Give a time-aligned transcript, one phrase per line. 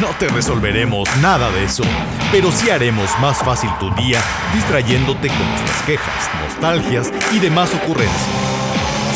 [0.00, 1.84] no te resolveremos nada de eso,
[2.32, 4.20] pero sí haremos más fácil tu día
[4.52, 8.28] distrayéndote con nuestras quejas, nostalgias y demás ocurrencias.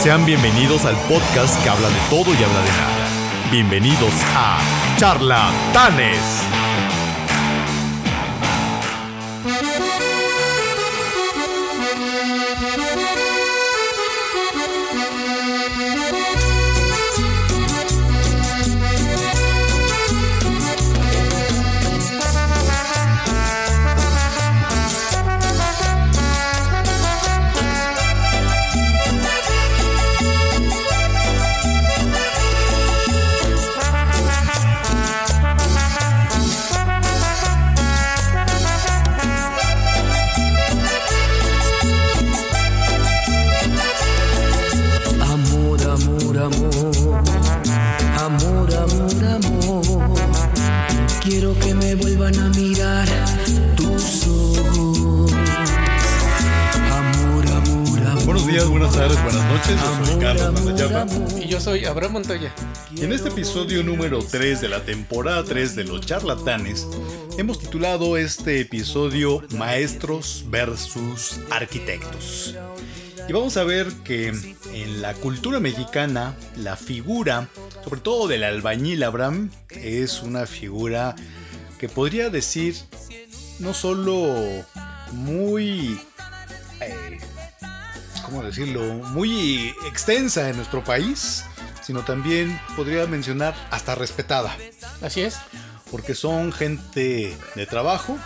[0.03, 3.51] Sean bienvenidos al podcast que habla de todo y habla de nada.
[3.51, 4.59] Bienvenidos a
[4.99, 6.48] Charlatanes.
[58.99, 59.81] Tardes, buenas noches.
[59.81, 61.07] Yo soy Carlos Mandayapa.
[61.39, 62.53] Y yo soy Abraham Montoya.
[62.97, 66.89] Y en este episodio número 3 de la temporada 3 de Los Charlatanes,
[67.39, 72.57] hemos titulado este episodio Maestros versus Arquitectos.
[73.29, 77.49] Y vamos a ver que en la cultura mexicana, la figura,
[77.85, 81.15] sobre todo del albañil Abraham, es una figura
[81.79, 82.75] que podría decir
[83.61, 84.35] no solo
[85.13, 86.01] muy
[86.81, 87.19] eh,
[88.29, 88.83] ¿cómo decirlo?
[88.83, 91.45] Muy extensa en nuestro país,
[91.83, 94.55] sino también podría mencionar hasta respetada,
[95.01, 95.37] Así es.
[95.91, 98.19] porque son gente de trabajo.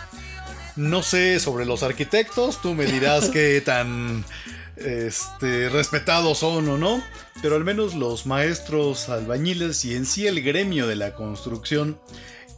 [0.75, 4.25] No sé sobre los arquitectos, tú me dirás qué tan
[4.77, 7.03] este, respetados son o no,
[7.41, 12.01] pero al menos los maestros albañiles y en sí el gremio de la construcción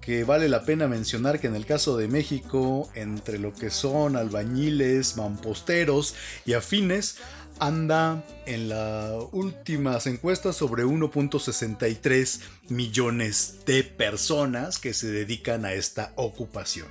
[0.04, 4.16] que vale la pena mencionar que en el caso de México, entre lo que son
[4.16, 7.16] albañiles, mamposteros y afines,
[7.58, 16.12] anda en las últimas encuestas sobre 1.63 millones de personas que se dedican a esta
[16.16, 16.88] ocupación.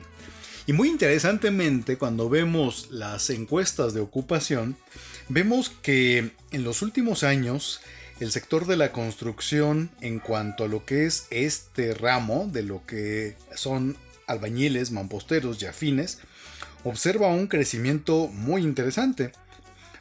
[0.66, 4.78] Y muy interesantemente, cuando vemos las encuestas de ocupación,
[5.30, 7.82] vemos que en los últimos años
[8.24, 12.86] el sector de la construcción en cuanto a lo que es este ramo de lo
[12.86, 13.98] que son
[14.28, 16.20] albañiles, mamposteros y afines,
[16.86, 19.34] observa un crecimiento muy interesante.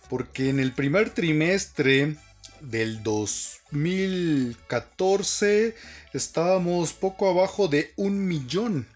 [0.09, 2.15] Porque en el primer trimestre
[2.61, 5.75] del 2014
[6.13, 8.87] estábamos poco abajo de un millón.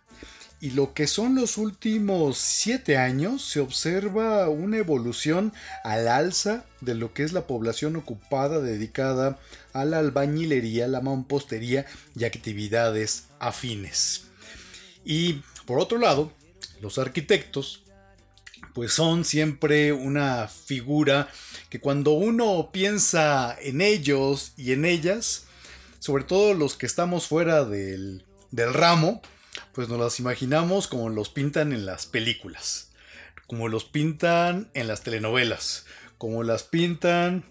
[0.60, 5.52] Y lo que son los últimos siete años se observa una evolución
[5.84, 9.38] al alza de lo que es la población ocupada dedicada
[9.74, 11.84] a la albañilería, la mampostería
[12.18, 14.24] y actividades afines.
[15.04, 16.32] Y por otro lado,
[16.80, 17.82] los arquitectos
[18.72, 21.28] pues son siempre una figura
[21.70, 25.44] que cuando uno piensa en ellos y en ellas,
[25.98, 29.22] sobre todo los que estamos fuera del, del ramo,
[29.76, 32.92] pues nos las imaginamos como los pintan en las películas,
[33.47, 35.84] como los pintan en las telenovelas,
[36.16, 37.44] como las pintan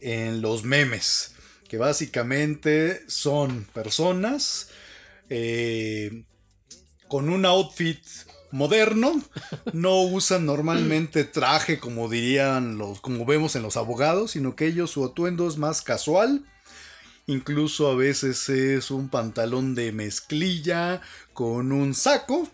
[0.00, 1.36] en los memes,
[1.68, 4.70] que básicamente son personas
[5.30, 6.24] eh,
[7.06, 8.04] con un outfit
[8.50, 9.22] moderno,
[9.72, 14.90] no usan normalmente traje como dirían los, como vemos en los abogados, sino que ellos
[14.90, 16.44] su atuendo es más casual.
[17.28, 21.02] Incluso a veces es un pantalón de mezclilla
[21.38, 22.48] con un saco.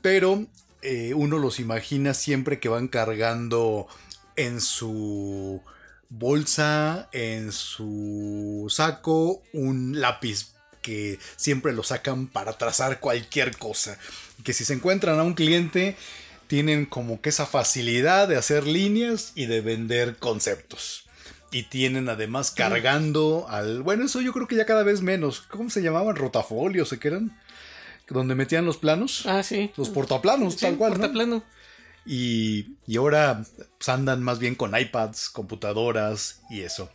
[0.00, 0.46] Pero
[0.80, 3.88] eh, uno los imagina siempre que van cargando
[4.36, 5.60] en su
[6.08, 10.52] bolsa, en su saco, un lápiz
[10.82, 13.98] que siempre lo sacan para trazar cualquier cosa.
[14.44, 15.96] Que si se encuentran a un cliente,
[16.46, 21.06] tienen como que esa facilidad de hacer líneas y de vender conceptos.
[21.50, 23.82] Y tienen además cargando al...
[23.82, 25.40] Bueno, eso yo creo que ya cada vez menos.
[25.40, 26.14] ¿Cómo se llamaban?
[26.14, 27.36] Rotafolios, ¿se eran?
[28.10, 29.24] Donde metían los planos.
[29.26, 29.70] Ah, sí.
[29.76, 30.90] Los portaplanos, Sí, tal cual.
[30.92, 30.98] ¿no?
[30.98, 31.44] portaplano.
[32.04, 33.42] Y, y ahora
[33.78, 36.90] pues, andan más bien con iPads, computadoras y eso.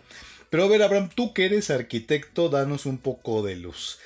[0.50, 3.98] Pero a ver, Abraham, tú que eres arquitecto, danos un poco de luz.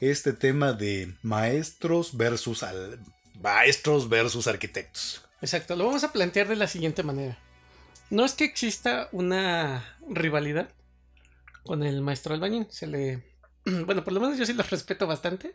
[0.00, 3.00] este tema de maestros versus al
[3.42, 5.22] maestros versus arquitectos.
[5.40, 7.38] Exacto, lo vamos a plantear de la siguiente manera.
[8.10, 10.68] No es que exista una rivalidad
[11.64, 13.22] con el maestro albañil, se le
[13.64, 15.54] bueno, por lo menos yo sí los respeto bastante.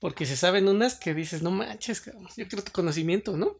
[0.00, 2.04] Porque se saben unas que dices, no manches,
[2.36, 3.56] yo quiero tu conocimiento, ¿no?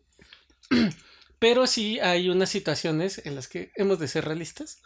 [1.38, 4.82] Pero sí hay unas situaciones en las que hemos de ser realistas.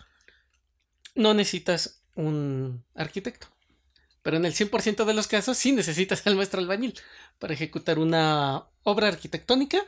[1.14, 3.48] No necesitas un arquitecto.
[4.22, 6.94] Pero en el 100% de los casos sí necesitas al maestro albañil
[7.38, 9.78] para ejecutar una obra arquitectónica.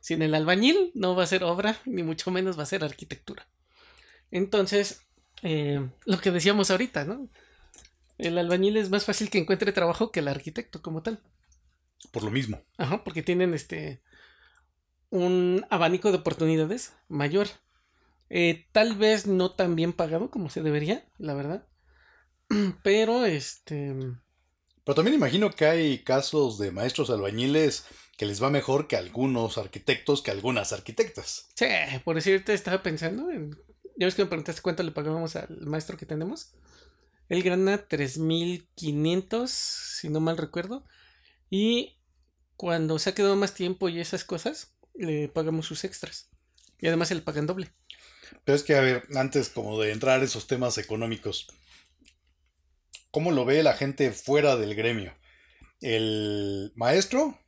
[0.00, 3.46] Sin el albañil no va a ser obra, ni mucho menos va a ser arquitectura.
[4.30, 5.00] Entonces,
[5.42, 7.28] eh, lo que decíamos ahorita, ¿no?
[8.18, 11.20] El albañil es más fácil que encuentre trabajo que el arquitecto como tal.
[12.10, 12.62] Por lo mismo.
[12.76, 14.02] Ajá, porque tienen este
[15.10, 17.46] un abanico de oportunidades mayor.
[18.30, 21.66] Eh, tal vez no tan bien pagado como se debería, la verdad.
[22.82, 23.94] Pero este.
[24.84, 29.56] Pero también imagino que hay casos de maestros albañiles que les va mejor que algunos
[29.56, 31.48] arquitectos que algunas arquitectas.
[31.54, 31.66] Sí,
[32.04, 33.56] por decirte, estaba pensando en.
[33.96, 36.52] Ya ves que me preguntaste cuánto le pagamos al maestro que tenemos.
[37.28, 40.84] Él gana 3.500, si no mal recuerdo.
[41.50, 41.98] Y
[42.56, 46.30] cuando se ha quedado más tiempo y esas cosas, le pagamos sus extras.
[46.78, 47.72] Y además se le pagan doble.
[48.44, 51.48] Pero es que, a ver, antes como de entrar a esos temas económicos,
[53.10, 55.14] ¿cómo lo ve la gente fuera del gremio?
[55.80, 57.38] El maestro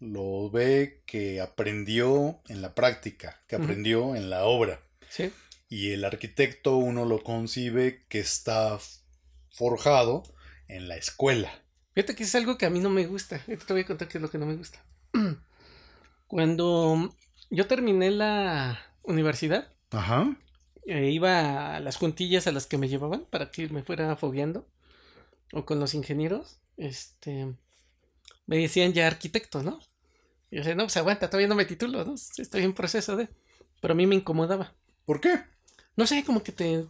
[0.00, 4.82] lo ve que aprendió en la práctica, que aprendió en la obra.
[5.08, 5.32] Sí.
[5.68, 8.78] Y el arquitecto uno lo concibe que está
[9.56, 10.22] forjado
[10.68, 11.50] en la escuela.
[11.94, 13.40] Fíjate que es algo que a mí no me gusta.
[13.46, 14.84] Ahorita te voy a contar qué es lo que no me gusta.
[16.26, 17.14] Cuando
[17.50, 20.36] yo terminé la universidad, Ajá.
[20.86, 24.68] eh, iba a las juntillas a las que me llevaban para que me fuera fogueando.
[25.52, 26.58] O con los ingenieros.
[26.76, 27.54] Este.
[28.46, 29.78] Me decían ya arquitecto, ¿no?
[30.50, 32.14] Y yo decía, no, pues aguanta, todavía no me titulo, ¿no?
[32.14, 33.28] Estoy en proceso de.
[33.80, 34.74] Pero a mí me incomodaba.
[35.04, 35.40] ¿Por qué?
[35.96, 36.84] No sé, como que te.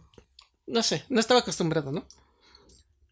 [0.65, 2.05] No sé, no estaba acostumbrado, ¿no?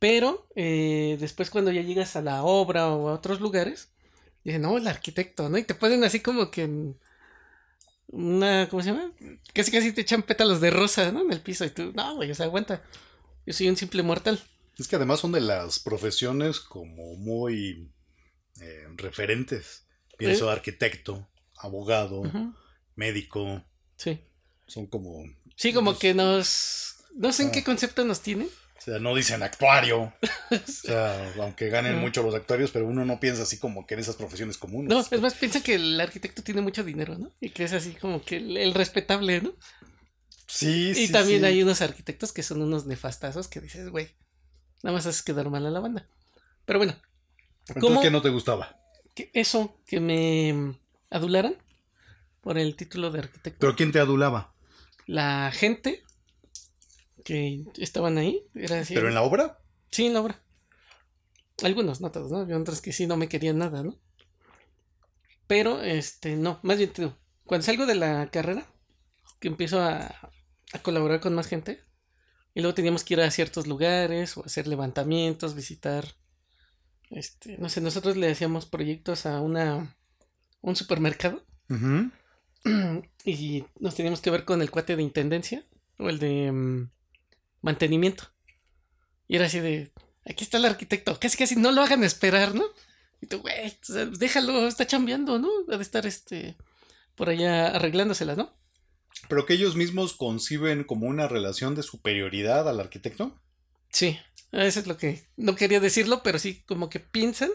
[0.06, 3.90] Pero eh, después cuando ya llegas a la obra o a otros lugares,
[4.44, 5.58] dije, no, el arquitecto, ¿no?
[5.58, 7.00] Y te ponen así como que en
[8.10, 9.12] una, ¿cómo se llama?
[9.52, 11.22] Casi casi te echan pétalos de rosa, ¿no?
[11.22, 12.84] En el piso y tú, no, güey, o sea, aguanta.
[13.48, 14.40] Yo soy un simple mortal.
[14.78, 17.92] Es que además son de las profesiones como muy
[18.62, 19.88] eh, referentes.
[20.20, 22.22] Pienso arquitecto, abogado,
[22.94, 23.64] médico.
[23.98, 24.20] Sí.
[24.68, 25.24] Son como...
[25.56, 26.98] Sí, como que nos...
[27.16, 27.52] No sé en Ah.
[27.54, 28.50] qué concepto nos tienen.
[28.86, 30.14] O sea, no dicen actuario.
[30.52, 34.02] O sea, aunque ganen mucho los actuarios, pero uno no piensa así como que en
[34.02, 34.90] esas profesiones comunes.
[34.90, 37.32] No, es más, piensa que el arquitecto tiene mucho dinero, ¿no?
[37.42, 39.54] Y que es así como que el, el respetable, ¿no?
[40.46, 41.06] Sí, sí.
[41.06, 41.48] Y también sí.
[41.48, 44.10] hay unos arquitectos que son unos nefastazos que dices, güey,
[44.84, 46.08] nada más haces quedar mal a la banda.
[46.66, 46.96] Pero bueno,
[47.80, 48.02] ¿cómo?
[48.02, 48.78] ¿qué no te gustaba?
[49.16, 50.78] que eso, que me
[51.10, 51.56] adularan
[52.42, 53.60] por el título de arquitecto.
[53.60, 54.54] ¿Pero quién te adulaba?
[55.08, 56.04] La gente
[57.26, 58.94] que estaban ahí, era así.
[58.94, 59.60] ¿Pero en la obra?
[59.90, 60.42] Sí, en la obra.
[61.64, 62.38] Algunos, no todos, ¿no?
[62.38, 64.00] Había otros que sí no me querían nada, ¿no?
[65.48, 66.92] Pero, este, no, más bien
[67.44, 68.68] cuando salgo de la carrera,
[69.40, 70.32] que empiezo a,
[70.72, 71.84] a colaborar con más gente,
[72.54, 76.06] y luego teníamos que ir a ciertos lugares, o hacer levantamientos, visitar,
[77.10, 79.98] este, no sé, nosotros le hacíamos proyectos a una,
[80.62, 81.44] un supermercado,
[83.26, 85.66] y nos teníamos que ver con el cuate de intendencia,
[85.98, 86.92] o el de mm,
[87.66, 88.32] mantenimiento.
[89.28, 89.92] Y era así de,
[90.24, 92.64] aquí está el arquitecto, casi casi no lo hagan esperar, ¿no?
[93.22, 93.76] Y tú, güey,
[94.20, 95.50] déjalo, está chambeando, ¿no?
[95.72, 96.56] Ha de estar este
[97.16, 98.54] por allá arreglándoselas, ¿no?
[99.28, 103.42] ¿Pero que ellos mismos conciben como una relación de superioridad al arquitecto?
[103.90, 104.20] Sí,
[104.52, 107.50] eso es lo que no quería decirlo, pero sí como que piensan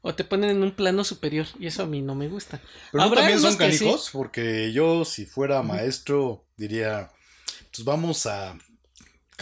[0.00, 2.60] o te ponen en un plano superior y eso a mí no me gusta.
[2.90, 3.58] Pero no también son sí.
[3.58, 7.12] canijos, porque yo si fuera maestro diría,
[7.70, 8.58] pues vamos a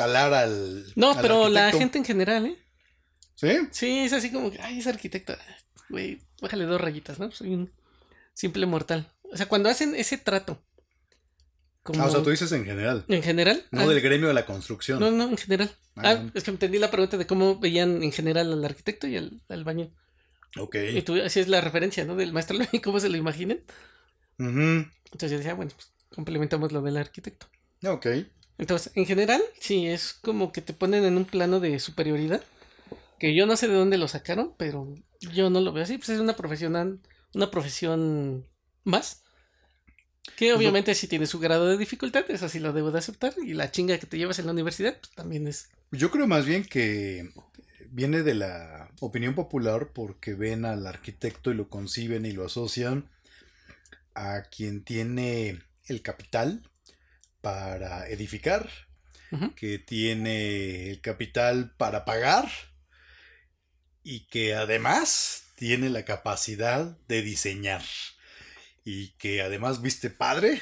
[0.00, 0.92] calar al...
[0.96, 1.78] No, al pero la arquitecto".
[1.78, 2.56] gente en general, ¿eh?
[3.36, 3.58] ¿Sí?
[3.70, 5.34] Sí, es así como, que, ay, es arquitecto.
[5.88, 7.30] Güey, bájale dos rayitas, ¿no?
[7.30, 7.72] Soy un
[8.34, 9.10] simple mortal.
[9.32, 10.62] O sea, cuando hacen ese trato,
[11.82, 14.34] como Ah, o sea, tú dices en general, en general, no ah, del gremio de
[14.34, 15.00] la construcción.
[15.00, 15.70] no, no, en general.
[15.96, 19.16] Ah, Ah, es que entendí la pregunta de cómo veían en general al arquitecto y
[19.16, 19.90] al, al baño.
[20.58, 20.76] Ok.
[20.94, 22.16] Y tú, así es la referencia, ¿no?
[22.16, 23.64] Del maestro y cómo se lo imaginen.
[24.38, 27.46] Entonces yo decía, bueno, pues complementamos lo del arquitecto.
[27.86, 28.06] Ok.
[28.60, 32.44] Entonces, en general, sí, es como que te ponen en un plano de superioridad.
[33.18, 34.94] Que yo no sé de dónde lo sacaron, pero
[35.32, 35.96] yo no lo veo así.
[35.96, 37.00] Pues es una profesión,
[37.34, 38.46] una profesión
[38.84, 39.24] más.
[40.36, 43.32] Que obviamente sí tiene su grado de dificultad, eso sí lo debo de aceptar.
[43.42, 45.70] Y la chinga que te llevas en la universidad, pues también es.
[45.90, 47.30] Yo creo más bien que
[47.88, 53.08] viene de la opinión popular porque ven al arquitecto y lo conciben y lo asocian
[54.14, 56.62] a quien tiene el capital
[57.40, 58.68] para edificar,
[59.56, 62.48] que tiene el capital para pagar
[64.02, 67.82] y que además tiene la capacidad de diseñar
[68.84, 70.60] y que además viste padre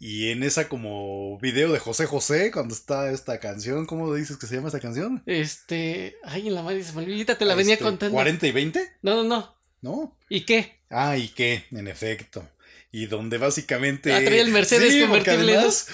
[0.00, 4.46] y en esa como video de José José cuando está esta canción, ¿cómo dices que
[4.46, 5.22] se llama esta canción?
[5.26, 6.16] Este.
[6.24, 8.14] Ay, en la madre ahorita te la venía Este, contando.
[8.14, 9.56] 40 y 20, No, no, no.
[9.80, 10.18] ¿no?
[10.28, 10.80] ¿Y qué?
[10.90, 11.64] Ah, ¿y qué?
[11.70, 12.46] En efecto.
[12.92, 14.12] Y donde básicamente...
[14.12, 15.88] Ah, traía el Mercedes Sí, convertible, además,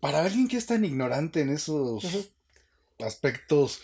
[0.00, 2.04] Para alguien que es tan ignorante en esos
[3.00, 3.80] aspectos,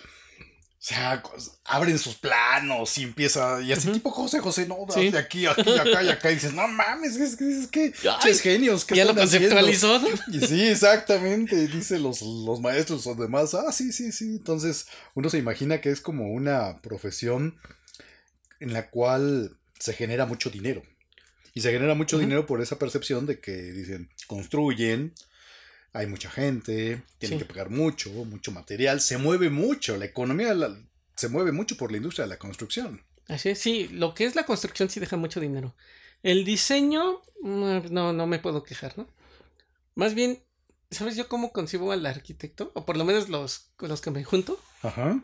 [0.79, 1.23] o sea,
[1.65, 5.11] abren sus planos y empieza, y así tipo José José, no, Sí.
[5.11, 8.41] de aquí, aquí, acá y acá, y dices, no mames, es que, es que, pinches
[8.41, 10.09] genios, ¿qué Ya lo haciendo?" conceptualizó, ¿no?
[10.33, 14.37] Y sí, exactamente, dice los, los maestros o demás, ah, sí, sí, sí.
[14.37, 17.59] Entonces uno se imagina que es como una profesión
[18.61, 20.83] en la cual se genera mucho dinero.
[21.57, 25.15] Y se genera mucho dinero por esa percepción de que dicen, construyen,
[25.95, 27.45] hay mucha gente, tienen Sí.
[27.47, 30.77] que pagar mucho, mucho material, se mueve mucho, la economía la-
[31.17, 33.01] se mueve mucho por la industria de la construcción.
[33.27, 35.75] Así es, sí, lo que es la construcción sí deja mucho dinero.
[36.23, 39.09] El diseño, mm, no, no me puedo quejar, ¿no?
[39.95, 40.39] Más bien,
[40.91, 42.71] ¿sabes yo cómo concibo al arquitecto?
[42.75, 45.23] O por lo menos los los que me junto, Ajá.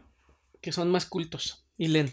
[0.63, 2.11] que son más cultos y leen.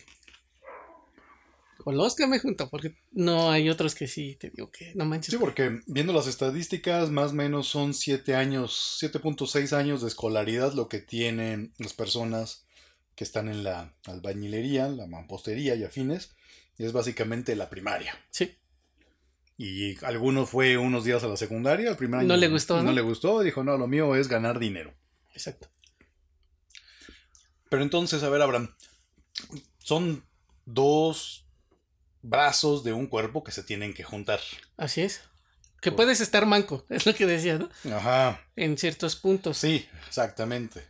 [1.89, 5.05] Con los que me junto, porque no hay otros que sí te digo que no
[5.05, 5.31] manches.
[5.31, 10.73] Sí, porque viendo las estadísticas, más o menos son 7 años, 7.6 años de escolaridad
[10.73, 12.67] lo que tienen las personas
[13.15, 16.35] que están en la albañilería, la mampostería y afines.
[16.77, 18.13] Y es básicamente la primaria.
[18.29, 18.55] Sí,
[19.57, 22.27] Y alguno fue unos días a la secundaria, el primer año.
[22.27, 22.91] No le gustó, No ¿no?
[22.91, 24.93] le gustó, dijo, no, lo mío es ganar dinero.
[25.33, 25.69] exacto.
[27.67, 28.75] Pero entonces, a ver, Abraham,
[29.79, 30.23] son
[30.65, 31.47] dos
[32.21, 34.39] brazos de un cuerpo que se tienen que juntar.
[34.77, 35.21] Así es.
[35.81, 37.69] Que puedes estar manco, es lo que decía, ¿no?
[37.95, 40.83] Ajá, En ciertos puntos, sí, exactamente.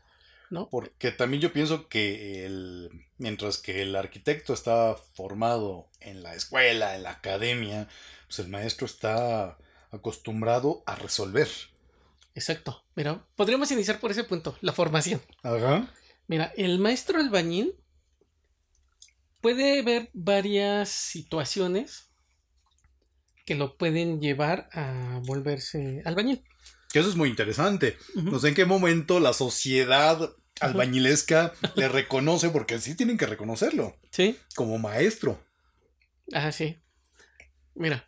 [0.49, 0.67] ¿no?
[0.69, 6.95] Porque también yo pienso que el, mientras que el arquitecto está formado en la escuela,
[6.95, 7.87] en la academia,
[8.27, 9.57] pues el maestro está
[9.91, 11.47] acostumbrado a resolver.
[12.35, 12.83] Exacto.
[12.95, 15.21] Mira, podríamos iniciar por ese punto, la formación.
[15.43, 15.93] Ajá.
[16.27, 17.75] Mira, el maestro albañil
[19.41, 22.09] puede ver varias situaciones
[23.45, 26.43] que lo pueden llevar a volverse albañil.
[26.91, 27.97] Que eso es muy interesante.
[28.15, 30.29] No sé en qué momento la sociedad
[30.59, 35.43] albañilesca le reconoce, porque sí tienen que reconocerlo, Sí, como maestro.
[36.33, 36.77] ah, sí.
[37.75, 38.05] Mira,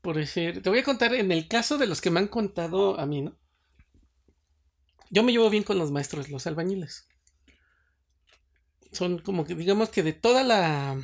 [0.00, 2.98] por decir, te voy a contar en el caso de los que me han contado
[2.98, 3.36] a mí, ¿no?
[5.10, 7.06] Yo me llevo bien con los maestros, los albañiles.
[8.94, 11.00] Son como que, digamos que de toda la,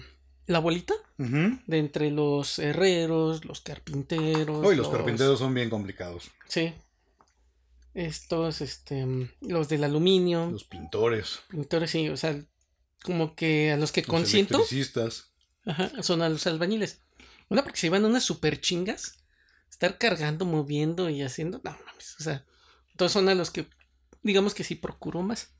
[0.46, 1.58] la bolita, Ujú.
[1.66, 4.64] de entre los herreros, los carpinteros.
[4.64, 6.30] Hoy los carpinteros son bien complicados.
[6.48, 6.72] Sí.
[7.92, 9.04] Estos, este,
[9.40, 12.40] los del aluminio, Los pintores, pintores, sí, o sea,
[13.02, 14.64] como que a los que los consiento
[15.66, 17.00] ajá, son a los albañiles.
[17.48, 19.18] Una porque se llevan unas super chingas,
[19.68, 22.44] estar cargando, moviendo y haciendo, no mames, o sea,
[22.96, 23.66] todos son a los que,
[24.22, 25.54] digamos que sí procuro más.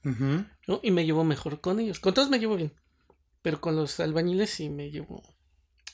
[0.82, 2.00] Y me llevo mejor con ellos.
[2.00, 2.74] Con todos me llevo bien,
[3.42, 5.22] pero con los albañiles sí me llevo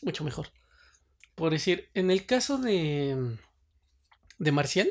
[0.02, 0.48] mucho mejor.
[1.34, 3.36] Por decir, en el caso de,
[4.38, 4.90] de Marcial,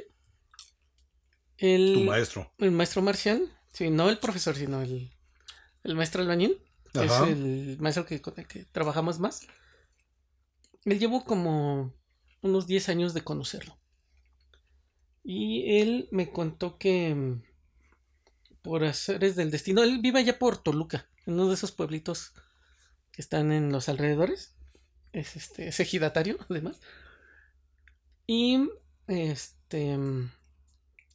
[1.58, 2.52] el, Tu maestro.
[2.60, 5.12] el maestro Marcial, sí, no el profesor, sino el,
[5.84, 6.62] el maestro albañil,
[6.94, 9.48] que es el maestro que, con el que trabajamos más.
[10.84, 11.94] Él llevo como
[12.42, 13.80] unos 10 años de conocerlo.
[15.24, 17.42] Y él me contó que
[18.66, 22.34] por haceres del destino, él vive allá por Toluca, en uno de esos pueblitos
[23.12, 24.56] que están en los alrededores.
[25.14, 26.82] Es este, es ejidatario, además.
[28.26, 28.68] Y
[29.08, 29.94] este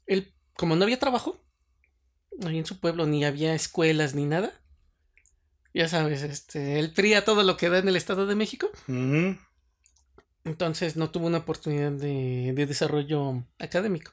[0.07, 1.45] él, como no había trabajo,
[2.47, 4.52] ahí en su pueblo ni había escuelas ni nada.
[5.75, 8.71] Ya sabes, este, el PRI a todo lo que da en el Estado de México.
[10.45, 14.12] Entonces no tuvo una oportunidad de, de desarrollo académico.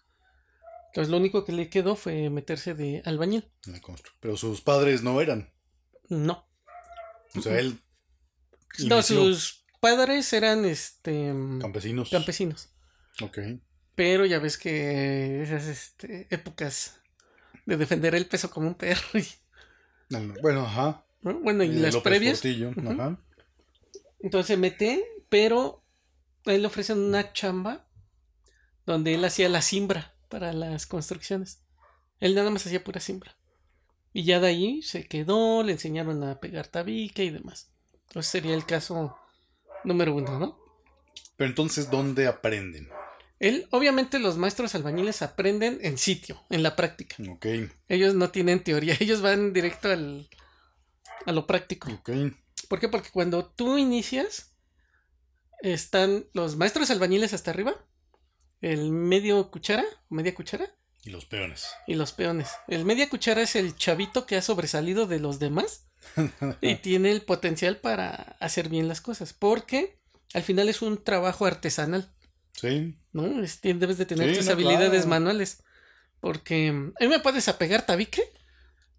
[0.87, 3.49] Entonces lo único que le quedó fue meterse de albañil.
[4.19, 5.53] Pero sus padres no eran.
[6.09, 6.47] No.
[7.35, 7.79] O sea, él.
[8.79, 12.09] No, sus padres eran este Campesinos.
[12.09, 12.69] campesinos.
[13.21, 13.37] Ok.
[13.95, 16.99] Pero ya ves que esas este, épocas
[17.65, 19.01] de defender el peso como un perro.
[19.19, 19.27] y-
[20.09, 21.05] No, Bueno, ajá.
[21.21, 21.39] ¿no?
[21.41, 22.39] Bueno, y Eh, las López previas.
[22.39, 22.71] Portillo.
[22.89, 23.19] Ajá.
[24.21, 25.83] Entonces se mete, pero
[26.45, 27.87] a él le ofrecen una chamba
[28.85, 31.61] donde él hacía la simbra para las construcciones.
[32.19, 33.35] Él nada más hacía pura simbra.
[34.13, 37.69] Y ya de ahí se quedó, le enseñaron a pegar tabique y demás.
[38.07, 39.17] Entonces sería el caso
[39.83, 40.59] número uno, ¿no?
[41.35, 42.89] Pero entonces, ¿dónde aprenden?
[43.39, 47.15] Él, obviamente los maestros albañiles aprenden en sitio, en la práctica.
[47.29, 47.45] Ok,
[47.87, 50.27] Ellos no tienen teoría, ellos van directo al,
[51.25, 51.91] a lo práctico.
[51.91, 52.09] ok.
[52.67, 52.89] ¿Por qué?
[52.89, 54.55] Porque cuando tú inicias,
[55.61, 57.75] están los maestros albañiles hasta arriba,
[58.61, 60.67] el medio cuchara, media cuchara,
[61.03, 61.67] Y los peones.
[61.87, 62.49] y los peones.
[62.67, 65.87] El media cuchara es el chavito que ha sobresalido de los demás
[66.61, 69.33] y tiene el potencial para hacer bien las cosas.
[69.33, 69.99] Porque
[70.33, 72.11] al final es un trabajo artesanal,
[72.53, 73.43] Sí, ¿no?
[73.43, 75.07] Es- debes de tener Sí, tus no, habilidades claro.
[75.09, 75.63] manuales.
[76.19, 78.23] Porque mm, a mí me puedes apegar tabique.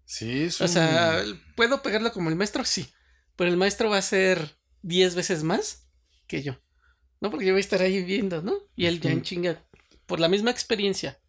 [0.05, 1.21] sí, es O sea,
[1.57, 2.63] ¿puedo pegarlo como el maestro?
[2.63, 2.89] Sí.
[3.35, 5.87] Pero el maestro va a ser 10 veces más
[6.27, 6.57] que yo.
[7.21, 7.29] ¿No?
[7.29, 8.53] Porque yo voy a estar ahí viendo, ¿no?
[8.75, 9.61] Y él ya en chinga,
[10.05, 11.19] por la misma experiencia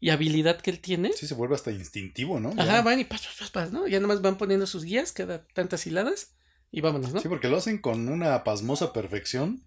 [0.00, 1.12] y habilidad que él tiene.
[1.12, 2.54] Sí, se vuelve hasta instintivo, ¿no?
[2.54, 2.62] Ya.
[2.62, 3.86] Ajá, van y pas, pas, pas, pas, ¿no?
[3.86, 6.34] Ya nomás van poniendo sus guías cada tantas hiladas
[6.70, 7.20] y vámonos, ¿no?
[7.20, 9.62] Sí, porque lo hacen con una pasmosa perfección.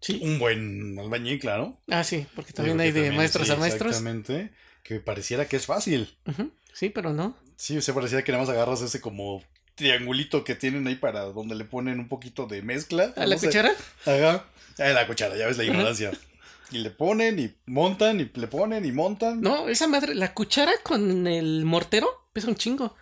[0.00, 0.20] Sí.
[0.22, 1.80] Un buen albañil, claro.
[1.88, 3.90] Ah, sí, porque también hay de también, maestros sí, a maestros.
[3.90, 4.52] Exactamente.
[4.82, 6.18] Que pareciera que es fácil.
[6.74, 7.36] Sí, pero no.
[7.56, 9.42] Sí, se parecía que nada más agarras ese como
[9.74, 13.12] triangulito que tienen ahí para donde le ponen un poquito de mezcla.
[13.16, 13.46] ¿A la sé.
[13.46, 13.72] cuchara?
[14.06, 14.44] Ajá.
[14.78, 16.12] Ah, la cuchara, ya ves la ignorancia.
[16.70, 19.40] Y le ponen y montan y le ponen y montan.
[19.40, 22.96] No, esa madre, la cuchara con el mortero pesa un chingo.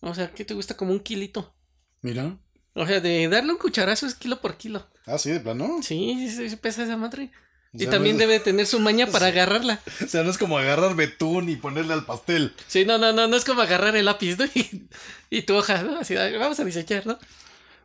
[0.00, 0.76] O sea, ¿qué te gusta?
[0.76, 1.54] Como un kilito.
[2.02, 2.38] Mira.
[2.74, 4.86] O sea, de darle un cucharazo es kilo por kilo.
[5.06, 5.80] Ah, sí, de plano.
[5.82, 7.30] Sí, sí, sí, pesa esa madre.
[7.76, 9.80] O Y sea, también no es- debe tener su maña para agarrarla.
[10.04, 12.54] O sea, no es como agarrar betún y ponerle al pastel.
[12.66, 14.44] Sí, no, no, no, no es como agarrar el lápiz, ¿no?
[14.54, 14.88] Y,
[15.30, 15.98] y tu hoja, ¿no?
[15.98, 17.18] Así, "Ay, vamos a diseñar, ¿no?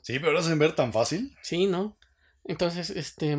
[0.01, 1.35] Sí, pero lo hacen ver tan fácil.
[1.43, 1.97] Sí, ¿no?
[2.45, 3.37] Entonces, este,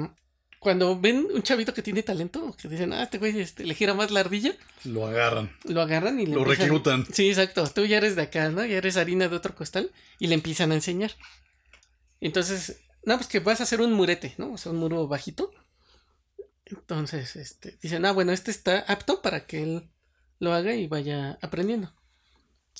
[0.61, 3.95] cuando ven un chavito que tiene talento, que dicen, ah, este güey este, le gira
[3.95, 4.55] más la ardilla,
[4.85, 5.51] Lo agarran.
[5.65, 7.07] lo agarran y le Lo empiezan- reclutan.
[7.13, 7.67] Sí, exacto.
[7.69, 8.65] Tú ya eres de acá, ¿no?
[8.65, 9.91] Ya eres harina de otro costal
[10.21, 11.13] y le empiezan a enseñar.
[12.21, 14.53] Entonces, no, pues que vas a hacer un murete, ¿no?
[14.53, 15.53] O sea, un muro bajito.
[16.73, 19.91] Entonces, este, dicen, ah, bueno, este está apto para que él
[20.39, 21.93] lo haga y vaya aprendiendo.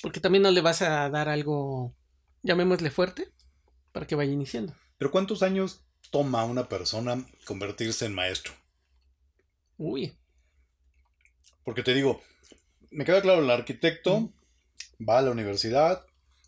[0.01, 1.95] Porque también no le vas a dar algo,
[2.41, 3.31] llamémosle fuerte,
[3.91, 4.75] para que vaya iniciando.
[4.97, 8.53] Pero ¿cuántos años toma una persona convertirse en maestro?
[9.77, 10.13] Uy,
[11.63, 12.21] Porque te digo,
[12.89, 14.31] me queda claro, el arquitecto
[15.07, 16.05] va a la universidad,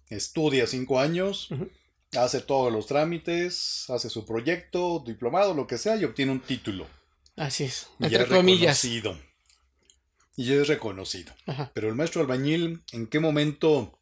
[0.10, 1.50] estudia cinco años,
[2.18, 6.88] hace todos los trámites, hace su proyecto, diplomado, lo que sea, y obtiene un título.
[7.36, 7.88] Así es.
[8.00, 8.84] Ya Entre es comillas.
[8.84, 9.20] reconocido.
[10.38, 11.34] Y ya es reconocido.
[11.46, 11.72] Ajá.
[11.74, 14.00] Pero el maestro albañil, ¿en qué momento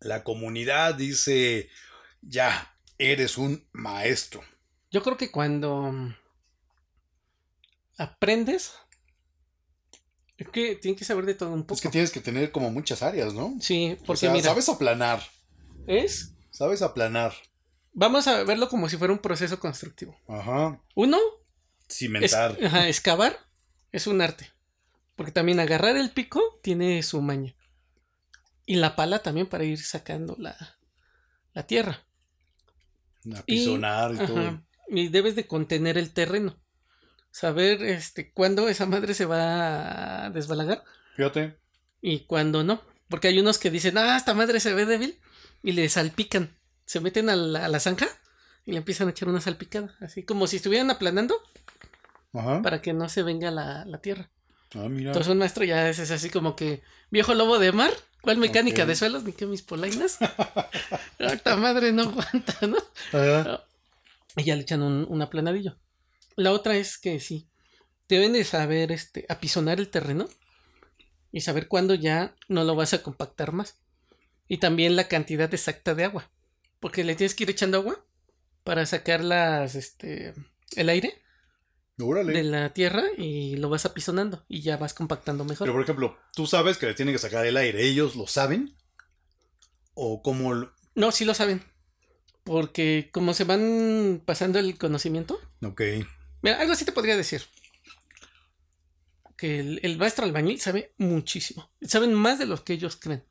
[0.00, 1.68] la comunidad dice,
[2.20, 4.42] ya, eres un maestro?
[4.90, 6.14] Yo creo que cuando mm,
[7.98, 8.74] aprendes,
[10.36, 11.74] es que tienes que saber de todo un poco.
[11.74, 13.54] Es que tienes que tener como muchas áreas, ¿no?
[13.60, 15.22] Sí, O porque sea, mira, sabes aplanar,
[15.86, 17.32] es, sabes aplanar.
[17.92, 20.16] vamos a verlo como si fuera un proceso constructivo.
[20.28, 20.80] Ajá.
[20.94, 21.18] Uno,
[21.88, 22.56] es, Cimentar.
[22.64, 23.38] ajá, excavar
[23.92, 24.50] es un arte,
[25.16, 27.54] porque también agarrar el pico tiene su maña.
[28.66, 30.56] Y la pala también para ir sacando la,
[31.54, 32.04] la tierra.
[33.34, 34.38] apisonar y, todo.
[34.38, 36.58] Ajá, y debes de contener el terreno.
[37.30, 40.82] Saber este cuándo esa madre se va a desbalagar
[41.16, 41.58] Fíjate.
[42.00, 42.82] y cuándo no.
[43.08, 45.18] Porque hay unos que dicen, ah, esta madre se ve débil
[45.62, 46.56] y le salpican.
[46.84, 48.06] Se meten a la, a la zanja
[48.66, 49.96] y le empiezan a echar una salpicada.
[50.00, 51.40] Así como si estuvieran aplanando
[52.34, 52.62] Ajá.
[52.62, 54.30] para que no se venga la, la tierra.
[54.74, 55.10] Ah, mira.
[55.10, 58.84] Entonces un maestro ya es, es así como que, viejo lobo de mar, ¿cuál mecánica
[58.84, 59.24] de suelos?
[59.24, 60.18] Ni que mis polainas.
[61.18, 62.76] esta madre no aguanta, ¿no?
[63.12, 63.64] Ajá.
[64.36, 65.78] Y ya le echan un, un aplanadillo.
[66.36, 67.48] La otra es que sí,
[68.08, 70.28] deben de saber este, apisonar el terreno
[71.32, 73.76] y saber cuándo ya no lo vas a compactar más.
[74.46, 76.30] Y también la cantidad exacta de agua.
[76.80, 78.04] Porque le tienes que ir echando agua
[78.64, 80.34] para sacar las, este,
[80.76, 81.20] el aire
[82.00, 82.32] Órale.
[82.32, 85.66] de la tierra y lo vas apisonando y ya vas compactando mejor.
[85.66, 87.82] Pero por ejemplo, tú sabes que le tienen que sacar el aire.
[87.84, 88.76] ¿Ellos lo saben?
[89.94, 90.54] ¿O cómo?
[90.54, 91.62] lo- No, sí lo saben.
[92.44, 95.82] Porque como se van pasando el conocimiento, Ok.
[96.40, 97.42] Mira, algo así te podría decir.
[99.36, 101.70] Que el, el maestro albañil sabe muchísimo.
[101.82, 103.24] Saben más de lo que ellos creen.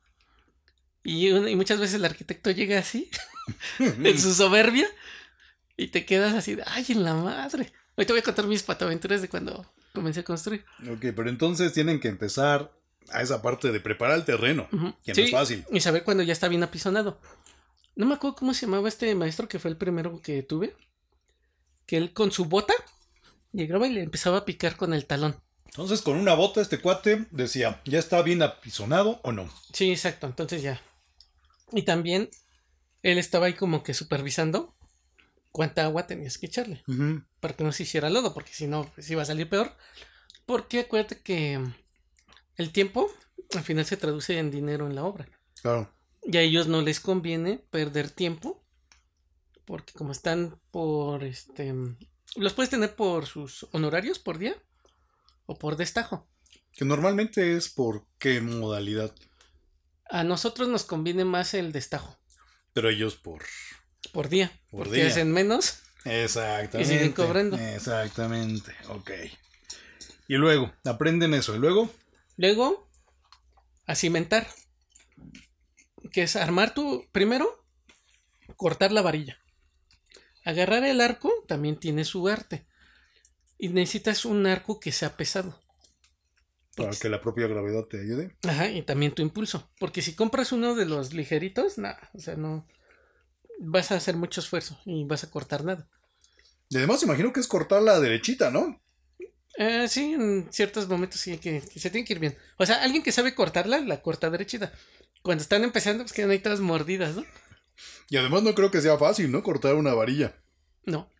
[1.04, 3.10] Y, y muchas veces el arquitecto llega así,
[3.78, 4.86] en su soberbia,
[5.76, 7.72] y te quedas así de, ay, en la madre.
[7.98, 10.64] Hoy te voy a contar mis pataventuras de cuando comencé a construir.
[10.88, 12.70] Ok, pero entonces tienen que empezar
[13.10, 14.68] a esa parte de preparar el terreno.
[15.04, 15.64] Que no es fácil.
[15.72, 17.20] Y saber cuando ya está bien apisonado.
[17.96, 20.76] No me acuerdo cómo se llamaba este maestro que fue el primero que tuve.
[21.86, 22.72] Que él con su bota
[23.50, 25.34] llegaba y le empezaba a picar con el talón.
[25.64, 29.50] Entonces, con una bota, este cuate decía, ¿ya está bien apisonado o no?
[29.72, 30.28] Sí, exacto.
[30.28, 30.80] Entonces ya.
[31.72, 32.30] Y también
[33.02, 34.77] él estaba ahí como que supervisando
[35.52, 36.82] cuánta agua tenías que echarle.
[37.40, 39.76] Para que no se hiciera lodo, porque si no, pues iba a salir peor.
[40.46, 41.60] Porque acuérdate que
[42.56, 43.10] el tiempo
[43.54, 45.28] al final se traduce en dinero en la obra.
[45.60, 45.92] Claro.
[46.22, 48.64] Y a ellos no les conviene perder tiempo.
[49.64, 51.74] Porque como están por este.
[52.36, 54.56] Los puedes tener por sus honorarios por día.
[55.46, 56.28] O por destajo.
[56.72, 59.14] Que normalmente es por qué modalidad.
[60.10, 62.18] A nosotros nos conviene más el destajo.
[62.72, 63.44] Pero ellos por.
[64.12, 64.52] Por día.
[64.70, 65.08] Por porque día.
[65.08, 65.80] hacen menos.
[66.04, 66.82] Exactamente.
[66.82, 67.56] Y siguen cobrando.
[67.56, 68.72] Exactamente.
[68.88, 69.10] Ok.
[70.28, 71.54] Y luego, aprenden eso.
[71.54, 71.90] Y luego,
[72.36, 72.88] Luego,
[73.86, 74.46] a cimentar.
[76.12, 77.04] Que es armar tu.
[77.12, 77.64] Primero,
[78.56, 79.38] cortar la varilla.
[80.44, 82.66] Agarrar el arco también tiene su arte.
[83.58, 85.60] Y necesitas un arco que sea pesado.
[86.76, 88.36] para que la propia gravedad te ayude.
[88.46, 89.68] Ajá, y también tu impulso.
[89.80, 92.64] Porque si compras uno de los ligeritos, nada, o sea, no.
[93.58, 95.88] Vas a hacer mucho esfuerzo y vas a cortar nada.
[96.68, 98.80] Y además, imagino que es cortar la derechita, ¿no?
[99.56, 102.36] Eh, sí, en ciertos momentos sí que, que se tiene que ir bien.
[102.58, 104.72] O sea, alguien que sabe cortarla, la corta derechita.
[105.22, 107.24] Cuando están empezando, pues quedan ahí todas mordidas, ¿no?
[108.08, 109.42] Y además, no creo que sea fácil, ¿no?
[109.42, 110.36] Cortar una varilla.
[110.84, 111.10] No.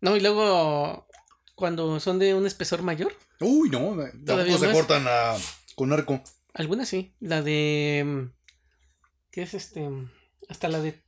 [0.00, 1.06] No, y luego,
[1.54, 3.90] cuando son de un espesor mayor, Uy, no.
[3.90, 5.36] Todavía Tampoco se cortan a-
[5.74, 6.22] con arco.
[6.54, 7.14] algunas sí.
[7.20, 8.02] La de.
[8.06, 8.32] mm,
[9.30, 9.86] ¿Qué es este?
[10.48, 11.02] Hasta la de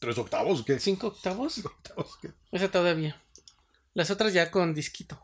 [0.00, 0.64] ¿Tres octavos?
[0.64, 0.78] ¿Qué?
[0.78, 1.58] 5 octavos.
[1.64, 2.18] octavos?
[2.22, 2.30] ¿Qué?
[2.52, 3.20] Esa todavía.
[3.94, 5.20] Las otras ya con disquito.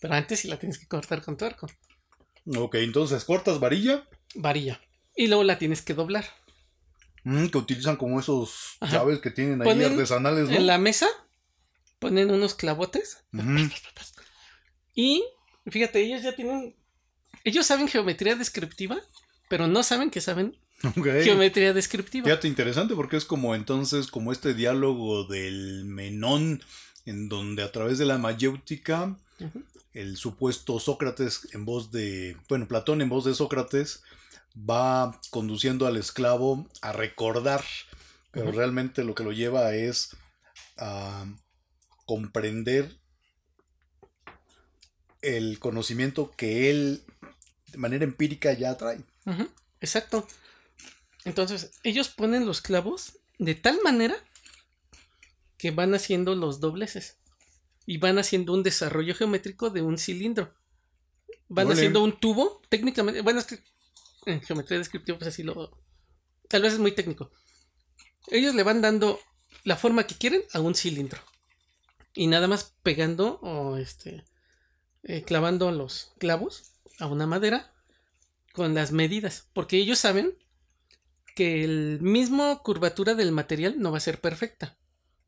[0.00, 1.68] Pero antes sí la tienes que cortar con tu arco.
[2.56, 4.06] Ok, entonces cortas varilla.
[4.34, 4.80] Varilla.
[5.16, 6.24] Y luego la tienes que doblar.
[7.24, 8.92] mm, que utilizan como esos Ajá.
[8.98, 10.56] llaves que tienen ahí Ponen artesanales, ¿no?
[10.56, 11.06] En la mesa
[12.00, 13.22] ponen unos clavotes.
[14.94, 15.24] Y
[15.66, 16.76] fíjate, ellos ya tienen.
[17.44, 19.00] Ellos saben geometría descriptiva,
[19.48, 21.06] pero no saben que saben Ok.
[21.22, 22.24] geometría descriptiva.
[22.24, 26.62] Fíjate, interesante porque es como entonces, como este diálogo del Menón,
[27.06, 29.16] en donde a través de la mayéutica,
[29.92, 34.02] el supuesto Sócrates en voz de, bueno, Platón en voz de Sócrates,
[34.56, 37.64] va conduciendo al esclavo a recordar,
[38.30, 40.16] pero realmente lo que lo lleva es
[40.76, 41.26] a
[42.06, 42.96] comprender
[45.22, 47.04] el conocimiento que él
[47.68, 49.00] de manera empírica ya trae.
[49.80, 50.26] Exacto.
[51.24, 54.16] Entonces, ellos ponen los clavos de tal manera
[55.58, 57.18] que van haciendo los dobleces.
[57.86, 60.54] Y van haciendo un desarrollo geométrico de un cilindro.
[61.48, 63.20] Van haciendo un tubo, técnicamente.
[63.22, 63.58] Bueno, es que
[64.26, 65.76] en geometría descriptiva, pues así lo.
[66.48, 67.30] Tal vez es muy técnico.
[68.28, 69.20] Ellos le van dando
[69.64, 71.20] la forma que quieren a un cilindro.
[72.14, 74.24] Y nada más pegando o este.
[75.02, 77.72] eh, clavando los clavos a una madera
[78.52, 80.36] con las medidas, porque ellos saben
[81.34, 84.78] que el mismo curvatura del material no va a ser perfecta,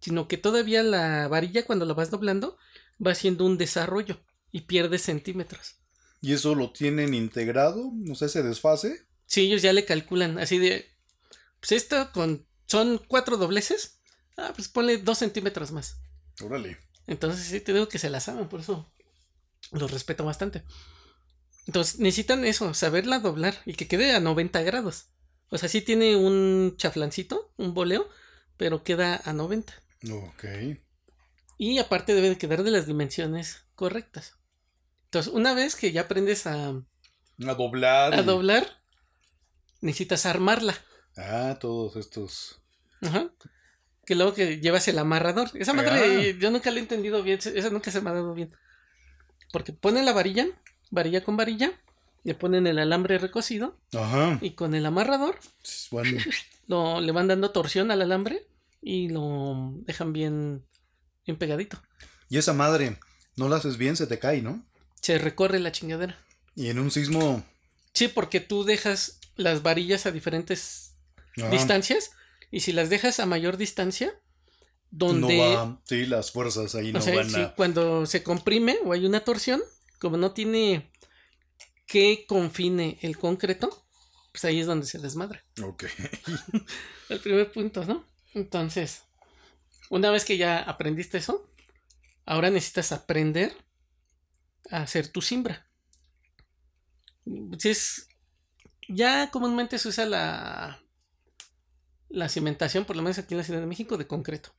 [0.00, 2.58] sino que todavía la varilla cuando la vas doblando
[3.04, 4.20] va haciendo un desarrollo
[4.52, 5.76] y pierde centímetros.
[6.20, 9.06] Y eso lo tienen integrado, no sé, se desfase.
[9.26, 10.90] Si ellos ya le calculan así de,
[11.60, 14.00] pues esto con, son cuatro dobleces,
[14.36, 15.98] ah, pues ponle dos centímetros más.
[16.42, 16.78] Órale.
[17.06, 18.90] Entonces sí te digo que se la saben, por eso
[19.72, 20.64] los respeto bastante.
[21.66, 25.06] Entonces necesitan eso, saberla doblar y que quede a 90 grados.
[25.54, 28.08] O sea, sí tiene un chaflancito, un boleo,
[28.56, 29.72] pero queda a 90.
[30.10, 30.44] Ok.
[31.58, 34.34] Y aparte debe de quedar de las dimensiones correctas.
[35.04, 38.14] Entonces, una vez que ya aprendes a, A doblar.
[38.14, 38.66] a y- doblar,
[39.80, 40.74] necesitas armarla.
[41.16, 42.60] Ah, todos estos.
[43.02, 43.30] Ajá.
[44.04, 45.50] Que luego que llevas el amarrador.
[45.54, 45.90] Esa madre
[46.34, 46.38] Ah.
[46.38, 47.38] yo nunca la he entendido bien.
[47.38, 48.50] Esa nunca se me ha dado bien.
[49.52, 50.46] Porque ponen la varilla,
[50.90, 51.80] varilla con varilla,
[52.24, 54.38] le ponen el alambre recocido Ajá.
[54.40, 55.38] y con el amarrador
[55.90, 56.18] Bueno,
[56.66, 58.46] lo, le van dando torsión al alambre
[58.82, 60.64] y lo dejan bien,
[61.26, 61.80] bien pegadito.
[62.28, 62.98] y esa madre,
[63.36, 64.64] no la haces bien, se te cae, ¿no?
[65.00, 66.18] Se recorre la chingadera.
[66.56, 67.44] Y en un sismo.
[67.92, 70.94] Sí, porque tú dejas las varillas a diferentes
[71.36, 72.12] ajá, distancias
[72.50, 74.14] y si las dejas a mayor distancia,
[74.90, 75.80] no donde va.
[75.84, 77.54] Sí, las fuerzas ahí no O sea, van sí, a.
[77.54, 79.60] cuando se comprime o hay una torsión,
[79.98, 80.90] como no tiene
[81.86, 83.86] que confine el concreto,
[84.32, 85.44] pues ahí es donde se desmadra.
[85.62, 85.84] Ok.
[87.08, 88.04] El primer punto, ¿no?
[88.32, 89.04] Entonces,
[89.90, 91.48] una vez que ya aprendiste eso,
[92.24, 93.56] ahora necesitas aprender
[94.70, 95.68] a hacer tu simbra.
[97.58, 98.08] Si es,
[98.88, 100.82] ya comúnmente se usa la,
[102.08, 104.54] la cimentación, por lo menos aquí en la Ciudad de México, de concreto.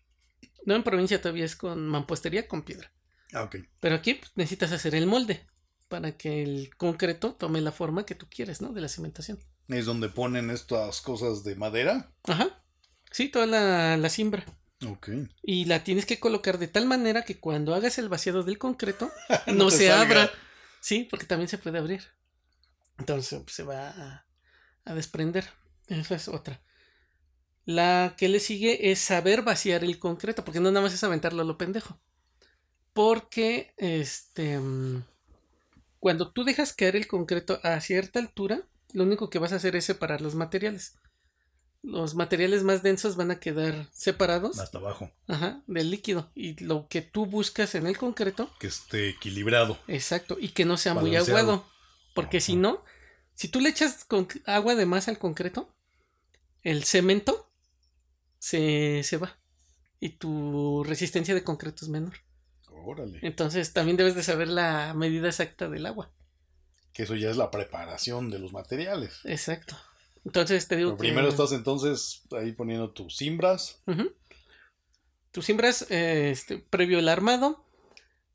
[0.66, 2.92] No en provincia todavía es con mampostería con piedra.
[3.34, 3.58] Ah, ok.
[3.80, 5.46] Pero aquí pues, necesitas hacer el molde.
[5.88, 8.74] Para que el concreto tome la forma que tú quieres, ¿no?
[8.74, 9.40] De la cimentación.
[9.68, 12.12] Es donde ponen estas cosas de madera.
[12.24, 12.64] Ajá.
[13.12, 14.46] Sí, toda la, la siembra.
[14.86, 15.10] Ok.
[15.42, 19.10] Y la tienes que colocar de tal manera que cuando hagas el vaciado del concreto
[19.54, 20.02] no, se salga.
[20.02, 20.32] abra.
[20.82, 22.04] Sí, porque también se puede abrir.
[22.98, 24.28] Entonces pues, se va a,
[24.86, 25.50] a desprender.
[25.88, 26.62] Esa es otra.
[27.66, 31.42] La que le sigue es saber vaciar el concreto, porque no nada más es aventarlo
[31.42, 32.00] a lo pendejo.
[32.94, 35.04] Porque este mm,
[36.06, 38.62] cuando tú dejas caer el concreto a cierta altura,
[38.94, 41.00] lo único que vas a hacer es separar los materiales.
[41.82, 45.10] Los materiales más densos van a quedar separados Hasta abajo.
[45.28, 46.30] ajá, del líquido.
[46.36, 49.80] Y lo que tú buscas en el concreto, Que esté equilibrado.
[49.88, 51.66] exacto, y que no sea muy aguado.
[52.14, 52.84] Porque si no,
[53.34, 55.74] si tú le echas con agua de más al concreto,
[56.62, 57.50] el cemento
[58.38, 59.40] se, se va.
[60.00, 62.14] Y tu resistencia de concreto es menor.
[62.86, 63.20] Órale.
[63.22, 66.12] Entonces también debes de saber la medida exacta del agua.
[66.94, 69.20] Que eso ya es la preparación de los materiales.
[69.26, 69.76] Exacto.
[70.24, 73.82] Entonces te digo Pero que- primero estás entonces ahí poniendo tus cimbras.
[73.88, 74.12] Ujú.
[75.32, 77.66] Tú siembras eh, este, previo el armado.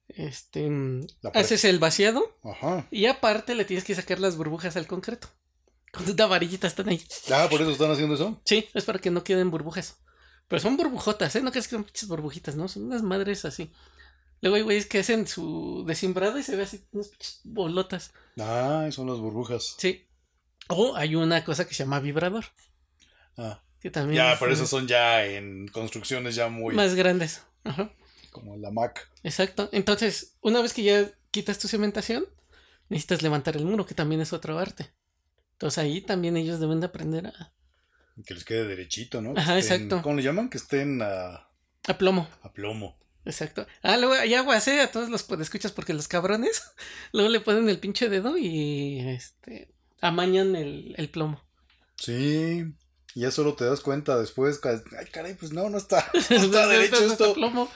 [0.08, 2.36] Este, mm, haces el vaciado.
[2.44, 2.86] Ajá.
[2.90, 5.28] Y aparte le tienes que sacar las burbujas al concreto.
[5.92, 7.02] Con una varillita están ahí.
[7.32, 8.40] Ah, por eso están haciendo eso.
[8.44, 9.98] Sí, es para que no queden burbujas.
[10.48, 11.42] Pero son burbujotas, ¿eh?
[11.42, 12.68] No crees que son pinches burbujitas, ¿no?
[12.68, 13.72] Son unas madres así.
[14.42, 17.10] Luego hay güeyes que hacen su desimbrado y se ve así, unas
[17.44, 18.12] bolotas.
[18.38, 19.74] Ah, son las burbujas.
[19.78, 20.06] Sí.
[20.68, 22.44] O hay una cosa que se llama vibrador.
[23.36, 23.62] Ah.
[23.80, 27.42] Que también Ya, es, pero eh, esas son ya en construcciones ya muy más grandes.
[27.64, 27.92] Ajá.
[28.30, 29.10] como la Mac.
[29.22, 29.68] Exacto.
[29.72, 32.24] Entonces, una vez que ya quitas tu cementación,
[32.88, 34.92] necesitas levantar el muro, que también es otro arte.
[35.52, 37.52] Entonces ahí también ellos deben de aprender a,
[38.24, 39.34] Que les quede derechito, ¿no?
[39.36, 40.02] Ajá, estén- exacto.
[40.02, 40.48] ¿Cómo le llaman?
[40.48, 41.48] Que estén a,
[41.86, 42.28] a plomo.
[42.42, 42.98] a plomo.
[43.24, 43.66] Exacto.
[43.82, 44.80] Ah, luego hay aguas, ¿eh?
[44.80, 46.62] A todos los escuchas porque los cabrones
[47.12, 51.42] luego le ponen el pinche dedo y este amañan el, el plomo.
[51.96, 52.64] Sí.
[53.14, 54.60] Y ya solo te das cuenta después.
[54.64, 57.34] Ay, caray, pues no, no está, no está derecho está esto.
[57.34, 57.70] plomo.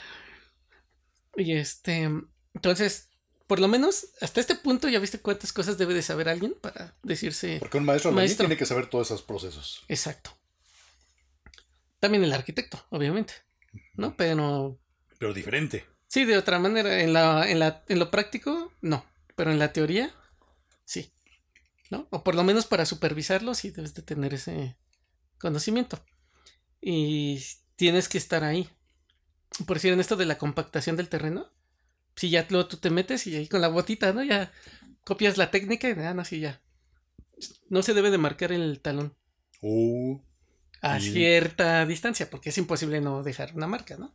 [1.36, 2.08] Y este,
[2.54, 3.08] entonces,
[3.46, 6.96] por lo menos hasta este punto ya viste cuántas cosas debe de saber alguien para
[7.02, 8.46] decirse Porque un maestro Maestro.
[8.46, 9.84] tiene que saber todos esos procesos.
[9.88, 10.30] exacto.
[12.00, 13.34] También el arquitecto, obviamente,
[13.94, 14.16] ¿no?
[14.16, 14.78] Pero
[15.24, 15.86] Pero diferente.
[16.06, 19.06] sí, de otra manera, en la, en la, en lo práctico, no,
[19.36, 20.12] pero en la teoría,
[20.84, 21.10] sí,
[21.90, 22.06] ¿no?
[22.10, 24.76] O por lo menos para supervisarlo, sí debes de tener ese
[25.38, 25.98] conocimiento.
[26.78, 27.42] Y
[27.76, 28.68] tienes que estar ahí.
[29.66, 31.50] Por decir, en esto de la compactación del terreno,
[32.16, 34.22] si ya luego tú te metes y ahí con la botita, ¿no?
[34.22, 34.52] Ya
[35.04, 36.60] copias la técnica y ah, no, sí, ya.
[37.70, 39.16] No se debe de marcar el talón
[39.62, 40.20] Oh.
[40.82, 44.14] a cierta distancia, porque es imposible no dejar una marca, ¿no?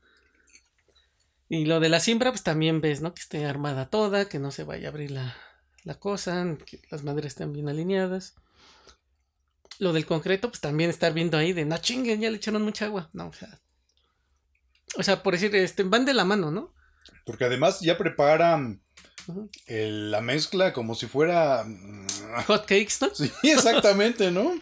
[1.49, 3.13] Y lo de la siembra, pues también ves, ¿no?
[3.13, 5.35] Que esté armada toda, que no se vaya a abrir la,
[5.83, 8.35] la cosa, que las maderas estén bien alineadas.
[9.79, 12.85] Lo del concreto, pues también estar viendo ahí de, no chinguen, ya le echaron mucha
[12.85, 13.09] agua.
[13.13, 13.59] No, o sea.
[14.97, 16.73] O sea, por decir, este, van de la mano, ¿no?
[17.25, 18.81] Porque además ya preparan
[19.67, 21.63] el- la mezcla como si fuera.
[21.63, 22.07] mm,
[22.47, 23.09] Hot cakes, ¿no?
[23.13, 24.53] Sí, exactamente, ¿no?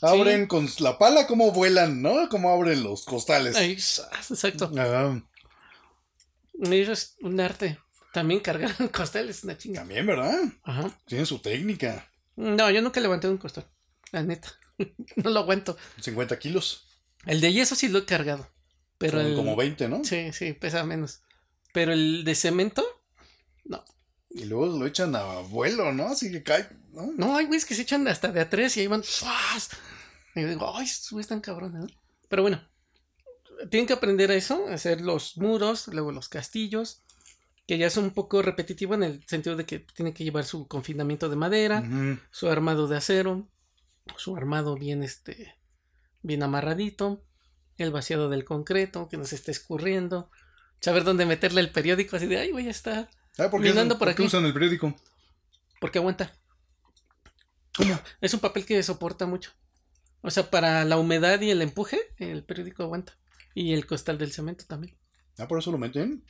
[0.00, 2.28] Abren con la pala como vuelan, ¿no?
[2.28, 3.56] Como abren los costales.
[3.56, 4.70] Ahí, exacto.
[4.76, 5.20] Ah,
[6.60, 7.78] Eso es un arte.
[8.12, 9.80] También cargar costales es una chinga.
[9.80, 10.38] también, ¿verdad?
[10.62, 10.98] Ajá.
[11.06, 12.08] Tienen su técnica.
[12.36, 13.66] No, yo nunca levanté un costal.
[14.12, 14.52] La neta.
[15.16, 15.76] no lo aguanto.
[16.00, 16.86] 50 kilos.
[17.26, 18.48] El de yeso sí lo he cargado.
[18.98, 19.36] Pero Son el...
[19.36, 20.04] como 20, ¿no?
[20.04, 21.22] Sí, sí, pesa menos.
[21.72, 22.84] Pero el de cemento,
[23.64, 23.84] no.
[24.30, 26.06] Y luego lo echan a vuelo, ¿no?
[26.06, 27.12] Así que cae, ¿no?
[27.16, 29.02] No, hay güeyes que se echan hasta de a tres y ahí van.
[29.02, 29.70] ¡fuas!
[30.36, 31.86] Y yo digo, ay, güeyes están cabrones, ¿no?
[32.28, 32.62] Pero bueno,
[33.70, 37.00] tienen que aprender a eso, a hacer los muros, luego los castillos,
[37.66, 40.66] que ya es un poco repetitivo en el sentido de que tienen que llevar su
[40.68, 41.82] confinamiento de madera,
[42.30, 43.48] su armado de acero,
[44.16, 45.54] su armado bien este
[46.22, 47.22] bien amarradito,
[47.76, 50.30] el vaciado del concreto, que no se esté escurriendo,
[50.80, 53.98] saber dónde meterle el periódico así de, ay, güey, ya está, Ah, ¿por qué, por
[53.98, 54.22] por qué aquí.
[54.24, 54.94] usan el periódico?
[55.80, 56.32] porque aguanta.
[58.20, 59.50] Es un papel que soporta mucho.
[60.22, 63.18] O sea, para la humedad y el empuje, el periódico aguanta.
[63.54, 64.96] Y el costal del cemento también.
[65.38, 66.24] Ah, por eso lo meten.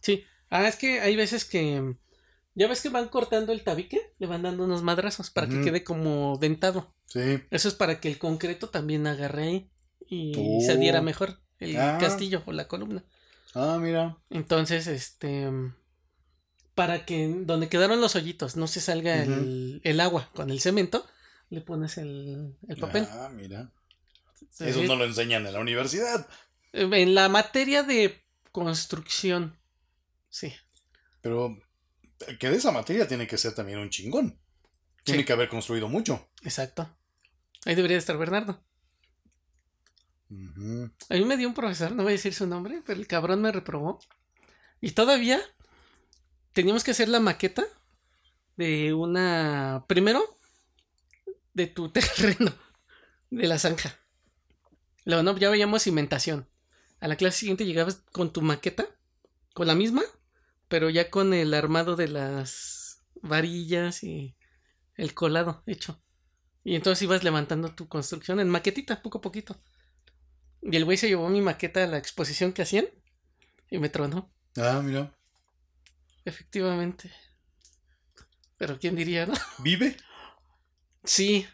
[0.00, 0.24] Sí.
[0.50, 1.96] Ah, es que hay veces que.
[2.54, 5.82] Ya ves que van cortando el tabique, le van dando unos madrazos para que quede
[5.84, 6.94] como dentado.
[7.06, 7.40] Sí.
[7.50, 9.70] Eso es para que el concreto también agarre ahí
[10.06, 10.60] y Oh.
[10.64, 11.96] se adhiera mejor el Ah.
[11.98, 13.04] castillo o la columna.
[13.54, 14.18] Ah, mira.
[14.30, 15.48] Entonces, este.
[16.74, 21.06] Para que donde quedaron los hoyitos no se salga el, el agua con el cemento,
[21.50, 23.06] le pones el, el papel.
[23.10, 23.70] Ah, mira.
[24.58, 26.26] Eso no lo enseñan en la universidad.
[26.72, 29.58] En la materia de construcción.
[30.28, 30.52] Sí.
[31.20, 31.58] Pero
[32.38, 34.38] Que de esa materia tiene que ser también un chingón.
[35.04, 35.26] Tiene Sí.
[35.26, 36.30] que haber construido mucho.
[36.42, 36.88] Exacto.
[37.64, 38.62] Ahí debería estar Bernardo.
[40.30, 43.42] A mí me dio un profesor, no voy a decir su nombre, pero el cabrón
[43.42, 43.98] me reprobó.
[44.80, 45.40] Y todavía
[46.52, 47.64] teníamos que hacer la maqueta
[48.56, 49.84] de una.
[49.88, 50.22] Primero,
[51.54, 52.54] de tu terreno,
[53.30, 53.98] de la zanja.
[55.04, 56.48] Luego, no, ya veíamos cimentación.
[57.02, 58.86] A la clase siguiente llegabas con tu maqueta,
[59.54, 60.02] con la misma,
[60.68, 64.36] pero ya con el armado de las varillas y
[64.94, 66.00] el colado hecho.
[66.62, 69.60] Y entonces ibas levantando tu construcción en maquetita, poco a poquito.
[70.62, 72.86] Y el güey se llevó mi maqueta a la exposición que hacían
[73.68, 75.12] y me tronó, Ah, mira.
[76.24, 77.10] efectivamente.
[78.58, 79.34] Pero quién diría, ¿no?
[79.58, 79.96] ¿Vive?
[81.02, 81.44] Sí.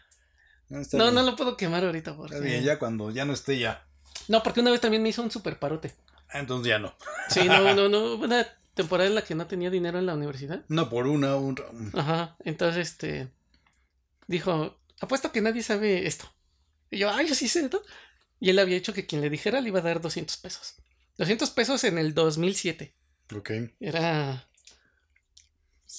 [0.69, 2.15] Ah, No, no lo puedo quemar ahorita.
[2.15, 2.35] Porque...
[2.35, 3.88] Está bien, ya cuando ya no esté ya.
[4.29, 5.91] No, porque una vez también me hizo un super parote.
[6.29, 6.95] Ah, Entonces ya no.
[7.29, 8.13] Sí, no, no, no.
[8.23, 10.63] Una temporada en la que no tenía dinero en la universidad.
[10.67, 11.57] No por una, un...
[11.95, 12.37] Ajá.
[12.45, 13.31] Entonces, este.
[14.27, 16.31] Dijo: Apuesto que nadie sabe esto.
[16.91, 17.81] Y yo, ay, yo sí sé esto.
[18.39, 20.75] Y él había dicho que quien le dijera le iba a dar 200 pesos.
[21.17, 22.93] 200 pesos en el 2007.
[23.35, 23.51] Ok.
[23.79, 24.47] Era.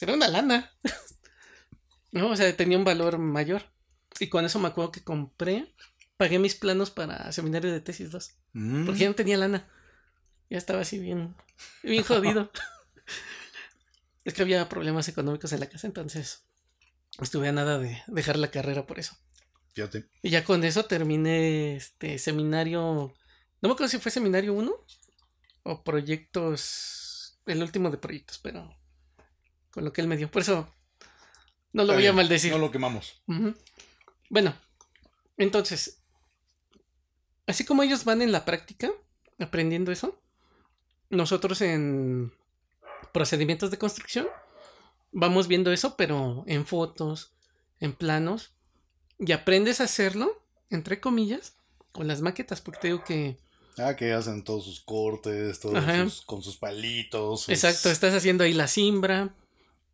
[0.01, 0.73] Era una lana.
[2.13, 3.65] no, o sea, tenía un valor mayor.
[4.21, 5.75] Y con eso me acuerdo que compré.
[6.21, 8.37] Pagué mis planos para seminario de tesis 2.
[8.53, 8.85] Mm.
[8.85, 9.67] Porque ya no tenía lana.
[10.51, 11.35] Ya estaba así bien.
[11.83, 12.53] Bien jodido.
[14.25, 16.45] es que había problemas económicos en la casa, entonces.
[17.23, 19.17] Estuve a nada de dejar la carrera por eso.
[19.73, 20.11] Fíjate.
[20.21, 23.15] Y ya con eso terminé este seminario.
[23.63, 24.71] No me acuerdo si fue seminario 1
[25.63, 27.41] o proyectos.
[27.47, 28.77] El último de proyectos, pero
[29.71, 30.31] con lo que él me dio.
[30.31, 30.71] Por eso
[31.73, 32.53] no lo Está voy a bien, maldecir.
[32.53, 33.23] No lo quemamos.
[34.29, 34.55] Bueno,
[35.39, 36.00] entonces,
[37.51, 38.91] así como ellos van en la práctica
[39.39, 40.19] aprendiendo eso,
[41.09, 42.33] nosotros en
[43.13, 44.27] procedimientos de construcción
[45.13, 47.33] vamos viendo eso, pero en fotos,
[47.81, 48.53] en planos,
[49.19, 51.57] y aprendes a hacerlo, entre comillas,
[51.93, 53.39] con las maquetas, porque te digo que,
[53.79, 57.43] Ah, que hacen todos sus cortes, todos sus- con sus palitos.
[57.43, 59.35] sus- exacto, estás haciendo ahí la simbra,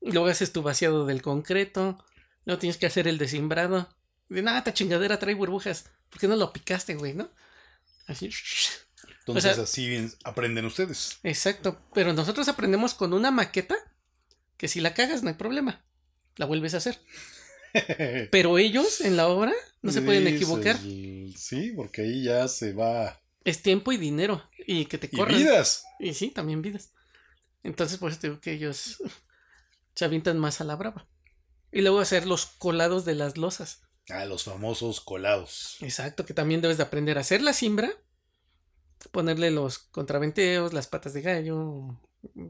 [0.00, 1.96] luego haces tu vaciado del concreto,
[2.44, 3.88] luego tienes que hacer el desimbrado.
[4.28, 5.88] De nada, esta chingadera trae burbujas.
[6.10, 7.30] ¿Por qué no lo picaste, güey, no?
[8.06, 8.30] Así.
[9.20, 11.18] Entonces o sea- así aprenden ustedes.
[11.22, 11.80] Exacto.
[11.94, 13.76] Pero nosotros aprendemos con una maqueta
[14.56, 15.84] que si la cagas no hay problema.
[16.36, 17.00] La vuelves a hacer.
[18.30, 20.78] Pero ellos en la obra no se pueden equivocar.
[20.78, 23.20] Sí, porque ahí ya se va.
[23.44, 24.48] Es tiempo y dinero.
[24.66, 25.36] Y que te Y corran.
[25.38, 25.84] vidas.
[26.00, 26.92] Y sí, también vidas.
[27.62, 28.98] Entonces, por eso te digo que ellos
[29.94, 31.06] se avientan más a la brava.
[31.72, 33.82] Y luego hacer los colados de las losas.
[34.08, 35.76] Ah, los famosos colados.
[35.80, 37.90] Exacto, que también debes de aprender a hacer la simbra,
[39.10, 41.98] ponerle los contraventeos, las patas de gallo,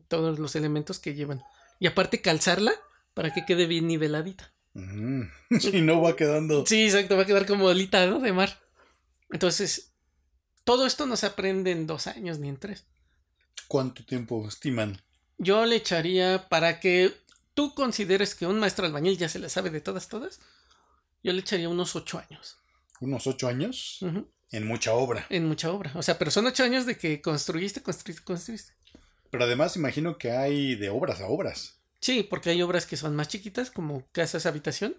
[0.09, 1.43] todos los elementos que llevan.
[1.79, 2.73] Y aparte calzarla
[3.15, 4.53] para que quede bien niveladita.
[4.75, 5.29] Ujú.
[5.61, 6.67] Si no va quedando.
[6.67, 8.21] Sí, exacto, va a quedar como bolita ¿no?
[8.21, 8.61] de mar.
[9.31, 9.95] Entonces,
[10.65, 12.85] todo esto no se aprende en dos años ni en tres.
[13.69, 15.01] ¿Cuánto tiempo estiman?
[15.39, 17.13] Yo le echaría para que
[17.55, 20.41] tú consideres que un maestro albañil ya se le sabe de todas, todas.
[21.27, 22.57] Yo le echaría unos ocho años.
[23.01, 23.99] ¿Unos ocho años?
[24.53, 25.27] En mucha obra.
[25.29, 25.91] En mucha obra.
[25.97, 28.75] O sea, pero son ocho años de que construiste, construiste, construiste.
[29.33, 31.81] Pero además imagino que hay de obras a obras.
[32.01, 34.95] Sí, porque hay obras que son más chiquitas, como casas habitación,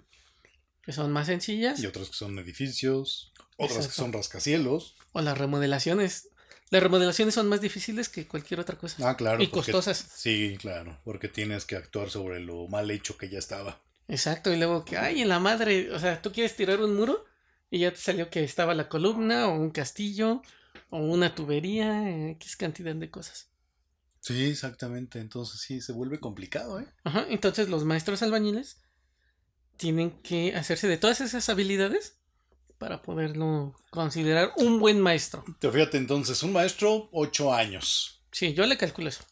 [0.83, 3.31] que son más sencillas, Y otras que son edificios.
[3.55, 4.97] Otras que son rascacielos.
[5.13, 6.27] o las remodelaciones.
[6.71, 9.09] Las remodelaciones son más difíciles que cualquier otra cosa.
[9.09, 9.41] Ah, claro.
[9.41, 10.05] y porque- costosas.
[10.13, 10.99] Sí, claro.
[11.05, 13.81] Porque tienes que actuar sobre lo mal hecho que ya estaba.
[14.07, 17.25] Exacto, y luego que, ay, en la madre, o sea, tú quieres tirar un muro
[17.69, 20.41] y ya te salió que estaba la columna o un castillo
[20.89, 23.49] o una tubería, eh, X cantidad de cosas.
[24.21, 25.19] Sí, exactamente.
[25.19, 26.87] Entonces sí, se vuelve complicado, ¿eh?
[27.03, 28.81] Ajá, entonces los maestros albañiles
[29.77, 32.17] tienen que hacerse de todas esas habilidades
[32.77, 35.43] para poderlo considerar un buen maestro.
[35.59, 38.23] Te fíjate entonces, un maestro, ocho años.
[38.31, 39.23] Sí, yo le calculo eso.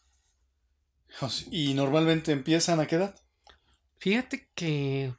[1.52, 3.16] Y normalmente empiezan a qué edad?
[4.00, 5.14] Fíjate que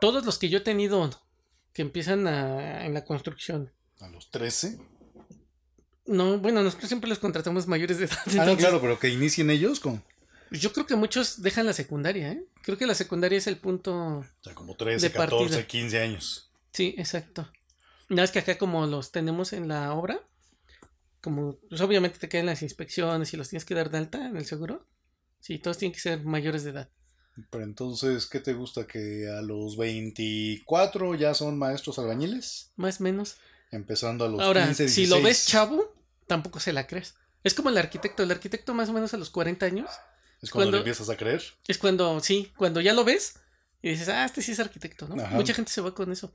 [0.00, 1.10] todos los que yo he tenido
[1.72, 4.78] que empiezan a- en la construcción, A los 13.
[6.06, 8.18] no, bueno, nosotros siempre los contratamos mayores de edad.
[8.38, 10.02] Ah, no, claro, pero que inicien ellos con.
[10.50, 12.44] Yo creo que muchos dejan la secundaria, ¿eh?
[12.62, 13.94] Creo que la secundaria es el punto.
[14.18, 15.38] O sea, como 13, De partida.
[15.38, 16.50] 14, 15 años.
[16.72, 17.48] Sí, exacto.
[18.08, 20.20] Nada más que acá, como los tenemos en la obra,
[21.20, 24.36] como pues obviamente te quedan las inspecciones y los tienes que dar de alta en
[24.36, 24.84] el seguro.
[25.38, 26.90] Sí, todos tienen que ser mayores de edad.
[27.50, 28.86] Pero entonces, ¿qué te gusta?
[28.86, 32.70] ¿Que a los 24 ya son maestros albañiles?
[32.76, 33.36] Más o menos.
[33.70, 35.24] Empezando a los Ahora, 15, si lo 16.
[35.24, 35.94] ves chavo,
[36.26, 37.14] tampoco se la crees.
[37.44, 38.22] Es como el arquitecto.
[38.22, 39.88] El arquitecto más o menos a los 40 años
[40.42, 41.42] Es cuando, Cuando- le empiezas a creer.
[41.68, 43.34] Es cuando, sí, cuando ya lo ves
[43.82, 45.22] y dices, ah, este sí es arquitecto, ¿no?
[45.22, 45.36] Ajá.
[45.36, 46.32] Mucha gente se va con eso.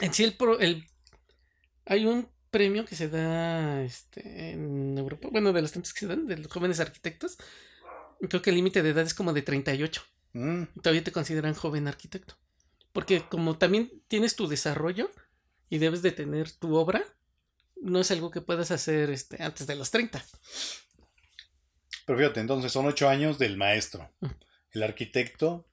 [0.00, 0.86] En sí, el, pro- el
[1.86, 6.06] hay un premio que se da este, en Europa, bueno, de los tantos que se
[6.06, 7.36] dan, de los jóvenes arquitectos.
[8.28, 10.02] Creo que el límite de edad es como de 38.
[10.32, 12.36] Mm, y Todavía te consideran joven arquitecto.
[12.92, 15.10] Porque como también tienes tu desarrollo
[15.68, 17.04] y debes de tener tu obra,
[17.80, 20.24] no es algo que puedas hacer este, antes de los 30.
[22.06, 24.10] Pero fíjate, entonces son ocho años del maestro.
[24.20, 24.26] Mm.
[24.72, 25.66] El arquitecto,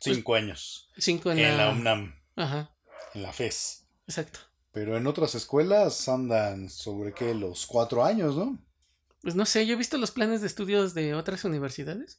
[0.00, 0.90] cinco años.
[0.98, 1.70] Cinco en, En la la...
[1.72, 2.74] UNAM, Ajá,
[3.14, 3.86] en la FES.
[4.06, 4.40] exacto.
[4.72, 8.58] Pero en otras escuelas andan sobre qué, los cuatro años, ¿no?
[9.28, 12.18] Pues no sé, yo he visto los planes de estudios de otras universidades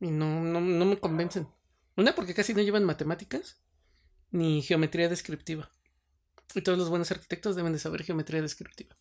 [0.00, 1.48] y no, no, no me convencen.
[1.96, 3.56] Una, porque casi no llevan matemáticas
[4.30, 5.70] ni geometría descriptiva.
[6.54, 8.94] Y todos los buenos arquitectos deben de saber geometría descriptiva.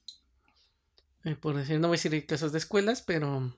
[1.25, 3.53] Eh, por decir, no voy a decir casos de escuelas, pero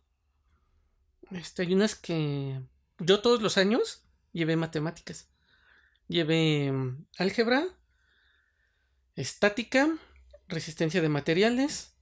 [1.29, 2.63] este, hay unas que
[2.97, 5.29] yo todos los años llevé matemáticas.
[6.07, 7.63] Llevé mm, álgebra,
[9.15, 9.95] estática,
[10.47, 11.92] resistencia de materiales,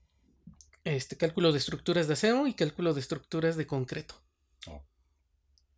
[0.84, 4.14] este cálculo de estructuras de acero y cálculo de estructuras de concreto.
[4.66, 4.82] Oh.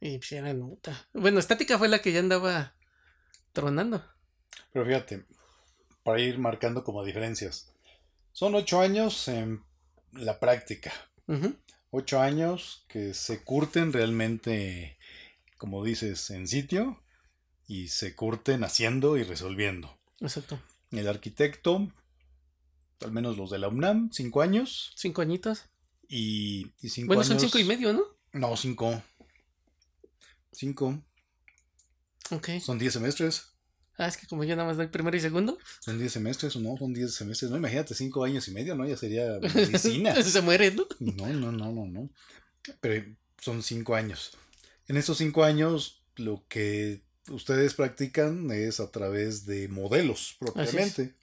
[0.01, 1.09] Y pues eran puta.
[1.13, 2.75] Bueno, estática fue la que ya andaba
[3.53, 4.05] tronando.
[4.73, 5.25] Pero fíjate,
[6.03, 7.73] para ir marcando como diferencias.
[8.33, 9.65] Son ocho años en
[10.13, 10.93] la práctica.
[11.91, 14.99] Ocho años que se curten realmente,
[15.57, 17.01] como dices, en sitio
[17.67, 19.97] y se curten haciendo y resolviendo.
[20.21, 20.61] Exacto.
[20.91, 21.91] El arquitecto,
[23.01, 24.93] al menos los de la UNAM, cinco años.
[24.97, 25.65] Cinco añitos.
[26.09, 27.29] Y, y cinco Bueno, años.
[27.29, 28.03] son cinco y medio, ¿no?
[28.33, 29.03] No, cinco.
[30.53, 31.03] Cinco.
[32.31, 32.49] Ok.
[32.61, 33.51] Son diez semestres.
[33.97, 35.57] Ah, es que como yo nada más doy primero y segundo.
[35.81, 37.51] Son diez semestres o no, son diez semestres.
[37.51, 38.87] No, imagínate, cinco años y medio, ¿no?
[38.87, 40.15] Ya sería medicina.
[40.23, 40.87] Se muere, ¿no?
[40.99, 42.11] No, no, no, no, no.
[42.81, 43.05] Pero
[43.41, 44.37] son cinco años.
[44.89, 51.15] En estos cinco años, lo que ustedes practican es a través de modelos propiamente.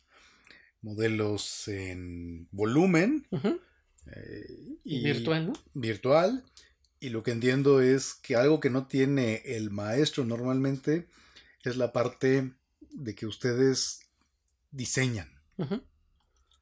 [0.82, 5.54] Modelos en volumen eh, Y virtual, ¿no?
[5.74, 6.44] virtual.
[7.00, 11.08] Y lo que entiendo es que algo que no tiene el maestro normalmente
[11.64, 12.54] es la parte
[12.92, 14.02] de que ustedes
[14.72, 15.30] diseñan.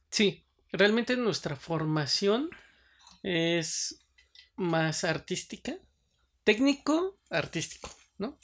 [0.10, 2.50] Sí, realmente nuestra formación
[3.24, 4.00] es
[4.56, 5.78] más artística,
[6.44, 8.38] técnico, artístico, ¿no?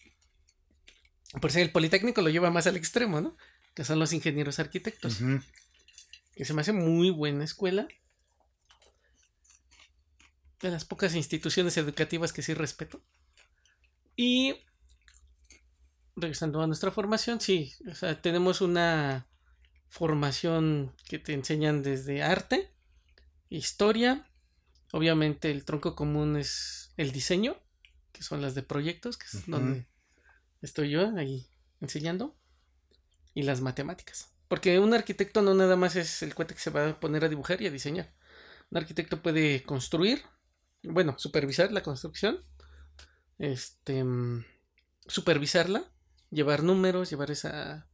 [1.42, 3.38] Por si el Politécnico lo lleva más al extremo, ¿no?
[3.74, 5.42] Que son los ingenieros arquitectos, Ujú.
[6.36, 7.88] Que se me hace muy buena escuela.
[10.62, 13.02] De las pocas instituciones educativas que sí respeto.
[14.16, 14.56] Y
[16.16, 19.28] regresando a nuestra formación, sí, o sea, tenemos una
[19.90, 22.74] formación que te enseñan desde arte,
[23.50, 24.30] historia,
[24.92, 27.58] obviamente el tronco común es el diseño,
[28.12, 29.88] que son las de proyectos, que es donde
[30.62, 31.48] estoy yo ahí
[31.82, 32.36] enseñando,
[33.34, 34.35] y las matemáticas.
[34.48, 37.30] Porque un arquitecto no nada más es el cuate que se va a poner a
[37.30, 38.14] dibujar y a diseñar.
[38.70, 40.24] Un arquitecto puede construir,
[40.84, 42.44] bueno, supervisar la construcción,
[43.38, 44.04] este,
[45.08, 45.92] supervisarla,
[46.30, 47.88] llevar números, llevar esa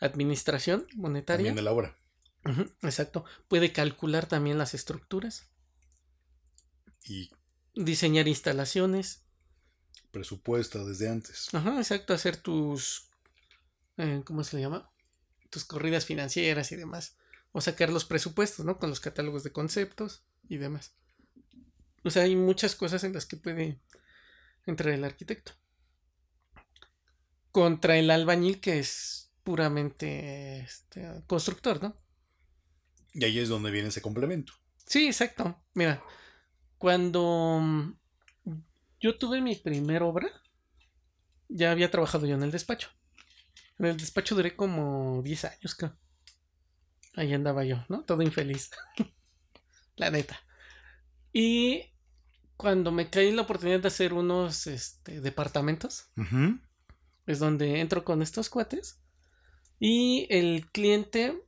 [0.00, 1.38] administración monetaria.
[1.38, 1.96] También de la obra.
[2.46, 3.24] Ujú, exacto.
[3.48, 5.48] Puede calcular también las estructuras,
[7.06, 7.30] Y
[7.74, 9.22] diseñar instalaciones.
[10.10, 11.52] presupuesta desde antes.
[11.54, 12.14] Ajá, exacto.
[12.14, 13.10] Hacer tus.
[13.96, 14.90] eh, ¿Cómo se le llama?
[15.54, 17.16] Tus corridas financieras y demás.
[17.52, 18.76] O sacar los presupuestos, ¿no?
[18.76, 20.96] Con los catálogos de conceptos y demás.
[22.02, 23.78] O sea, hay muchas cosas en las que puede
[24.66, 25.52] entrar el arquitecto.
[27.52, 31.96] Contra el albañil, que es puramente este, constructor, ¿no?
[33.12, 34.54] Y ahí es donde viene ese complemento.
[34.86, 35.62] Sí, exacto.
[35.74, 36.02] Mira,
[36.78, 37.92] cuando mm,
[38.98, 40.28] yo tuve mi primera obra,
[41.48, 42.90] ya había trabajado yo en el despacho.
[43.78, 45.96] En el despacho duré como 10 años, creo.
[47.16, 48.04] Ahí andaba yo, ¿no?
[48.04, 48.70] Todo infeliz.
[49.96, 50.40] la neta.
[51.32, 51.92] Y
[52.56, 56.06] cuando me caí la oportunidad de hacer unos este, departamentos,
[57.26, 59.00] es donde entro con estos cuates.
[59.80, 61.42] Y el cliente,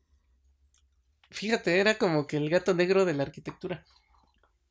[1.31, 3.85] fíjate, era como que el gato negro de la arquitectura.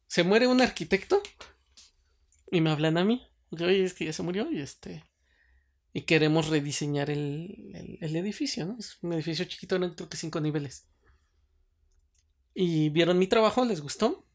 [0.07, 1.21] Se muere un arquitecto
[2.51, 3.25] y me hablan a mí.
[3.51, 5.03] Oye, es que ya se murió y este.
[5.97, 8.75] Y queremos rediseñar el, el- edificio, ¿no?
[8.77, 10.87] Es un edificio chiquito, no creo que cinco niveles.
[12.53, 14.25] Y vieron mi trabajo, les gustó.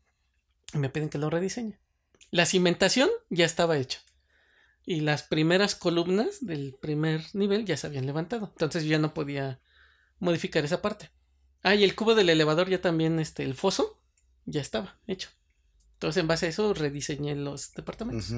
[0.72, 1.78] Y me piden que lo rediseñe.
[2.30, 3.98] La cimentación ya estaba hecha.
[4.86, 8.48] Y las primeras columnas del primer nivel ya se habían levantado.
[8.52, 9.60] Entonces yo ya no podía
[10.18, 11.10] modificar esa parte.
[11.62, 14.00] Ah, y el cubo del elevador ya también, este, el foso,
[14.46, 15.28] ya estaba hecho.
[15.92, 18.30] Entonces, en base a eso, rediseñé los departamentos.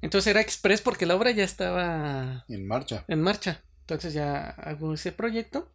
[0.00, 3.04] Entonces era express porque la obra ya estaba En marcha.
[3.08, 3.64] en marcha.
[3.80, 5.72] Entonces ya hago ese proyecto.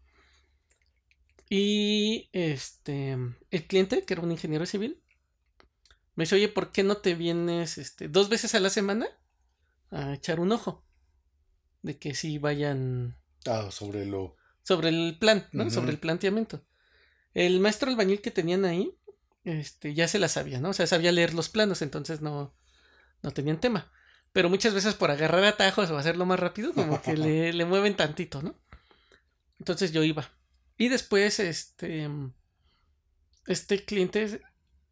[1.50, 3.18] Y este
[3.52, 5.02] el cliente, que era un ingeniero civil,
[6.16, 9.08] me dice, oye, ¿por qué no te vienes este, dos veces a la semana
[9.92, 10.86] a echar un ojo?
[11.82, 14.38] De que sí vayan Ah, sobre lo.
[14.64, 15.70] sobre el plan, ¿no?
[15.70, 16.66] Sobre el planteamiento.
[17.34, 18.96] El maestro albañil que tenían ahí,
[19.44, 20.70] este, ya se la sabía, ¿no?
[20.70, 22.56] O sea, sabía leer los planos, entonces no,
[23.22, 23.92] no tenían tema.
[24.34, 27.96] Pero muchas veces por agarrar atajos o hacerlo más rápido, como que le, le mueven
[27.96, 28.56] tantito, ¿no?
[29.60, 30.30] Entonces yo iba.
[30.78, 32.10] Y después, este,
[33.46, 34.42] este cliente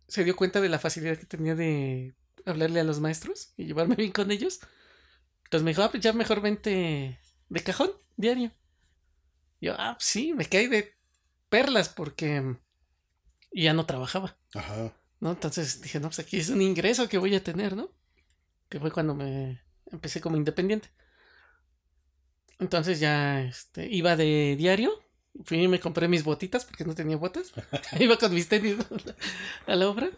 [0.08, 2.16] se dio cuenta de la facilidad que tenía de
[2.46, 4.60] hablarle a los maestros y llevarme bien con ellos.
[5.46, 7.20] Entonces me dijo, ah, pues ya mejor vente
[7.50, 8.52] de cajón, diario.
[9.60, 10.96] Yo, ah, sí, me caí de
[11.50, 12.58] perlas porque
[13.52, 14.94] ya no trabajaba, Ajá.
[15.20, 15.32] ¿no?
[15.32, 17.92] Entonces dije, no, pues aquí es un ingreso que voy a tener, ¿no?
[18.72, 19.62] Que fue cuando me
[19.92, 20.90] empecé como independiente.
[22.58, 24.92] Entonces ya este, iba de diario.
[25.44, 27.52] Fui y me compré mis botitas porque no tenía botas.
[28.00, 28.78] iba con mis tenis
[29.68, 30.10] a la obra.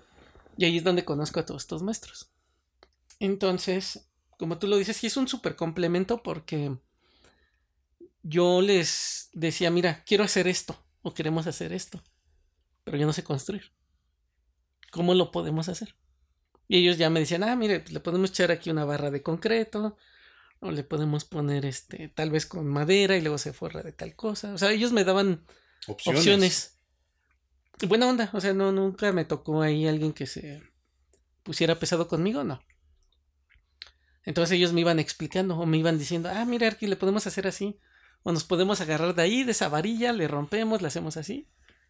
[0.56, 2.30] Y ahí es donde conozco a todos estos maestros.
[3.20, 6.78] Entonces, como tú lo dices, sí es un súper complemento porque
[8.22, 12.01] yo les decía, mira, quiero hacer esto o queremos hacer esto,
[12.84, 13.72] pero yo no sé construir.
[14.91, 15.95] ¿Cómo lo podemos hacer?
[16.74, 19.21] Y ellos ya me decían, ah, mire, pues le podemos echar aquí una barra de
[19.21, 19.95] concreto,
[20.59, 24.15] o le podemos poner este, tal vez con madera y luego se forra de tal
[24.15, 24.55] cosa.
[24.55, 25.45] O sea, ellos me daban
[25.86, 26.19] Opciones.
[26.19, 26.80] opciones.
[27.88, 30.63] Buena onda, o sea, no, nunca me tocó ahí alguien que se
[31.43, 32.59] pusiera pesado conmigo, no.
[34.24, 37.45] Entonces ellos me iban explicando o me iban diciendo, ah, mira, aquí le podemos hacer
[37.45, 37.78] así.
[38.24, 41.47] O nos podemos agarrar de ahí, de esa varilla, le rompemos, le hacemos así.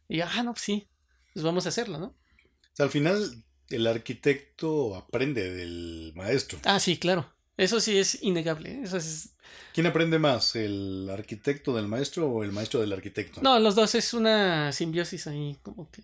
[0.09, 0.89] Y yo, ah, no, pues sí,
[1.34, 2.07] pues vamos a hacerlo, ¿no?
[2.07, 6.59] O sea, al final, el arquitecto aprende del maestro.
[6.63, 7.32] Ah, sí, claro.
[7.57, 8.82] Eso sí es innegable.
[8.84, 9.36] Eso es...
[9.74, 10.55] ¿Quién aprende más?
[10.55, 13.41] ¿El arquitecto del maestro o el maestro del arquitecto?
[13.41, 16.03] No, los dos es una simbiosis ahí como que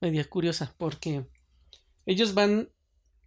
[0.00, 1.24] media curiosa, porque
[2.06, 2.70] ellos van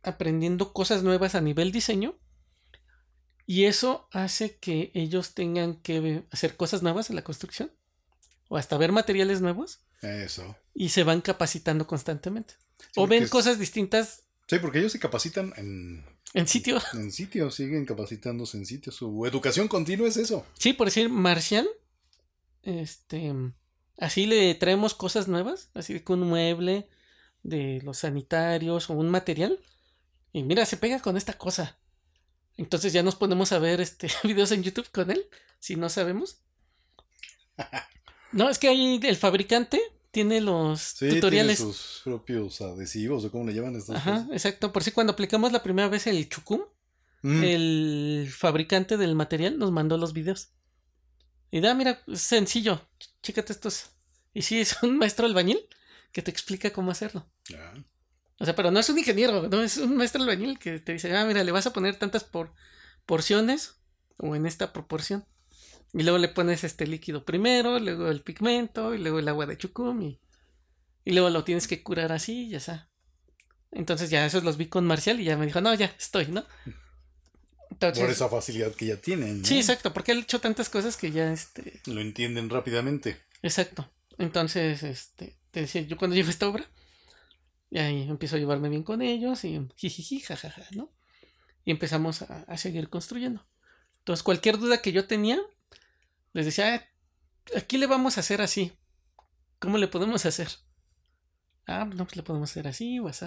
[0.03, 2.17] aprendiendo cosas nuevas a nivel diseño
[3.45, 7.71] y eso hace que ellos tengan que hacer cosas nuevas en la construcción
[8.49, 10.55] o hasta ver materiales nuevos Eso.
[10.75, 12.53] Y se van capacitando constantemente.
[12.77, 16.79] Sí, o ven cosas distintas Sí, porque ellos se capacitan en, en sitio.
[16.93, 18.91] en sitio, siguen capacitándose en sitio.
[18.91, 20.45] Su educación continua es eso.
[20.59, 21.67] Sí, por decir, Marcial,
[22.61, 23.33] este,
[23.97, 26.87] así le traemos cosas nuevas, así que un mueble
[27.41, 29.59] de los sanitarios o un material,
[30.31, 31.79] y mira, se pega con esta cosa.
[32.57, 35.25] Entonces ya nos ponemos a ver este videos en YouTube con él,
[35.59, 36.41] si no sabemos.
[38.31, 39.79] No, es que ahí el fabricante
[40.15, 41.57] tiene los Sí, tutoriales.
[41.57, 44.29] tiene sus propios adhesivos o cómo le llaman estas Ajá, cosas.
[44.31, 44.71] exacto.
[44.73, 46.61] Por si cuando aplicamos la primera vez el chucum,
[47.21, 50.49] Mm, el fabricante del material nos mandó los videos.
[51.49, 53.85] Y da, mira, es sencillo, ch- chécate estos.
[54.33, 55.59] Y sí, es un maestro albañil
[56.11, 57.25] que te explica cómo hacerlo.
[58.37, 61.15] O sea, pero no es un ingeniero, no es un maestro albañil que te dice,
[61.17, 62.53] ah, mira, le vas a poner tantas por
[63.07, 63.75] porciones
[64.17, 65.25] o en esta proporción.
[65.97, 69.57] Y luego le pones este líquido primero, luego el pigmento, y luego el agua de
[69.57, 70.19] chucum, y,
[71.05, 72.89] y luego lo tienes que curar así, ya está.
[73.71, 76.45] Entonces ya esos los vi con Marcial y ya me dijo, no, ya estoy, ¿no?
[77.71, 79.39] Entonces, Por esa facilidad que ya tienen.
[79.41, 79.45] ¿no?
[79.47, 83.17] Sí, exacto, porque él ha hecho tantas cosas que ya, este, Lo entienden rápidamente.
[83.41, 83.89] exacto.
[84.17, 86.65] Entonces, este, te decía, yo cuando llego a esta obra,
[87.69, 90.91] y ahí empiezo a llevarme bien con ellos y jijiji, jajaja, ¿no?
[91.65, 93.45] Y empezamos a, a seguir construyendo.
[93.99, 95.41] Entonces, cualquier duda que yo tenía,
[96.35, 98.73] les decía, "Ah, aquí le vamos a hacer así.
[99.57, 100.49] ¿Cómo le podemos hacer?
[101.65, 103.25] Ah, no, pues le podemos hacer así así.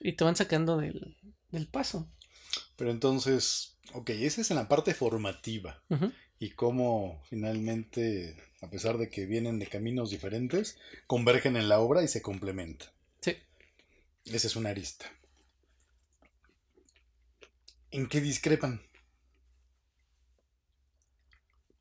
[0.00, 1.16] Y te van sacando del,
[1.50, 2.10] del paso.
[2.74, 5.80] Pero entonces, ok, esa es en la parte formativa.
[6.40, 12.02] Y cómo finalmente, a pesar de que vienen de caminos diferentes, convergen en la obra
[12.02, 12.88] y se complementan.
[13.20, 13.36] Sí.
[14.24, 15.06] Esa es una arista.
[17.92, 18.82] ¿En qué discrepan?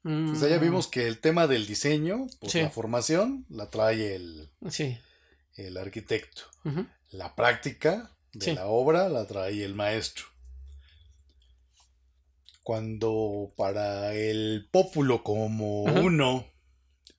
[0.06, 2.62] O sea, ya Mm, vimos que el tema del diseño, pues Sí.
[2.62, 4.98] la formación la trae el, Sí.
[5.56, 6.44] el arquitecto.
[7.10, 8.54] La práctica de Sí.
[8.54, 10.26] la obra la trae el maestro.
[12.64, 16.46] Cuando para el pópulo como uno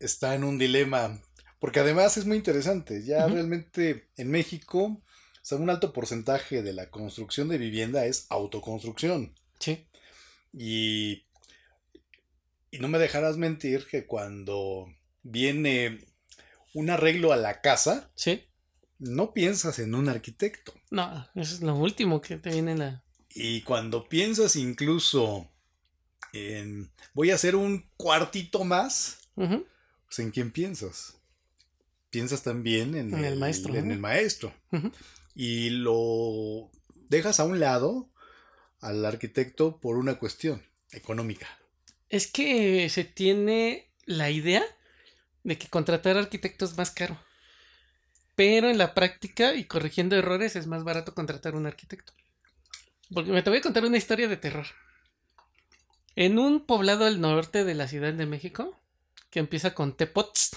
[0.01, 1.21] está en un dilema,
[1.61, 5.03] porque además es muy interesante, ya realmente en México, o
[5.43, 9.35] sea, un alto porcentaje de la construcción de vivienda es autoconstrucción.
[9.61, 9.87] Sí.
[10.53, 11.26] Y,
[12.77, 14.87] y no me dejarás mentir que cuando
[15.23, 16.05] viene
[16.75, 18.45] un arreglo a la casa, Sí.
[18.99, 20.75] no piensas en un arquitecto.
[20.91, 23.03] No, eso es lo último que te viene en la...
[23.31, 25.51] Y cuando piensas incluso
[26.33, 31.17] en voy a hacer un cuartito más, pues ¿en quién piensas?
[32.11, 33.93] Piensas también en, En el maestro, En ¿no?
[33.95, 34.55] el maestro.
[35.35, 36.71] Y lo
[37.09, 38.09] dejas a un lado
[38.81, 40.63] al arquitecto por una cuestión
[40.93, 41.47] económica.
[42.09, 44.65] Es que se tiene la idea
[45.43, 47.19] de que contratar arquitectos es más caro.
[48.35, 52.13] Pero en la práctica y corrigiendo errores es más barato contratar un arquitecto.
[53.13, 54.67] Porque me te voy a contar una historia de terror.
[56.17, 58.79] En un poblado al norte de la Ciudad de México,
[59.31, 60.57] que empieza con Tepots,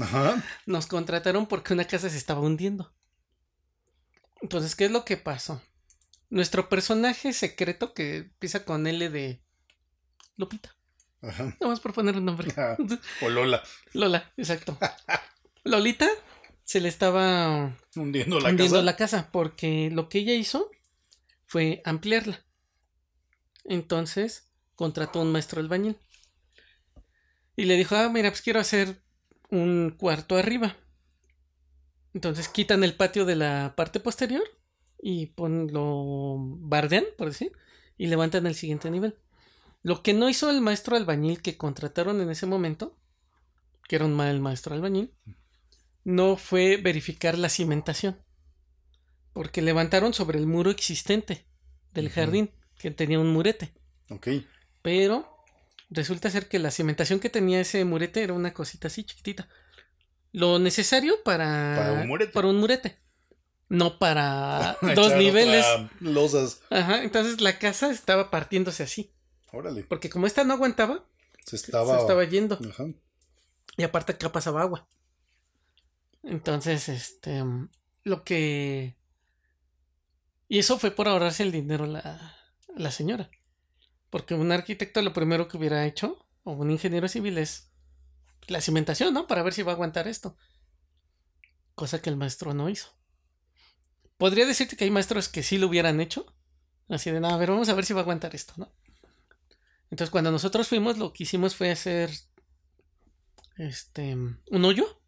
[0.00, 0.42] Ajá.
[0.66, 2.92] nos contrataron porque una casa se estaba hundiendo.
[4.40, 5.62] Entonces, ¿qué es lo que pasó?
[6.30, 9.42] Nuestro personaje secreto, que empieza con L de
[10.36, 10.76] Lupita,
[11.22, 11.56] Ajá.
[11.82, 12.52] por poner un nombre.
[13.22, 13.62] O Lola,
[13.92, 14.78] Lola, exacto.
[15.64, 16.08] Lolita
[16.64, 18.84] se le estaba hundiendo la hundiendo casa.
[18.84, 20.70] la casa porque lo que ella hizo
[21.46, 22.44] fue ampliarla.
[23.64, 25.96] Entonces contrató a un maestro albañil
[27.56, 29.02] y le dijo: Ah, mira, pues quiero hacer
[29.50, 30.76] un cuarto arriba.
[32.14, 34.42] Entonces quitan el patio de la parte posterior
[35.00, 37.52] y pon, lo bardean, por decir,
[37.96, 39.16] y levantan el siguiente nivel.
[39.88, 42.94] Lo que no hizo el maestro albañil que contrataron en ese momento,
[43.88, 45.14] que era un mal maestro albañil,
[46.04, 48.22] no fue verificar la cimentación.
[49.32, 51.46] Porque levantaron sobre el muro existente
[51.94, 53.72] del jardín, que tenía un murete.
[54.10, 54.28] Ok.
[54.82, 55.26] Pero
[55.88, 59.48] resulta ser que la cimentación que tenía ese murete era una cosita así chiquitita.
[60.32, 62.32] Lo necesario para, Para un murete.
[62.32, 62.98] para un murete.
[63.70, 65.64] No para dos niveles.
[66.00, 66.60] Losas.
[66.68, 69.14] Ajá, entonces la casa estaba partiéndose así.
[69.52, 69.84] Órale.
[69.84, 71.04] Porque como esta no aguantaba,
[71.44, 71.94] Se estaba.
[71.94, 72.58] se estaba yendo.
[72.68, 72.86] Ajá.
[73.76, 74.88] Y aparte acá pasaba agua.
[76.22, 77.70] Entonces, este, mm,
[78.04, 78.96] lo que...
[80.48, 82.36] Y eso fue por ahorrarse el dinero la,
[82.76, 83.30] la señora.
[84.10, 87.70] Porque un arquitecto lo primero que hubiera hecho, o un ingeniero civil, es
[88.46, 89.26] la cimentación, ¿no?
[89.26, 90.36] Para ver si va a aguantar esto.
[91.74, 92.88] Cosa que el maestro no hizo.
[94.16, 96.26] Podría decirte que hay maestros que sí lo hubieran hecho.
[96.88, 98.72] Así de, nada, a ver, vamos a ver si va a aguantar esto, ¿no?
[99.90, 102.10] Entonces, cuando nosotros fuimos, lo que hicimos fue hacer
[103.56, 105.02] este un hoyo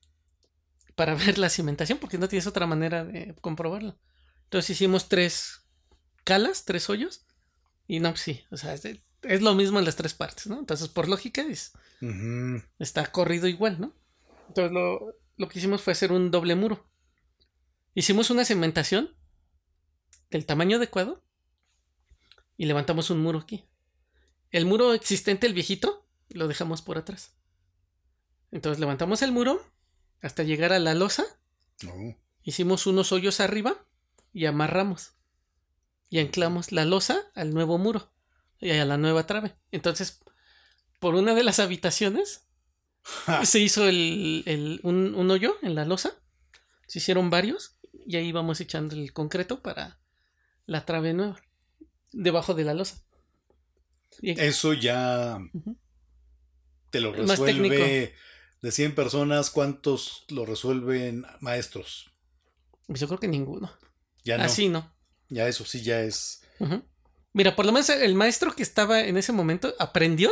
[0.94, 3.98] para ver la cimentación, porque no tienes otra manera de comprobarlo.
[4.44, 5.66] Entonces hicimos tres
[6.24, 7.26] calas, tres hoyos,
[7.86, 10.46] y no, pues sí, o sea, es, de- es lo mismo en las tres partes,
[10.46, 10.58] ¿no?
[10.58, 11.72] Entonces, por lógica, es-
[12.78, 13.94] está corrido igual, ¿no?
[14.48, 16.88] Entonces, lo, lo que hicimos fue hacer un doble muro.
[17.94, 19.14] Hicimos una cimentación
[20.30, 21.22] del tamaño adecuado
[22.56, 23.64] y levantamos un muro aquí.
[24.50, 27.34] El muro existente, el viejito, lo dejamos por atrás.
[28.50, 29.64] Entonces levantamos el muro
[30.22, 31.24] hasta llegar a la losa,
[31.88, 32.14] Oh.
[32.42, 33.74] hicimos unos hoyos arriba
[34.32, 35.12] y amarramos.
[36.10, 38.12] Y anclamos la losa al nuevo muro
[38.58, 39.54] y a la nueva trave.
[39.70, 40.20] Entonces,
[40.98, 42.48] por una de las habitaciones
[43.44, 46.12] se hizo el, el- un, un hoyo en la losa.
[46.86, 50.00] Se hicieron varios y ahí vamos echando el concreto para
[50.66, 51.40] la trave nueva.
[52.12, 53.02] Debajo de la losa.
[54.22, 55.38] Eso ya
[56.90, 58.14] te lo resuelve.
[58.62, 62.10] De 100 personas, ¿cuántos lo resuelven maestros?
[62.86, 63.72] Pues yo creo que ninguno.
[64.22, 64.44] Ya no.
[64.44, 64.94] Así no.
[65.30, 66.42] Ya eso sí ya es.
[67.32, 70.30] Mira, por lo menos el maestro que estaba en ese momento aprendió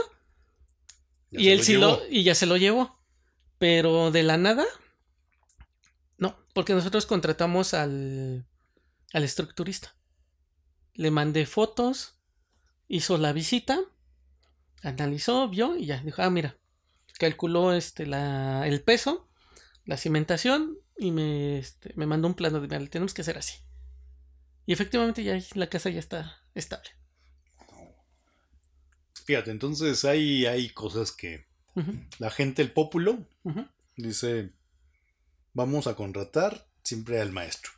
[1.30, 1.84] ya y él lo sí llevó.
[1.84, 2.99] lo y ya se lo llevó.
[3.59, 4.66] Pero de la nada
[6.18, 8.47] no, porque nosotros contratamos al
[9.12, 9.95] al estructurista.
[10.95, 12.18] Le mandé fotos,
[12.89, 13.80] hizo la visita,
[14.82, 16.57] analizó, vio y ya dijo, "Ah, mira,
[17.18, 19.28] calculó este la el peso,
[19.84, 23.39] la cimentación y me este, me mandó un plano de, "Mira, le tenemos que hacer
[23.39, 23.59] así."
[24.66, 26.91] Y efectivamente ya la casa ya está estable.
[29.24, 31.47] Fíjate, entonces hay, hay cosas que
[32.18, 33.66] la gente, el pópulo, ujú.
[33.97, 34.53] dice,
[35.53, 37.70] vamos a contratar siempre al maestro.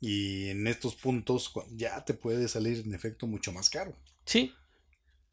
[0.00, 3.94] Y en estos puntos ya te puede salir en efecto mucho más caro
[4.30, 4.54] Sí,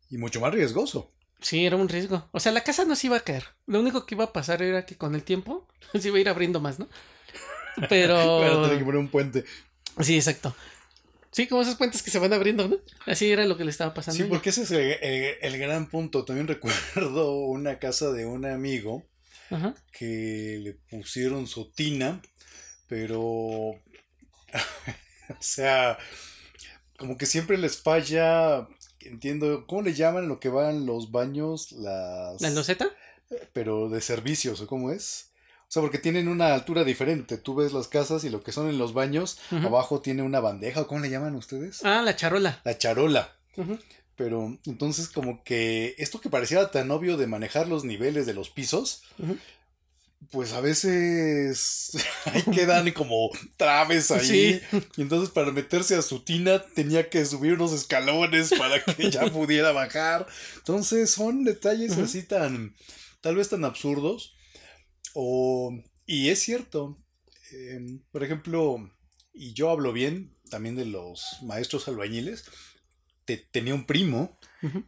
[0.09, 1.11] y mucho más riesgoso.
[1.39, 2.27] Sí, era un riesgo.
[2.31, 3.43] O sea, la casa no se iba a caer.
[3.67, 5.67] Lo único que iba a pasar era que con el tiempo
[5.99, 6.89] se iba a ir abriendo más, ¿no?
[7.89, 8.15] Pero.
[8.39, 9.45] Claro, tener que poner un puente.
[10.01, 10.55] Sí, exacto.
[11.31, 12.77] Sí, como esos puentes que se van abriendo, ¿no?
[13.05, 14.17] Así era lo que le estaba pasando.
[14.23, 16.25] Sí, porque ese es el, el- el gran punto.
[16.25, 16.47] También
[16.95, 19.05] recuerdo una casa de un amigo
[19.51, 19.75] Ajá.
[19.91, 22.19] que le pusieron su tina,
[22.87, 23.79] pero, o
[25.39, 25.97] sea,
[26.97, 28.67] como que siempre les falla,
[29.01, 31.71] entiendo, ¿cómo le llaman lo que van los baños?
[31.73, 32.41] Las...
[32.41, 32.89] ¿La loseta?
[33.53, 35.31] Pero de servicios, ¿o cómo es?
[35.61, 37.37] O sea, porque tienen una altura diferente.
[37.37, 40.81] Tú ves las casas y lo que son en los baños, abajo tiene una bandeja,
[40.81, 41.83] ¿o ¿cómo le llaman ustedes?
[41.83, 42.61] Ah, la charola.
[42.63, 43.35] La charola.
[44.15, 48.49] Pero entonces como que esto que pareciera tan obvio de manejar los niveles de los
[48.49, 49.03] pisos.
[50.31, 51.91] Pues a veces
[52.25, 54.59] ahí quedan como traves ahí.
[54.71, 54.77] Sí.
[54.97, 59.25] Y entonces para meterse a su tina tenía que subir unos escalones para que ya
[59.31, 60.27] pudiera bajar.
[60.57, 62.75] Entonces son detalles así tan,
[63.21, 64.35] tal vez tan absurdos.
[65.13, 65.71] O,
[66.05, 66.97] y es cierto,
[67.51, 68.91] em, por ejemplo,
[69.33, 72.45] y yo hablo bien también de los maestros albañiles.
[73.25, 74.39] Te- tenía un primo,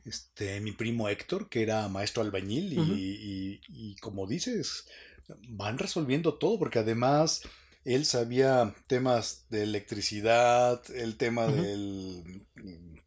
[0.05, 4.85] este, mi primo Héctor, que era maestro albañil, y- y como dices,
[5.49, 7.41] van resolviendo todo, porque además
[7.85, 12.45] él sabía temas de electricidad, el tema del,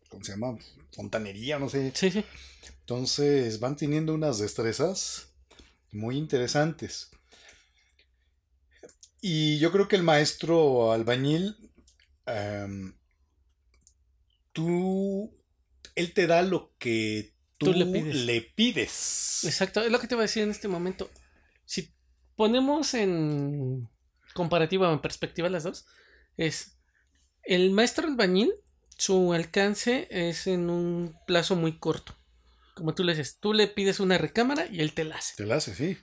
[0.09, 0.59] ¿cómo se llama?
[0.93, 1.93] Fontanería, no sé.
[1.95, 2.25] Sí, sí.
[2.81, 5.29] Entonces van teniendo unas destrezas
[5.93, 7.11] muy interesantes.
[9.21, 11.57] Y yo creo que el maestro albañil,
[12.27, 12.95] em,
[14.53, 15.33] tú,
[15.95, 18.15] él te da lo que tú, Tú le pides.
[18.17, 19.41] le pides.
[19.45, 21.09] Exacto, es lo que te voy a decir en este momento.
[21.65, 21.93] Si
[22.37, 23.89] ponemos en
[24.35, 25.87] comparativa o en perspectiva las dos,
[26.37, 26.79] es
[27.43, 28.53] el maestro albañil,
[28.97, 32.17] su alcance es en un plazo muy corto.
[32.75, 35.35] Como tú le dices, tú le pides una recámara y él te la hace.
[35.37, 35.99] Te la hace, sí.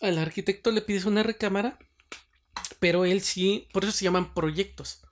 [0.00, 1.78] Al arquitecto le pides una recámara,
[2.80, 5.02] pero él sí, por eso se llaman proyectos.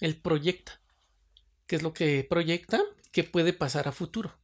[0.00, 0.80] Él proyecta.
[1.66, 2.82] ¿Qué es lo que proyecta?
[3.12, 4.38] ¿Qué puede pasar a futuro?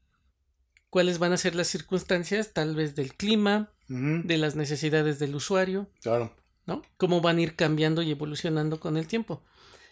[0.90, 5.90] ¿Cuáles van a ser las circunstancias tal vez del clima, De las necesidades del usuario,
[6.00, 6.34] Claro.
[6.66, 6.82] ¿no?
[6.96, 9.42] Cómo van a ir cambiando y evolucionando con el tiempo.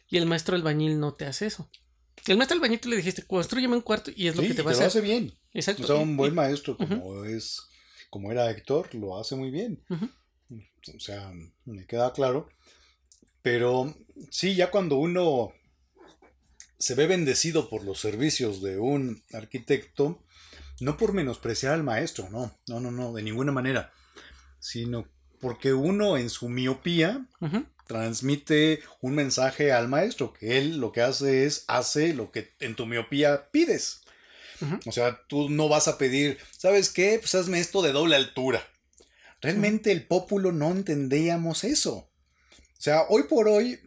[0.09, 1.69] Y el maestro albañil no te hace eso.
[2.27, 4.63] El maestro albañil tú le dijiste, construyeme un cuarto y es lo Sí, que te
[4.63, 4.87] va a lo hacer.
[4.89, 5.35] hace bien.
[5.53, 5.83] Exacto.
[5.85, 7.63] O sea, un buen maestro como es,
[8.11, 9.83] como era Héctor, lo hace muy bien.
[9.91, 11.33] O sea,
[11.65, 12.49] me queda claro.
[13.43, 13.95] Pero
[14.31, 15.53] sí, ya cuando uno
[16.79, 20.23] se ve bendecido por los servicios de un arquitecto,
[20.83, 23.93] no por menospreciar al maestro, no, no, no, no, de ninguna manera,
[24.59, 25.09] sino
[25.41, 27.27] porque uno en su miopía
[27.87, 32.77] transmite un mensaje al maestro, que él lo que hace es, hace lo que en
[32.77, 34.03] tu miopía pides.
[34.87, 37.19] O sea, tú no vas a pedir, ¿sabes qué?
[37.19, 38.65] Pues hazme esto de doble altura.
[39.41, 41.95] Realmente el pópulo no entendíamos eso.
[41.95, 43.81] O sea, hoy por hoy,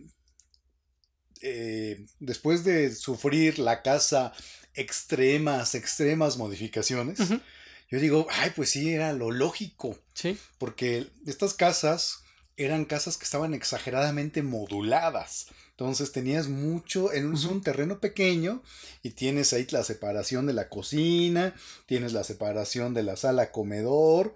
[1.41, 4.33] eh, después de sufrir la casa
[4.75, 7.19] extremas, extremas modificaciones,
[7.89, 9.97] yo digo, ay, pues sí, era lo lógico.
[10.13, 10.37] Sí.
[10.57, 12.23] Porque estas casas
[12.57, 15.47] eran casas que estaban exageradamente moduladas.
[15.71, 18.63] Entonces tenías mucho, en un, terreno pequeño
[19.03, 21.53] y tienes ahí la separación de la cocina,
[21.85, 24.35] tienes la separación de la sala comedor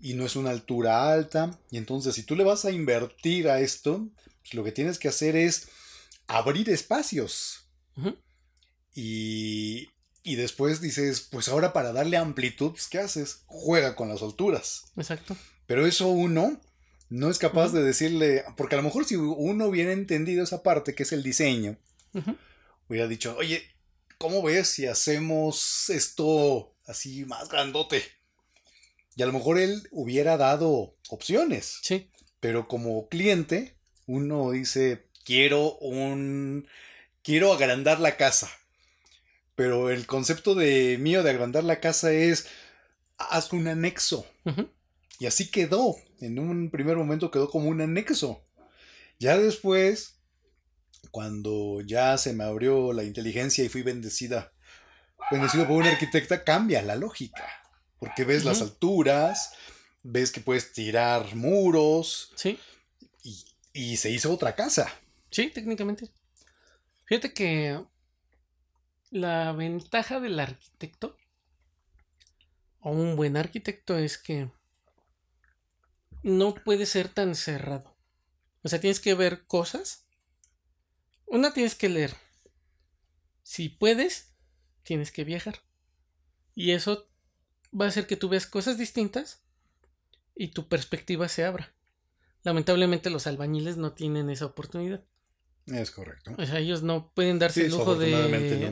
[0.00, 1.58] y no es una altura alta.
[1.72, 4.06] Y entonces si tú le vas a invertir a esto,
[4.42, 5.68] pues lo que tienes que hacer es
[6.28, 7.64] abrir espacios.
[8.94, 9.88] Y,
[10.22, 13.42] y después dices, pues ahora para darle amplitud, pues, ¿qué haces?
[13.46, 14.84] Juega con las alturas.
[14.96, 15.36] Exacto.
[15.66, 16.60] Pero eso uno
[17.08, 20.94] no es capaz de decirle, porque a lo mejor si uno hubiera entendido esa parte
[20.94, 21.76] que es el diseño,
[22.88, 23.62] hubiera dicho, oye,
[24.18, 28.02] ¿cómo ves si hacemos esto así más grandote?
[29.16, 32.08] Y a lo mejor él hubiera dado opciones, Sí.
[32.40, 33.74] pero como cliente,
[34.06, 36.66] uno dice, quiero un,
[37.22, 38.50] quiero agrandar la casa.
[39.60, 42.46] Pero el concepto de mío de agrandar la casa es,
[43.18, 44.24] haz un anexo.
[45.18, 45.96] Y así quedó.
[46.22, 48.42] En un primer momento quedó como un anexo.
[49.18, 50.14] Ya después,
[51.10, 54.50] cuando ya se me abrió la inteligencia y fui bendecida,
[55.30, 57.46] bendecido por una arquitecta, cambia la lógica.
[57.98, 59.52] Porque ves las alturas,
[60.02, 62.58] ves que puedes tirar muros Sí.
[63.22, 63.44] y,
[63.74, 64.90] y se hizo otra casa.
[65.30, 66.08] Sí, técnicamente.
[67.04, 67.78] Fíjate que
[69.10, 71.16] la ventaja del arquitecto
[72.80, 74.50] o un buen arquitecto es que
[76.22, 77.96] no puede ser tan cerrado.
[78.62, 80.06] O sea, tienes que ver cosas.
[81.26, 82.14] Una tienes que leer.
[83.42, 84.34] Si puedes,
[84.82, 85.60] tienes que viajar.
[86.54, 87.08] Y eso
[87.78, 89.42] va a hacer que tú veas cosas distintas
[90.34, 91.74] y tu perspectiva se abra.
[92.42, 95.04] Lamentablemente los albañiles no tienen esa oportunidad.
[95.70, 96.34] Es correcto.
[96.38, 98.10] O sea, ellos no pueden darse Sí, el lujo de,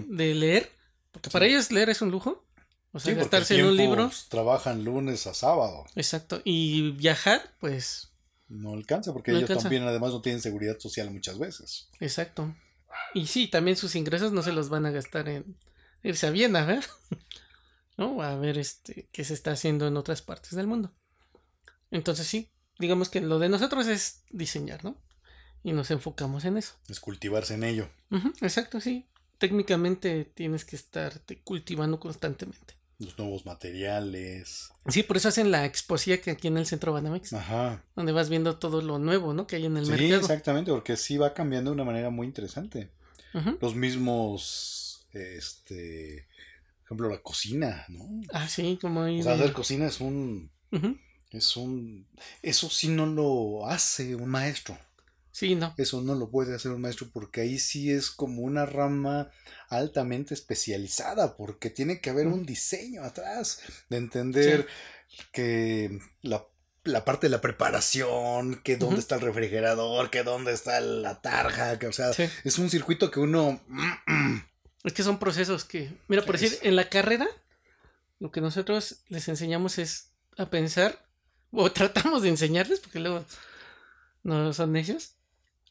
[0.09, 0.17] no.
[0.17, 0.71] de leer.
[1.13, 2.45] Porque para ellos leer es un lujo.
[2.93, 4.11] O sea, Sí, gastarse en un libro.
[4.29, 5.85] Trabajan lunes a sábado.
[5.95, 6.41] Exacto.
[6.45, 8.11] Y viajar, pues,
[8.49, 9.65] No alcanza porque No ellos alcanza.
[9.65, 11.89] también además no tienen seguridad social muchas veces.
[12.01, 12.55] exacto.
[13.15, 15.57] Y sí, también sus ingresos no se los van a gastar en
[16.03, 16.85] irse a Viena, ¿verdad?
[17.97, 18.23] ¿No?
[18.23, 20.93] A ver este qué se está haciendo en otras partes del mundo.
[21.91, 25.01] Entonces sí, digamos que lo de nosotros es diseñar, ¿no?
[25.65, 26.75] Y nos enfocamos en eso.
[26.89, 27.89] Es cultivarse en ello.
[28.41, 29.07] Exacto, sí.
[29.39, 32.75] Técnicamente tienes que estarte cultivando constantemente.
[32.99, 34.71] Los nuevos materiales.
[34.89, 37.85] Sí, por eso hacen la exposía que aquí en el centro Banamex, Ajá.
[37.95, 39.47] donde vas viendo todo lo nuevo, ¿no?
[39.47, 40.21] Que hay en el Sí, mercado.
[40.21, 42.91] exactamente, porque sí va cambiando de una manera muy interesante.
[43.61, 46.27] Los mismos, este,
[46.81, 48.09] por ejemplo, la cocina, ¿no?
[48.33, 50.51] Ah, sí, como ahí O sea, de- hacer cocina es un,
[51.31, 52.09] es un,
[52.43, 54.77] eso sí no lo hace un maestro.
[55.39, 55.73] Sí, no.
[55.77, 59.31] Eso no lo puede hacer un maestro porque ahí sí es como una rama
[59.69, 64.67] altamente especializada porque tiene que haber un diseño atrás de entender
[65.31, 66.45] que la,
[66.83, 71.79] la parte de la preparación, que dónde está el refrigerador, que dónde está la tarja,
[71.79, 72.25] que o sea, Sí.
[72.43, 73.61] es un circuito que uno
[74.85, 77.29] Es que son procesos que, mira, por Es- decir, en la carrera,
[78.19, 81.05] lo que nosotros les enseñamos es a pensar,
[81.53, 83.25] o tratamos de enseñarles, porque luego
[84.25, 85.15] no son necios,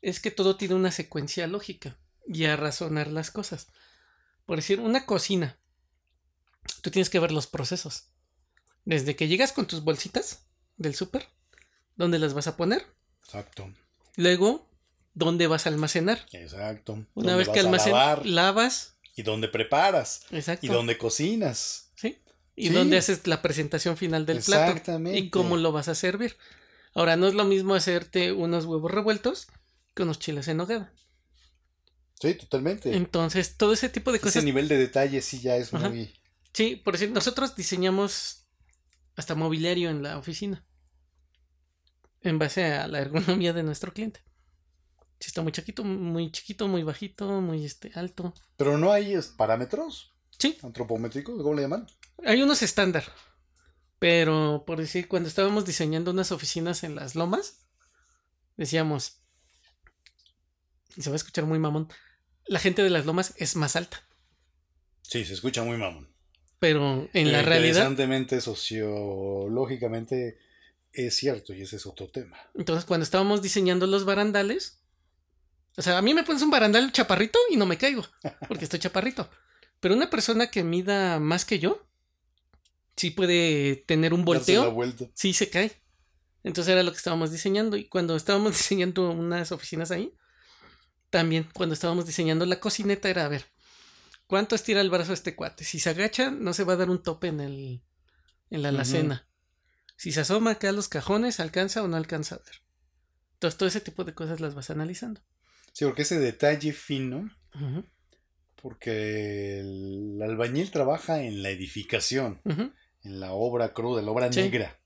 [0.01, 3.67] es que todo tiene una secuencia lógica y a razonar las cosas.
[4.45, 5.57] Por decir, una cocina,
[6.81, 8.05] tú tienes que ver los procesos.
[8.85, 10.45] Desde que llegas con tus bolsitas
[10.77, 11.27] del súper,
[11.95, 12.85] ¿dónde las vas a poner?
[13.23, 13.73] Exacto,
[14.15, 14.67] Luego,
[15.13, 16.25] ¿dónde vas a almacenar?
[16.31, 16.93] exacto.
[16.93, 20.65] Una ¿Dónde vez que almacenas, lavas, y dónde preparas exacto.
[20.65, 21.91] y dónde cocinas.
[21.95, 22.19] ¿Sí?
[22.55, 22.73] Y Sí.
[22.73, 24.71] dónde haces la presentación final del plato.
[24.71, 25.19] Exactamente.
[25.19, 26.37] Y cómo lo vas a servir.
[26.93, 29.47] Ahora, no es lo mismo hacerte unos huevos revueltos
[29.97, 30.93] que unos chiles en nogada.
[32.19, 32.95] Sí, totalmente.
[32.95, 34.43] Entonces, todo ese tipo de Ese cosas.
[34.43, 35.89] nivel de detalle sí ya es Ajá.
[35.89, 36.13] muy...
[36.53, 38.47] Sí, por decir, nosotros diseñamos
[39.15, 40.65] hasta mobiliario en la oficina.
[42.21, 44.21] En base a la ergonomía de nuestro cliente.
[45.19, 48.33] Si está muy chiquito, muy chiquito, muy bajito, muy este, alto.
[48.55, 51.87] Pero no hay parámetros Sí, antropométricos, ¿cómo le llaman?
[52.23, 53.03] Hay unos estándar.
[53.99, 57.65] Pero, por decir, cuando estábamos diseñando unas oficinas en las lomas,
[58.55, 59.23] decíamos,
[60.97, 61.87] y se va a escuchar muy mamón,
[62.47, 64.03] la gente de las lomas es más alta.
[65.03, 66.09] Sí, se escucha muy mamón.
[66.59, 70.39] Pero en la Pero realidad, Interesantemente, sociológicamente,
[70.91, 72.37] es cierto y ese es otro tema.
[72.55, 74.79] entonces cuando estábamos diseñando los barandales,
[75.77, 78.03] o sea, a mí me pones un barandal chaparrito y no me caigo,
[78.47, 79.29] porque estoy chaparrito.
[79.79, 81.85] Pero una persona que mida más que yo,
[82.95, 84.75] sí puede tener un volteo.
[85.13, 85.71] sí se cae.
[86.43, 87.77] Entonces era lo que estábamos diseñando.
[87.77, 90.11] Y cuando estábamos diseñando unas oficinas ahí,
[91.09, 93.45] también cuando estábamos diseñando la cocineta era a ver,
[94.27, 95.63] ¿cuánto estira el brazo este cuate?
[95.63, 97.81] Si se agacha, no se va a dar un tope en el
[98.49, 99.27] en la alacena.
[99.97, 102.61] Si se asoma acá a los cajones, ¿alcanza o no alcanza a ver?
[103.33, 105.21] Entonces todo ese tipo de cosas las vas analizando.
[105.73, 107.29] Sí, porque ese detalle fino,
[108.55, 114.41] porque el albañil trabaja en la edificación, en la obra cruda, la obra Sí.
[114.41, 114.79] negra.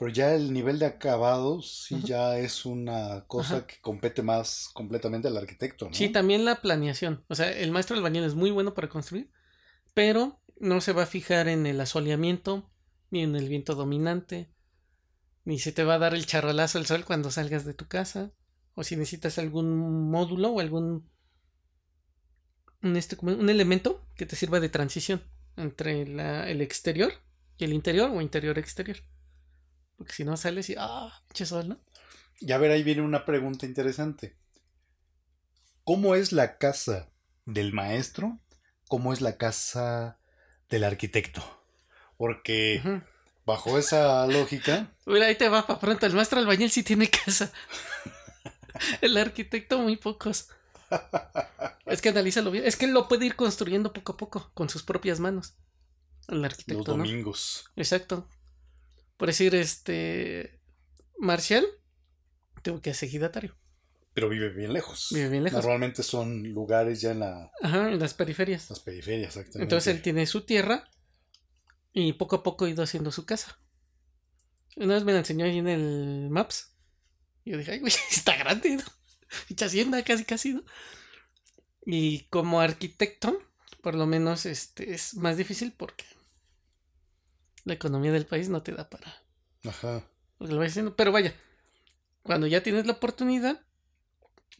[0.00, 3.66] Pero ya el nivel de acabados sí ya es una cosa Ajá.
[3.66, 5.92] que compete más completamente al arquitecto, ¿no?
[5.94, 7.22] Sí, también la planeación.
[7.28, 9.30] O sea, el maestro albañil es muy bueno para construir,
[9.92, 12.70] pero no se va a fijar en el asoleamiento,
[13.10, 14.48] ni en el viento dominante,
[15.44, 18.32] ni se te va a dar el charolazo el sol cuando salgas de tu casa,
[18.74, 21.10] o si necesitas algún módulo o algún
[22.82, 25.22] un, este, un elemento que te sirva de transición
[25.58, 27.12] entre la- el exterior
[27.58, 28.96] y el interior o interior-exterior.
[30.00, 31.78] Porque si no sales y, ah, pinche sol, ¿no?
[32.38, 34.34] Y a ver, ahí viene una pregunta interesante.
[35.84, 37.10] ¿Cómo es la casa
[37.44, 38.40] del maestro?
[38.88, 40.18] ¿Cómo es la casa
[40.70, 41.42] del arquitecto?
[42.16, 43.02] Porque
[43.44, 46.06] bajo esa lógica, Mira, ahí te va para pronto.
[46.06, 47.52] El maestro albañil sí tiene casa.
[49.02, 50.48] El arquitecto muy pocos.
[51.84, 52.64] Es que analízalo bien.
[52.64, 55.56] Es que él lo puede ir construyendo poco a poco con sus propias manos.
[56.26, 57.04] El los arquitecto, ¿no?
[57.04, 57.70] domingos.
[57.76, 58.26] Exacto.
[59.20, 60.58] Por decir, este.
[61.18, 61.64] Marcial.
[62.62, 63.54] Tengo que ser ejidatario.
[64.14, 65.08] Pero vive bien lejos.
[65.12, 65.58] Vive bien lejos.
[65.62, 68.68] Normalmente son lugares ya en la- Ajá, en las periferias.
[68.70, 69.62] las periferias, exactamente.
[69.62, 70.88] Entonces él tiene su tierra.
[71.92, 73.58] Y poco a poco ha ido haciendo su casa.
[74.76, 76.74] Una vez me la enseñó ahí en el Maps.
[77.44, 78.84] Y yo dije, ay, güey, está grande, ¿no?
[79.50, 80.64] Mucha hacienda, casi, casi, ¿no?
[81.84, 83.38] Y como arquitecto,
[83.82, 86.04] por lo menos este es más difícil porque
[87.64, 89.22] la economía del país no te da para
[89.64, 90.04] Ajá.
[90.38, 90.96] lo que lo haciendo.
[90.96, 91.34] Pero vaya,
[92.22, 93.60] cuando ya tienes la oportunidad,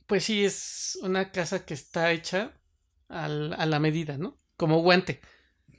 [0.07, 2.53] pues sí es una casa que está hecha
[3.09, 4.37] al- a la medida, ¿no?
[4.57, 5.21] Como guante.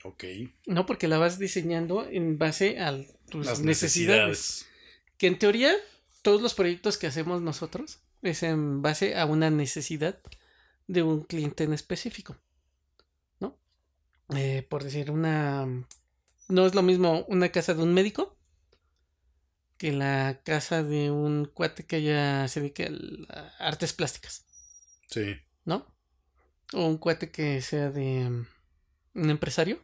[0.04, 0.24] Ok.
[0.66, 2.92] No, porque la vas diseñando en base a
[3.30, 4.28] tus Las necesidades.
[4.28, 4.66] necesidades.
[5.18, 5.72] Que en teoría,
[6.22, 10.18] todos los proyectos que hacemos nosotros es en base a una necesidad
[10.88, 12.36] de un cliente en específico.
[13.38, 13.56] ¿No?
[14.34, 15.66] Eh, por decir, una.
[16.48, 18.36] No es lo mismo una casa de un médico
[19.78, 22.84] que la casa de un cuate que ya se dedica
[23.28, 24.44] a artes plásticas.
[25.08, 25.36] Sí.
[25.64, 25.86] ¿No?
[26.72, 28.46] O un cuate que sea de mm,
[29.14, 29.82] un empresario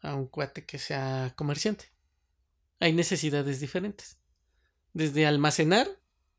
[0.00, 1.92] a un cuate que sea comerciante.
[2.80, 4.18] Hay necesidades diferentes.
[4.92, 5.88] Desde almacenar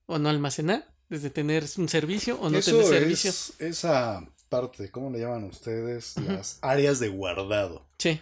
[0.05, 3.29] o no almacenar, desde tener un servicio o no Eso tener servicio.
[3.29, 6.17] es esa parte, ¿cómo le llaman ustedes?
[6.17, 7.87] Las áreas de guardado.
[7.97, 8.19] Sí,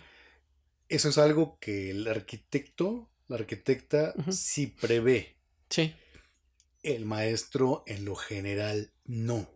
[0.91, 5.37] Eso es algo que el arquitecto, la arquitecta, sí prevé.
[5.69, 5.95] sí,
[6.83, 9.49] El maestro, en lo general, no.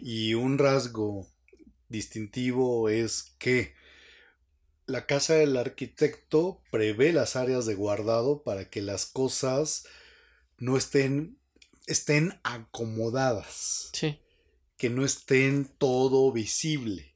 [0.00, 1.26] Y un rasgo
[1.88, 3.74] distintivo es que
[4.86, 9.88] la casa del arquitecto prevé las áreas de guardado para que las cosas
[10.58, 11.36] no estén,
[11.88, 14.20] estén acomodadas, Sí,
[14.76, 17.13] que no estén todo visible.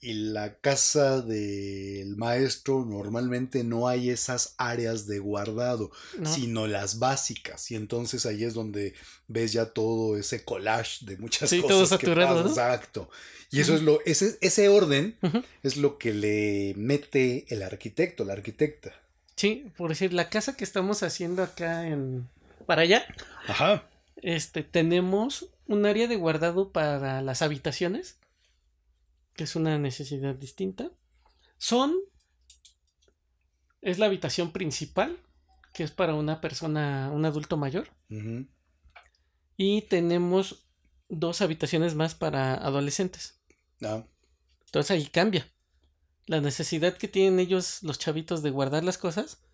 [0.00, 6.32] Y la casa del maestro normalmente no hay esas áreas de guardado no.
[6.32, 7.70] sino las básicas.
[7.72, 8.94] Y entonces ahí es donde
[9.26, 11.68] ves ya todo ese collage de muchas Sí, cosas.
[11.76, 12.44] todo que saturado, pasan.
[12.44, 12.50] ¿no?
[12.50, 13.10] Exacto.
[13.50, 15.16] Y eso es lo, ese, ese orden
[15.62, 18.92] es lo que le mete el arquitecto, la arquitecta.
[19.36, 22.28] Sí, por decir, la casa que estamos haciendo acá en
[22.66, 23.06] para allá,
[23.46, 23.84] Ajá.
[24.20, 28.16] este, tenemos un área de guardado para las habitaciones,
[29.38, 30.90] que es una necesidad distinta.
[31.58, 31.94] Son,
[33.80, 35.16] es la habitación principal,
[35.72, 37.88] que es para una persona, un adulto mayor,
[39.56, 40.66] y tenemos
[41.08, 43.40] dos habitaciones más para adolescentes.
[43.80, 44.04] Ah,
[44.66, 45.46] Entonces ahí cambia
[46.26, 49.44] la necesidad que tienen ellos, los chavitos, de guardar las cosas,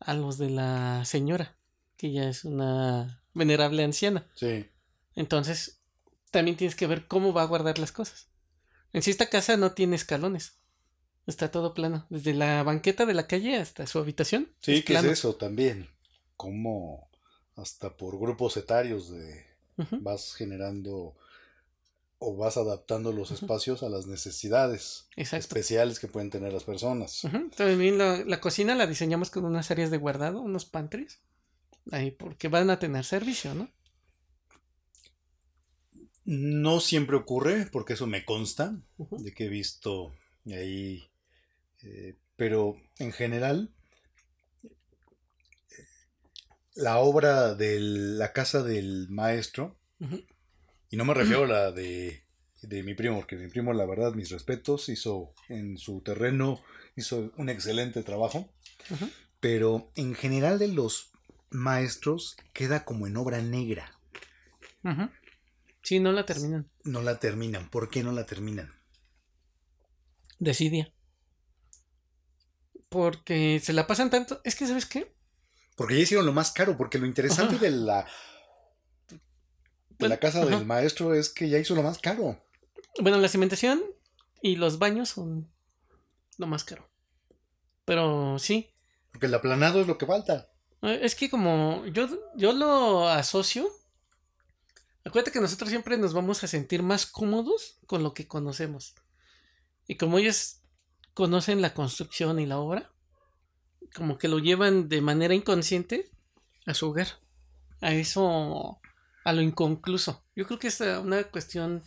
[0.00, 1.56] a los de la señora,
[1.96, 4.28] que ya es una venerable anciana.
[4.34, 4.66] sí.
[5.14, 5.82] Entonces,
[6.30, 8.29] también tienes que ver cómo va a guardar las cosas.
[8.92, 10.54] En sí, esta casa no tiene escalones.
[11.26, 12.06] Está todo plano.
[12.10, 14.48] Desde la banqueta de la calle hasta su habitación.
[14.60, 15.88] Sí, es que es eso también.
[16.36, 17.08] Como
[17.56, 19.46] hasta por grupos etarios de
[20.00, 21.14] vas generando
[22.18, 25.44] o vas adaptando los espacios a las necesidades Exacto.
[25.46, 27.22] especiales que pueden tener las personas.
[27.56, 31.20] También la, la cocina la diseñamos con unas áreas de guardado, unos pantries.
[31.90, 33.70] Ahí, porque van a tener servicio, ¿no?
[36.30, 40.14] No siempre ocurre, porque eso me consta, de que he visto
[40.46, 41.10] ahí,
[41.82, 43.74] eh, pero en general,
[46.76, 49.76] la obra de la casa del maestro,
[50.88, 52.22] y no me refiero a la de,
[52.62, 56.62] de mi primo, porque mi primo, la verdad, mis respetos, hizo en su terreno,
[56.94, 58.54] hizo un excelente trabajo,
[59.40, 61.10] pero en general de los
[61.50, 63.90] maestros queda como en obra negra.
[64.84, 65.10] Ujú.
[65.82, 66.70] Sí, no la terminan.
[66.84, 67.68] No la terminan.
[67.70, 68.72] ¿Por qué no la terminan?
[70.38, 70.92] Decidia.
[72.88, 74.40] Porque se la pasan tanto.
[74.44, 75.14] Es que, ¿sabes qué?
[75.76, 77.64] Porque ya hicieron lo más caro, porque lo interesante Ajá.
[77.64, 78.02] de la
[79.08, 79.18] de
[79.98, 80.50] Bueno, la casa ajá.
[80.50, 82.38] del maestro es que ya hizo lo más caro.
[83.00, 83.82] Bueno, la cimentación
[84.42, 85.50] y los baños son
[86.36, 86.88] lo más caro.
[87.84, 88.70] Pero sí.
[89.12, 90.50] Porque el aplanado es lo que falta.
[90.82, 93.68] Eh, Es que como yo, yo lo asocio.
[95.04, 98.94] Acuérdate que nosotros siempre nos vamos a sentir más cómodos con lo que conocemos.
[99.86, 100.60] Y como ellos
[101.14, 102.92] conocen la construcción y la obra,
[103.94, 106.10] como que lo llevan de manera inconsciente
[106.66, 107.08] a su hogar.
[107.80, 108.80] A eso,
[109.24, 110.22] a lo inconcluso.
[110.36, 111.82] Yo creo que es una cuestión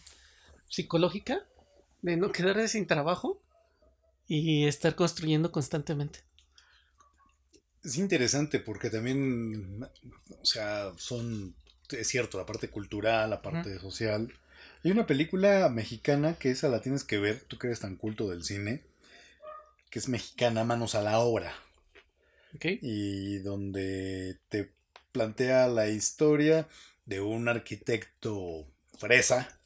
[0.67, 1.45] psicológica
[2.01, 3.43] de no quedarse sin trabajo
[4.27, 6.19] y estar construyendo constantemente.
[7.83, 11.55] Es interesante porque también, o sea, son,
[11.89, 14.33] es cierto, la parte cultural, la parte social.
[14.83, 18.29] Hay una película mexicana que esa la tienes que ver, tú que eres tan culto
[18.29, 18.83] del cine,
[19.89, 21.53] que es mexicana, Manos a la Obra.
[22.55, 22.65] ¿Ok?
[22.81, 24.71] y donde te
[25.11, 26.67] plantea la historia
[27.05, 28.67] de un arquitecto
[28.97, 29.59] fresa,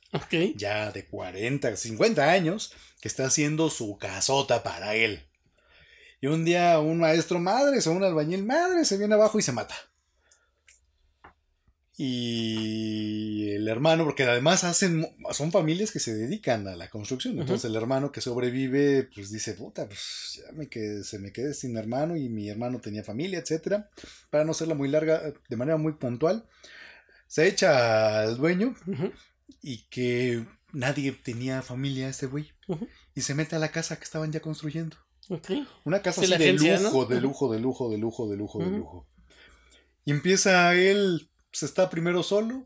[0.56, 5.28] ya de 40, 50 años, que está haciendo su casota para él.
[6.22, 9.52] Y un día un maestro madre o un albañil madre se viene abajo y se
[9.52, 9.76] mata.
[12.00, 17.40] Y el hermano, porque además hacen, son familias que se dedican a la construcción.
[17.40, 21.56] Entonces el hermano que sobrevive, pues dice, puta, pues ya me quedé, se me quedé
[21.56, 23.90] sin hermano y mi hermano tenía familia, etcétera.
[24.30, 26.46] Para no hacerla muy larga, de manera muy puntual,
[27.26, 28.76] se echa al dueño
[29.64, 32.52] y que nadie tenía familia ese güey.
[33.16, 34.98] Y se mete a la casa que estaban ya construyendo.
[35.30, 35.50] Ok.
[35.84, 37.06] Una casa Sí, así la de agencia, lujo, ¿no?
[37.08, 39.08] de lujo, de lujo, de lujo, de lujo, de lujo.
[40.06, 42.66] Y empieza él, se está primero solo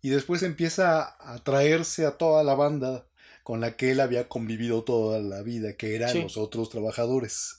[0.00, 3.06] y después empieza a traerse a toda la banda
[3.42, 6.22] con la que él había convivido toda la vida, que eran Sí.
[6.22, 7.54] los otros trabajadores.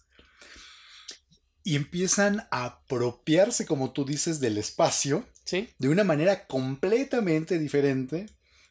[1.63, 8.27] y empiezan a apropiarse, como tú dices, del espacio Sí, de una manera completamente diferente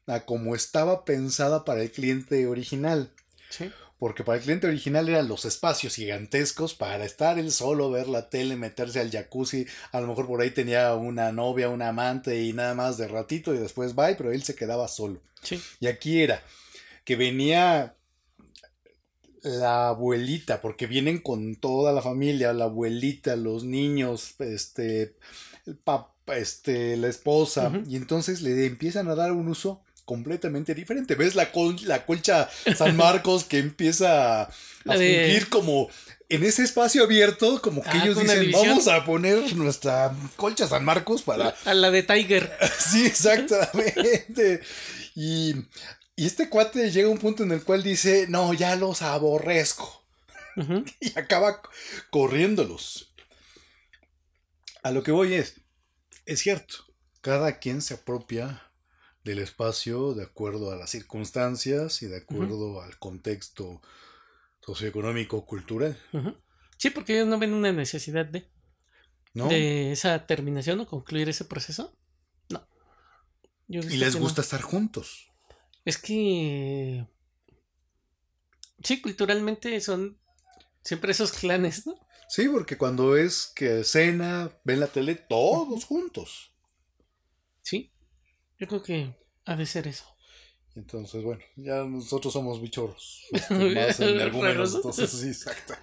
[0.06, 3.12] a como estaba pensada para el cliente original.
[3.50, 3.70] sí.
[3.98, 8.30] Porque para el cliente original eran los espacios gigantescos para estar él solo, ver la
[8.30, 9.66] tele, meterse al jacuzzi.
[9.90, 13.54] A lo mejor por ahí tenía una novia, un amante y nada más de ratito
[13.54, 15.20] y después bye, pero él se quedaba solo.
[15.42, 16.42] Sí, Y aquí era
[17.04, 17.96] que venía
[19.42, 25.16] la abuelita, porque vienen con toda la familia, la abuelita, los niños, este,
[25.66, 31.16] el papá, este, la esposa, y entonces le empiezan a dar un uso completamente diferente.
[31.16, 34.50] ¿Ves la, col- la colcha San Marcos que empieza a,
[34.86, 35.90] fungir como
[36.30, 40.82] en ese espacio abierto, como que Ah, ellos dicen, vamos a poner nuestra colcha San
[40.82, 42.50] Marcos para a la de Tiger.
[42.78, 44.62] Sí, exactamente.
[45.14, 45.54] Y,
[46.16, 50.06] y este cuate llega a un punto en el cual dice, no, ya los aborrezco.
[51.00, 51.60] Y acaba
[52.08, 53.12] corriéndolos.
[54.82, 55.60] A lo que voy es,
[56.24, 56.76] es cierto,
[57.20, 58.67] cada quien se apropia
[59.28, 63.82] del espacio de acuerdo a las circunstancias y de acuerdo al contexto
[64.60, 66.00] socioeconómico cultural.
[66.78, 68.50] Sí, porque ellos no ven una necesidad de,
[69.34, 69.48] ¿no?
[69.48, 71.94] de esa terminación o concluir ese proceso.
[72.48, 72.66] No.
[73.66, 74.20] Yo Y les no.
[74.20, 75.28] gusta estar juntos.
[75.84, 77.06] Es que.
[78.82, 80.18] Sí, culturalmente son
[80.82, 81.98] siempre esos clanes, ¿no?
[82.30, 86.54] Sí, porque cuando es que cena, ven la tele, todos juntos.
[87.62, 87.92] Sí.
[88.58, 90.04] Yo creo que ha de ser eso.
[90.74, 93.26] Entonces, bueno, ya nosotros somos bichorros.
[93.32, 94.76] este, más energúmenos, Raros, ¿no?
[94.78, 95.74] entonces sí, exacto.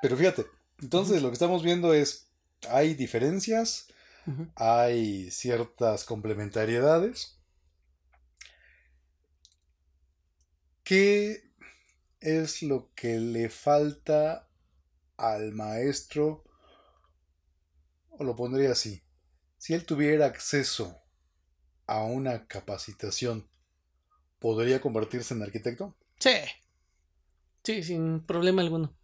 [0.00, 0.46] Pero fíjate,
[0.80, 2.30] entonces lo que estamos viendo es,
[2.68, 3.88] hay diferencias,
[4.54, 7.38] hay ciertas complementariedades.
[10.84, 11.50] ¿Qué
[12.20, 14.48] es lo que le falta
[15.16, 16.44] al maestro?
[18.10, 19.02] O lo pondría así,
[19.58, 21.02] si él tuviera acceso
[21.86, 23.48] a una capacitación,
[24.38, 25.96] ¿podría convertirse en arquitecto?
[26.18, 26.36] Sí.
[27.64, 28.96] Sí, sin problema alguno.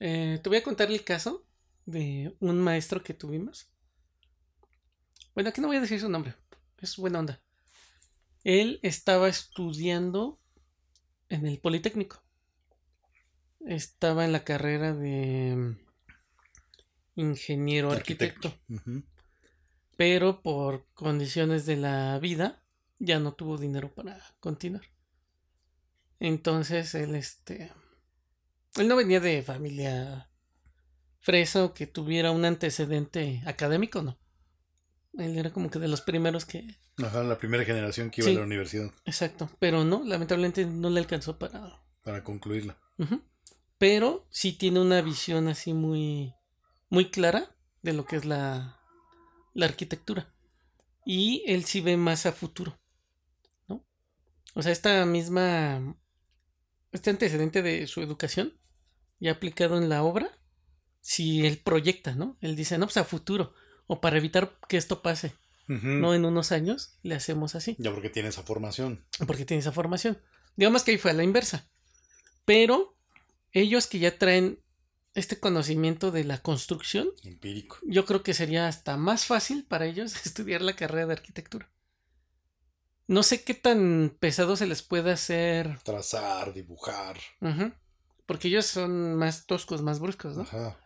[0.00, 1.46] Eh, te voy a contar el caso
[1.86, 3.70] de un maestro que tuvimos.
[5.34, 6.34] Bueno, aquí no voy a decir su nombre.
[6.78, 7.40] Es buena onda.
[8.44, 10.38] Él estaba estudiando
[11.30, 12.22] en el Politécnico.
[13.66, 18.54] Estaba en la carrera de mm, ingeniero arquitecto.
[19.96, 22.62] Pero por condiciones de la vida
[22.98, 24.82] ya no tuvo dinero para continuar.
[26.20, 27.72] Entonces él este
[28.76, 30.30] él no venía de familia
[31.20, 34.18] fresa o que tuviera un antecedente académico, no.
[35.16, 38.36] Él era como que de los primeros que Ajá, la primera generación que iba Sí.
[38.36, 42.76] a la universidad exacto, pero no, lamentablemente no le alcanzó para para concluirla.
[43.78, 46.34] Pero sí tiene una visión así muy,
[46.90, 48.78] muy clara de lo que es la,
[49.54, 50.32] la arquitectura.
[51.06, 52.78] Y él sí ve más a futuro.
[53.68, 53.86] ¿no?
[54.54, 55.96] O sea, esta misma.
[56.92, 58.52] Este antecedente de su educación,
[59.18, 60.38] ya aplicado en la obra,
[61.00, 62.38] si él proyecta, ¿no?
[62.40, 63.52] Él dice, no, pues a futuro.
[63.86, 65.32] O para evitar que esto pase,
[65.66, 69.04] no en unos años, le hacemos así Ya porque tiene esa formación.
[69.26, 70.18] porque tiene esa formación.
[70.56, 71.68] Digamos que ahí fue a la inversa.
[72.44, 72.96] Pero
[73.52, 74.62] ellos que ya traen
[75.14, 77.78] este conocimiento de la construcción, Empírico.
[77.86, 81.70] yo creo que sería hasta más fácil para ellos estudiar la carrera de arquitectura.
[83.06, 87.18] No sé qué tan pesado se les puede hacer, Trazar, dibujar.
[88.26, 90.42] porque ellos son más toscos, más bruscos, ¿no?
[90.44, 90.78] Ajá.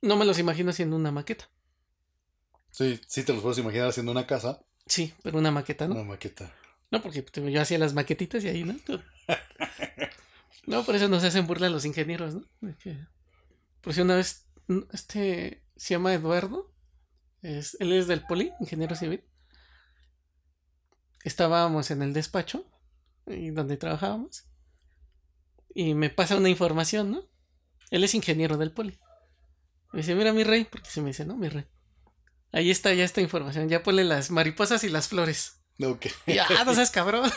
[0.00, 1.50] No me los imagino haciendo una maqueta.
[2.70, 4.62] Sí, sí te los puedes imaginar haciendo una casa.
[4.86, 5.94] Sí, pero una maqueta, ¿no?
[5.96, 6.54] Una maqueta.
[6.92, 8.76] No, porque pues, yo hacía las maquetitas y ahí, ¿no?
[10.66, 12.44] No, por eso nos hacen burla los ingenieros, ¿no?
[12.60, 12.98] De que-
[13.88, 14.46] Si una vez,
[14.92, 16.74] este se llama Eduardo,
[17.42, 19.24] es, él es del Poli, ingeniero civil.
[21.24, 22.66] Estábamos en el despacho,
[23.26, 24.44] y donde trabajábamos,
[25.74, 27.22] y me pasa una información, ¿no?
[27.90, 28.98] Él es ingeniero del Poli.
[29.92, 31.66] Me dice, mira mi rey, porque se me dice, no, mi rey.
[32.52, 35.60] Ahí está ya esta información, ya ponle las mariposas y las flores.
[35.82, 36.06] Ok.
[36.26, 37.30] Y, ah, no seas cabrón.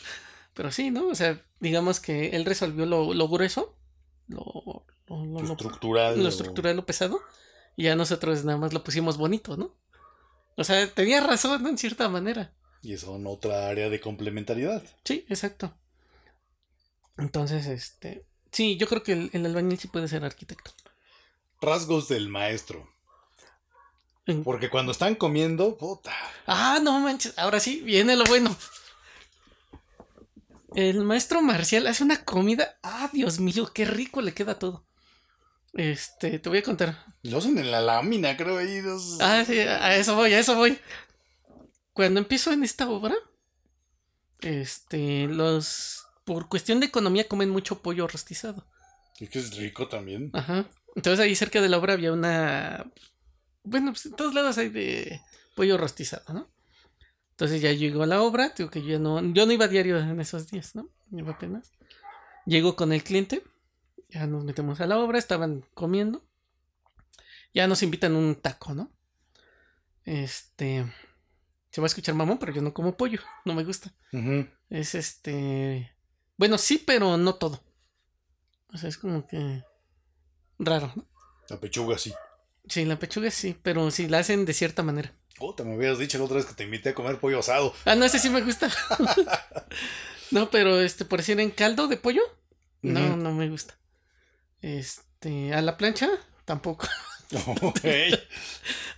[0.54, 1.08] Pero sí, ¿no?
[1.08, 3.78] O sea, digamos que él resolvió lo, lo grueso,
[4.26, 6.18] lo, lo, lo- Lo estructural.
[6.18, 7.20] lo o- estructural, lo pesado,
[7.76, 9.74] y ya nosotros nada más lo pusimos bonito, ¿no?
[10.56, 11.68] O sea, tenía razón, ¿no?
[11.68, 12.52] En cierta manera.
[12.82, 14.82] Y son otra área de complementariedad.
[15.04, 15.74] Sí, exacto.
[17.18, 18.24] Entonces, este.
[18.52, 20.72] Sí, yo creo que el, el albañil sí puede ser arquitecto.
[21.60, 22.88] Rasgos del maestro.
[24.26, 26.12] En- Porque cuando están comiendo, puta.
[26.46, 28.54] Ah, no manches, ahora sí, viene lo bueno.
[30.74, 32.78] El maestro Marcial hace una comida.
[32.82, 34.84] Ah, Dios mío, qué rico le queda todo.
[35.74, 37.04] Este, te voy a contar.
[37.22, 38.80] Lo hacen en la lámina, creo ahí.
[38.82, 40.78] los- Ah, sí, a eso voy, a eso voy.
[41.92, 43.14] Cuando empiezo en esta obra,
[44.40, 48.66] este, los, por cuestión de economía comen mucho pollo rostizado.
[49.18, 50.30] Es que es rico también.
[50.32, 50.66] Ajá.
[50.96, 52.90] Entonces ahí cerca de la obra había una,
[53.62, 55.20] bueno, pues en todos lados hay de
[55.54, 56.50] pollo rostizado, ¿no?
[57.32, 59.98] Entonces ya llegó a la obra, digo que yo no, yo no iba a diario
[59.98, 60.90] en esos días, ¿no?
[61.12, 61.70] Iba apenas.
[62.46, 63.42] Llego con el cliente,
[64.10, 66.24] ya nos metemos a la obra, estaban comiendo.
[67.54, 68.92] Ya nos invitan un taco, ¿no?
[70.04, 70.84] Este.
[71.70, 73.94] Se va a escuchar mamón, pero yo no como pollo, no me gusta.
[74.68, 75.94] Es este.
[76.36, 77.62] Bueno, sí, pero no todo.
[78.72, 79.62] O sea, es como que.
[80.58, 81.06] Raro, ¿no?
[81.48, 82.12] La pechuga sí.
[82.68, 85.12] Sí, la pechuga sí, pero sí la hacen de cierta manera.
[85.38, 87.74] Puta, me habías dicho la otra vez que te invité a comer pollo asado.
[87.84, 88.70] Ah, no, ese sí me gusta.
[90.30, 92.22] no, pero este, por decir en caldo de pollo,
[92.82, 93.79] no, no me gusta.
[94.62, 96.08] Este, a la plancha,
[96.44, 96.86] tampoco.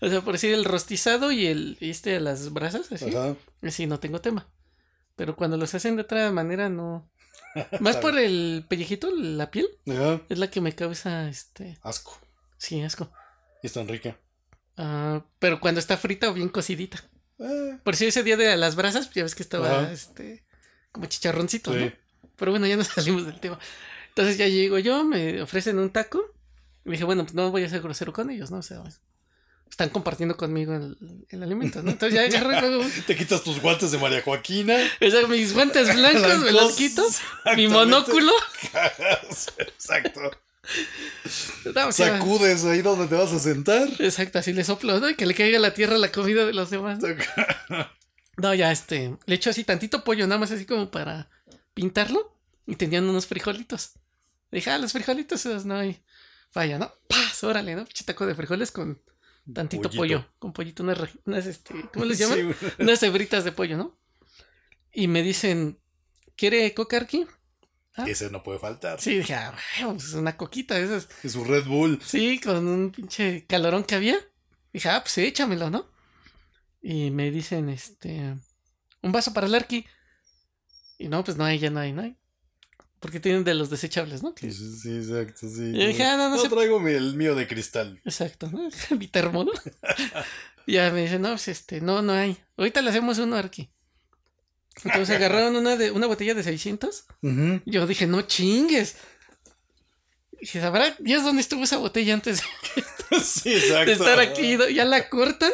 [0.00, 3.36] O sea, por decir el rostizado y el este a las brasas, así, Ajá.
[3.70, 4.48] sí, no tengo tema.
[5.16, 7.08] Pero cuando los hacen de otra manera, no.
[7.80, 10.20] Más por el pellejito, la piel, Ajá.
[10.28, 12.18] es la que me causa, este, Asco.
[12.56, 13.12] sí, asco.
[13.62, 14.18] Y es tan rica.
[14.76, 16.98] Ah, pero cuando está frita o bien cocidita.
[17.38, 19.92] Eh, Por si ese día de las brasas, ya ves que estaba, Ajá.
[19.92, 20.44] este,
[20.90, 21.78] como chicharroncito, sí.
[21.78, 21.92] ¿no?
[22.36, 23.58] Pero bueno, ya nos salimos del tema.
[24.12, 26.22] Entonces ya llego yo, me ofrecen un taco.
[26.84, 28.58] Y dije, bueno, pues no voy a ser grosero con ellos, ¿no?
[28.58, 28.82] O sea,
[29.70, 30.96] están compartiendo conmigo el,
[31.30, 31.92] el alimento, ¿no?
[31.92, 34.76] Entonces ya luego, Te quitas tus guantes de María Joaquina.
[35.00, 36.76] o sea, mis guantes blancos, me los Blancos.
[36.76, 37.02] quito,
[37.56, 38.32] mi monóculo.
[39.58, 40.20] Exacto.
[41.74, 43.88] No, o sea, Sacudes ahí donde te vas a sentar.
[43.98, 45.08] exacto, así le soplo, ¿no?
[45.08, 46.98] Y que le caiga a la tierra la comida de los demás.
[47.00, 47.88] ¿no?
[48.36, 51.28] No, ya este, le echo así tantito pollo, nada más así como para
[51.74, 52.36] pintarlo.
[52.66, 53.92] Y tenían unos frijolitos.
[54.52, 56.02] Dije, ah, los frijolitos, esos no hay
[56.50, 56.92] falla, ¿no?
[57.08, 57.42] ¡Paz!
[57.42, 57.84] Órale, ¿no?
[57.84, 59.02] Pinche taco de frijoles con
[59.52, 59.96] tantito Pollito.
[59.96, 60.26] pollo.
[60.38, 62.54] Con pollito, unas, unas, este, ¿cómo les llaman?
[62.58, 63.98] Sí, Unas hebritas de pollo, ¿no?
[64.92, 65.80] Y me dicen,
[66.36, 67.26] ¿quiere coca aquí?
[67.94, 68.04] Ah.
[68.06, 69.00] Ese no puede faltar.
[69.00, 69.54] Sí, dije, ah,
[69.92, 71.08] pues una coquita, esas.
[71.22, 72.00] Es un Red Bull.
[72.04, 74.16] Sí, con un pinche calorón que había.
[74.72, 75.90] Dije, ah, pues échamelo, ¿no?
[76.82, 78.36] Y me dicen, este,
[79.02, 79.86] un vaso para el arqui.
[80.98, 82.16] Y no, pues no hay, ya no hay, no hay.
[83.02, 84.32] Porque tienen de los desechables, ¿no?
[84.34, 85.72] Que- Sí, sí, exacto, sí.
[85.74, 88.00] Y dije, ah, no, no No traigo mi- el mío de cristal.
[88.04, 88.70] Exacto, ¿no?
[88.98, 89.50] Mi termo, ¿no?
[90.66, 92.38] Y ya me dicen, no, pues este, no, no hay.
[92.56, 93.70] Ahorita le hacemos uno arqui.
[94.84, 97.04] Entonces agarraron una de una botella de 600.
[97.22, 97.60] Ujú.
[97.66, 98.96] Yo dije, no chingues.
[100.40, 102.40] Dije, ¿sabrá Dios dónde estuvo esa botella antes
[103.22, 103.84] Sí, exacto.
[103.86, 104.56] de estar aquí?
[104.72, 105.52] Ya la cortan.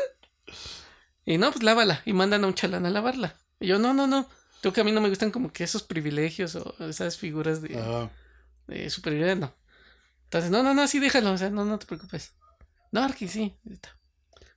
[1.27, 2.03] Y no, pues lávala.
[2.05, 3.37] Y mandan a un chalán a lavarla.
[3.59, 4.29] Y yo, no, no, no.
[4.61, 7.79] Tú que a mí no me gustan como que esos privilegios o esas figuras de,
[7.79, 8.11] Ajá.
[8.67, 9.55] de superioridad, no.
[10.25, 11.33] Entonces, no, no, no, sí, déjalo.
[11.33, 12.35] O sea, no, no te preocupes.
[12.93, 13.57] No, Arqui, sí.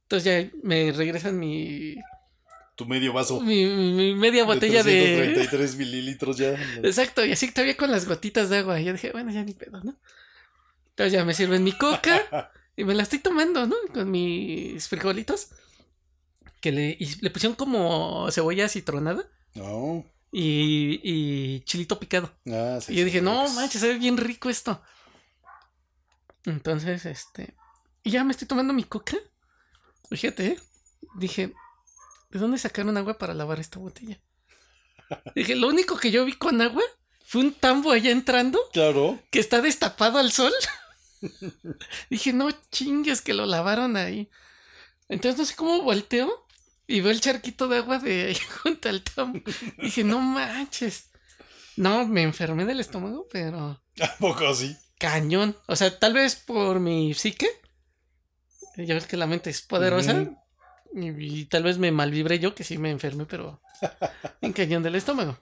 [0.04, 1.96] Entonces ya me regresan mi,
[2.76, 3.40] Tu medio vaso.
[3.42, 4.92] mi, mi- mi media botella de...
[5.16, 6.52] 333 mililitros ya.
[6.84, 8.80] Exacto, y así todavía con las gotitas de agua.
[8.82, 9.96] Y yo dije, bueno, ya ni pedo, ¿no?
[10.90, 13.76] Entonces ya me sirven mi coca y me la estoy tomando, ¿no?
[13.94, 15.50] Con mis frijolitos.
[16.60, 19.26] Que le, y le pusieron como cebolla citronada
[19.56, 20.06] No.
[20.32, 22.32] y, y chilito picado.
[22.48, 24.82] Ah, sí, Y yo sí, dije, no manches, se ve bien rico esto.
[26.46, 27.56] Entonces, este.
[28.04, 29.18] Y ya me estoy tomando mi coca.
[30.10, 30.60] Fíjate, ¿eh?
[31.16, 31.54] Dije,
[32.30, 34.20] ¿de dónde sacaron agua para lavar esta botella?
[35.36, 36.84] Dije, lo único que yo vi con agua
[37.26, 39.20] fue un tambo allá entrando Claro.
[39.30, 40.52] que está destapado al sol.
[42.10, 44.30] Dije, no chingues que lo lavaron ahí.
[45.08, 46.48] Entonces no sé cómo volteo
[46.92, 49.40] y veo el charquito de agua de ahí junto al tambo.
[49.78, 51.10] Dije, no manches.
[51.78, 54.76] No, me enfermé del estómago, pero ¿A poco así?
[55.00, 55.58] cañón.
[55.68, 57.48] O sea, tal vez por mi psique.
[58.78, 60.26] Ya ves que la mente es poderosa.
[60.94, 61.10] Y,
[61.42, 63.62] y tal vez me malvibré yo, que sí me enfermé, pero
[64.42, 65.38] en cañón del estómago.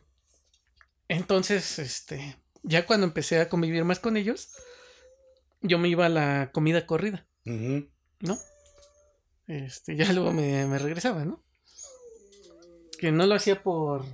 [1.07, 4.49] Entonces, este, ya cuando empecé a convivir más con ellos,
[5.61, 7.25] yo me iba a la comida corrida.
[7.45, 8.37] ¿no?
[9.49, 11.41] Este, ya luego me, me regresaba, ¿no?
[12.99, 14.05] Que no lo hacía por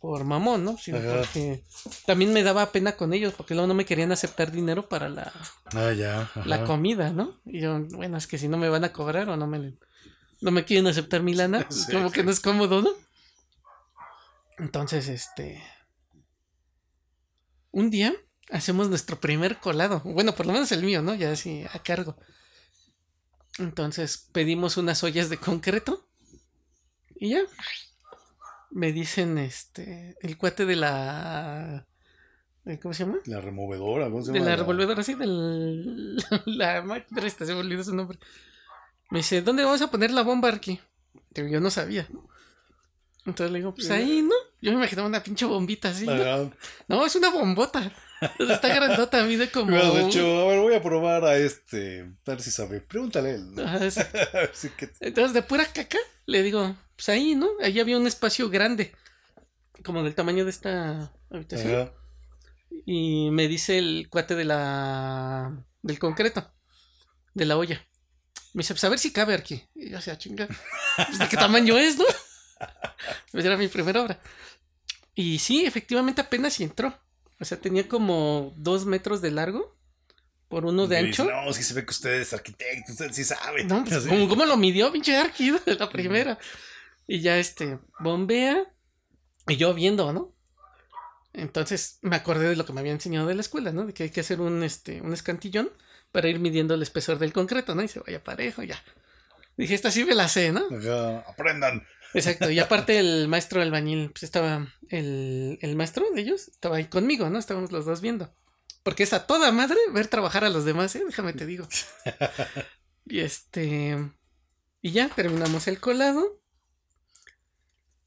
[0.00, 0.76] por mamón, ¿no?
[0.78, 1.18] Sino Ajá.
[1.18, 1.62] porque
[2.06, 5.32] también me daba pena con ellos, porque luego no me querían aceptar dinero para la,
[5.66, 6.28] Ah, ya.
[6.44, 7.40] la comida, ¿no?
[7.44, 9.74] Y yo, bueno, es que si no me van a cobrar o no me,
[10.40, 12.14] no me quieren aceptar mi lana, Sí, como sí.
[12.14, 12.90] que no es cómodo, ¿no?
[14.58, 15.62] Entonces, este...
[17.70, 18.12] Un día
[18.50, 20.00] hacemos nuestro primer colado.
[20.04, 21.14] Bueno, por lo menos el mío, ¿no?
[21.14, 22.16] Ya así a cargo.
[23.58, 26.06] Entonces pedimos unas ollas de concreto.
[27.14, 27.42] Y ya.
[28.70, 31.86] Me dicen, este, el cuate de la
[32.64, 33.18] eh, ¿Cómo se llama?
[33.26, 34.50] La removedora, ¿cómo se De llama?
[34.50, 36.16] la revolvedora, sí, del.
[36.46, 38.18] La máquina se me olvidó su nombre.
[39.10, 40.80] Me dice, ¿dónde vamos a poner la bomba aquí?
[41.30, 42.08] Digo, yo no sabía.
[43.26, 44.34] Entonces le digo, pues ahí, ¿no?
[44.60, 46.06] Yo me imaginaba una pinche bombita así.
[46.06, 46.52] ¿no?
[46.88, 47.92] No, es una bombota.
[48.38, 49.70] Está grandota, mide como.
[49.72, 52.00] Me has dicho, a ver, voy a probar a este.
[52.26, 52.80] A ver si sabe.
[52.80, 53.54] Pregúntale a él.
[53.54, 53.62] ¿no?
[53.62, 53.96] Ajá, es-
[54.76, 57.48] que- Entonces, de pura caca, le digo, pues ahí, ¿no?
[57.62, 58.92] Ahí había un espacio grande.
[59.84, 61.74] Como del tamaño de esta habitación.
[61.74, 61.92] Ajá.
[62.86, 65.64] Y me dice el cuate de la.
[65.82, 66.52] del concreto.
[67.34, 67.84] De la olla.
[68.54, 69.62] Me dice, pues a ver si cabe aquí.
[69.74, 70.46] Y yo, sea, chinga.
[70.96, 72.04] Pues, ¿De qué tamaño es, no?
[73.32, 74.20] Pues era mi primera obra.
[75.14, 76.96] Y sí, efectivamente apenas si entró.
[77.42, 79.76] O sea, tenía como dos metros de largo
[80.46, 81.24] por uno de ancho.
[81.24, 83.64] dice, No, sí se ve que usted es arquitecto, usted sí sabe.
[83.64, 84.06] No, pues.
[84.06, 85.52] ¿cómo, cómo lo midió, pinche Arqui?
[85.78, 86.38] La primera.
[87.08, 88.64] Y ya este, bombea.
[89.48, 90.32] Y yo viendo, ¿no?
[91.32, 93.86] Entonces me acordé de lo que me había enseñado de la escuela, ¿no?
[93.86, 95.68] De que hay que hacer un, este, un escantillón
[96.12, 97.82] para ir midiendo el espesor del concreto, ¿no?
[97.82, 98.80] Y se vaya parejo, ya.
[99.56, 100.62] Dije, esta sí me la sé, ¿no?
[101.26, 101.84] Aprendan.
[102.14, 102.50] Exacto.
[102.50, 107.30] Y aparte el maestro albañil, pues estaba, el, el maestro de ellos estaba ahí conmigo,
[107.30, 107.38] ¿no?
[107.38, 108.34] Estábamos los dos viendo.
[108.82, 111.02] Porque es a toda madre ver trabajar a los demás, ¿eh?
[111.06, 111.68] Déjame te digo.
[113.06, 113.96] y este...
[114.80, 116.40] Y ya terminamos el colado.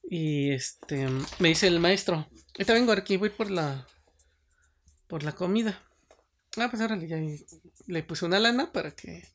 [0.03, 1.07] Y este...
[1.39, 3.87] Me dice el maestro, ahorita vengo aquí, voy por la...
[5.07, 5.81] Por la comida.
[6.57, 7.45] Ah, pues ya y
[7.87, 9.27] le puse una lana para que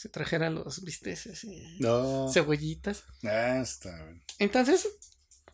[0.00, 2.26] se trajera los bisteces y No.
[2.32, 3.04] cebollitas.
[3.22, 4.22] Ah, está bien.
[4.38, 4.88] Entonces,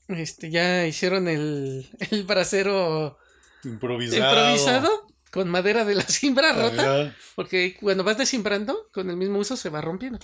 [0.06, 3.18] este, ya hicieron el, el brasero
[3.64, 4.24] Improvisado.
[4.24, 7.12] improvisado con madera de la cimbra rota.
[7.34, 10.20] Porque cuando vas desimbrando, con el mismo uso se va rompiendo.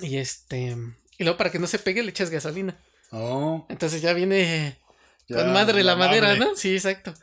[0.00, 0.76] Y este.
[1.16, 2.78] Y luego para que no se pegue le echas gasolina.
[3.10, 4.78] Oh, Entonces ya viene
[5.28, 6.50] ya, con madre la madera, amable.
[6.50, 6.56] ¿no?
[6.56, 7.14] Sí, exacto.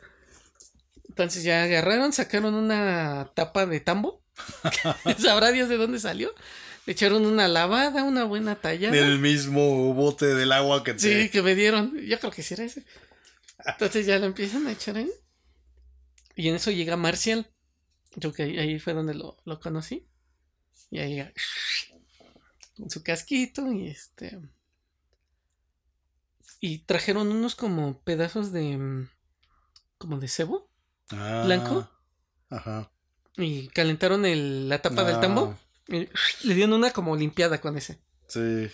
[1.08, 4.23] Entonces ya agarraron, sacaron una tapa de tambo.
[5.18, 6.32] Sabrá Dios de dónde salió.
[6.86, 8.94] Le echaron una lavada, una buena tallada.
[8.94, 10.98] Del mismo bote del agua que te.
[11.24, 11.96] Sí, que me dieron.
[12.06, 12.84] Yo creo que sí era ese.
[13.64, 15.10] Entonces ya lo empiezan a echar ahí.
[16.36, 17.48] Y en eso llega Marcial.
[18.16, 20.06] Yo que ahí, ahí fue donde lo, lo conocí.
[20.90, 21.32] Y ahí llega
[22.76, 24.38] con su casquito y este.
[26.60, 28.76] Y trajeron unos como pedazos de.
[28.76, 29.10] mm,
[29.96, 30.68] como de cebo.
[31.10, 31.90] Ah, blanco.
[32.50, 32.90] Ajá.
[33.36, 35.58] Y calentaron el- la tapa del tambo.
[35.88, 36.08] Y
[36.46, 37.98] le dieron una como limpiada con ese.
[38.28, 38.68] Sí.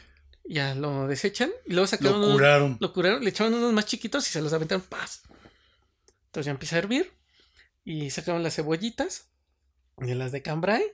[0.45, 1.51] Ya lo desechan.
[1.67, 2.77] Y luego sacaron Lo unos- curaron.
[2.81, 4.83] Lo curaron, le echaron unos más chiquitos y se los aventaron.
[4.85, 5.23] ¡Paz!
[6.27, 7.11] Entonces ya empieza a hervir.
[7.85, 9.29] Y sacaron las cebollitas.
[9.97, 10.85] De las de cambray.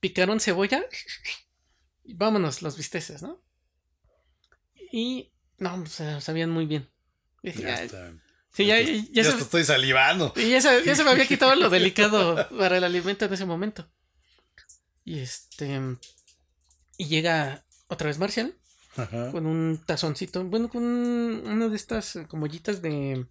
[0.00, 0.84] Picaron cebolla.
[2.04, 3.42] Y vámonos, los bisteces, ¿no?
[4.92, 5.32] Y.
[5.58, 6.90] No, o sea, sabían muy bien.
[7.42, 8.12] Dije, Ya ya- está.
[8.54, 10.32] Sí, ya, Ya, ya, ya se, hasta estoy salivando.
[10.36, 13.44] y ya se- ya se me había quitado lo delicado para el alimento en ese
[13.44, 13.86] momento.
[15.04, 15.80] Y este.
[16.96, 18.56] Y llega otra vez Marcial
[18.96, 19.30] Ajá.
[19.32, 23.26] con un tazoncito, bueno, con un- una de estas eh, como ollitas de...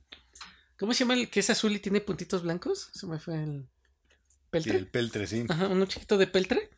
[0.78, 2.90] ¿Cómo se llama el que es azul y tiene puntitos blancos?
[2.94, 3.64] Se me fue el...
[3.64, 4.78] Sí, Peltre.
[4.78, 5.46] el peltre, sí.
[5.50, 6.70] Ajá, uno chiquito de peltre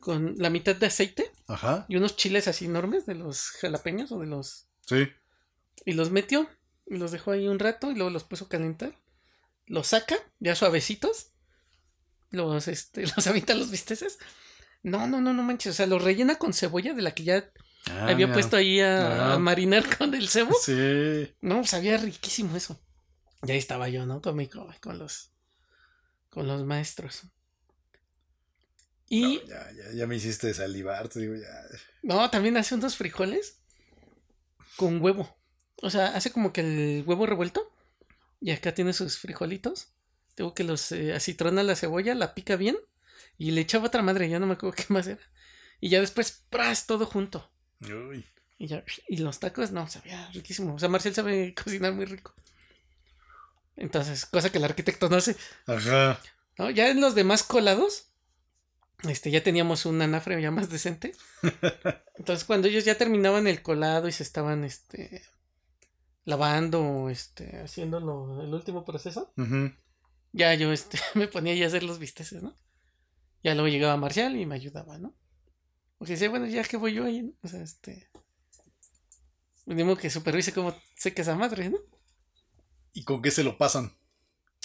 [0.00, 1.86] con la mitad de aceite Ajá.
[1.88, 4.66] y unos chiles así enormes de los jalapeños o de los...
[4.86, 5.08] Sí.
[5.86, 6.48] Y los metió
[6.98, 8.94] los dejó ahí un rato y luego los puso a calentar.
[9.66, 11.28] Los saca, ya suavecitos.
[12.30, 14.18] Los, este, los avienta los bisteces.
[14.82, 15.72] No, no, no, no manches.
[15.72, 17.50] O sea, los rellena con cebolla de la que ya
[17.86, 18.34] Ah, había mira.
[18.34, 20.54] puesto ahí a, marinar con el cebo.
[20.62, 21.34] Sí.
[21.40, 22.78] No, sabía riquísimo eso.
[23.42, 24.20] Y ahí estaba yo, ¿no?
[24.20, 25.32] Con, mi- con, con los
[26.28, 27.22] con los maestros.
[29.08, 31.48] Y No, ya, ya, ya me hiciste salivar, te digo, ya.
[32.02, 33.60] no, también hace unos frijoles
[34.76, 35.39] con huevo.
[35.82, 37.72] O sea, hace como que el huevo revuelto.
[38.40, 39.92] Y acá tiene sus frijolitos.
[40.34, 42.76] Tengo que los eh, acitrona la cebolla, la pica bien.
[43.38, 45.20] Y le echaba otra madre, ya no me acuerdo qué más era.
[45.80, 46.86] Y ya después, ¡pras!
[46.86, 47.50] todo junto.
[47.80, 48.26] Uy.
[48.58, 50.74] Y ya, y los tacos, no, sabía riquísimo.
[50.74, 52.34] O sea, Marcel sabe cocinar muy rico.
[53.76, 55.36] Entonces, cosa que el arquitecto no hace.
[55.66, 56.20] Ajá.
[56.58, 56.68] ¿no?
[56.68, 58.10] Ya en los demás colados,
[59.08, 61.14] este, ya teníamos un anafre ya más decente.
[62.18, 65.22] Entonces, cuando ellos ya terminaban el colado y se estaban, este,
[66.24, 69.32] lavando, este, haciendo lo- el último proceso,
[70.32, 72.56] ya yo, este, me ponía ahí a hacer los bisteces, ¿no?
[73.42, 75.14] Ya luego llegaba Marcial y me ayudaba, ¿no?
[75.98, 77.32] Porque decía, bueno, ya que voy yo ahí, ¿no?
[77.42, 78.08] O sea, este,
[79.66, 81.78] mismo que supervise cómo seca esa madre, ¿no?
[82.92, 83.92] ¿Y con qué se lo pasan?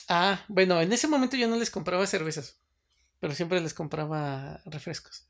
[0.07, 2.59] Ah, bueno, en ese momento yo no les compraba cervezas,
[3.19, 5.27] pero siempre les compraba refrescos.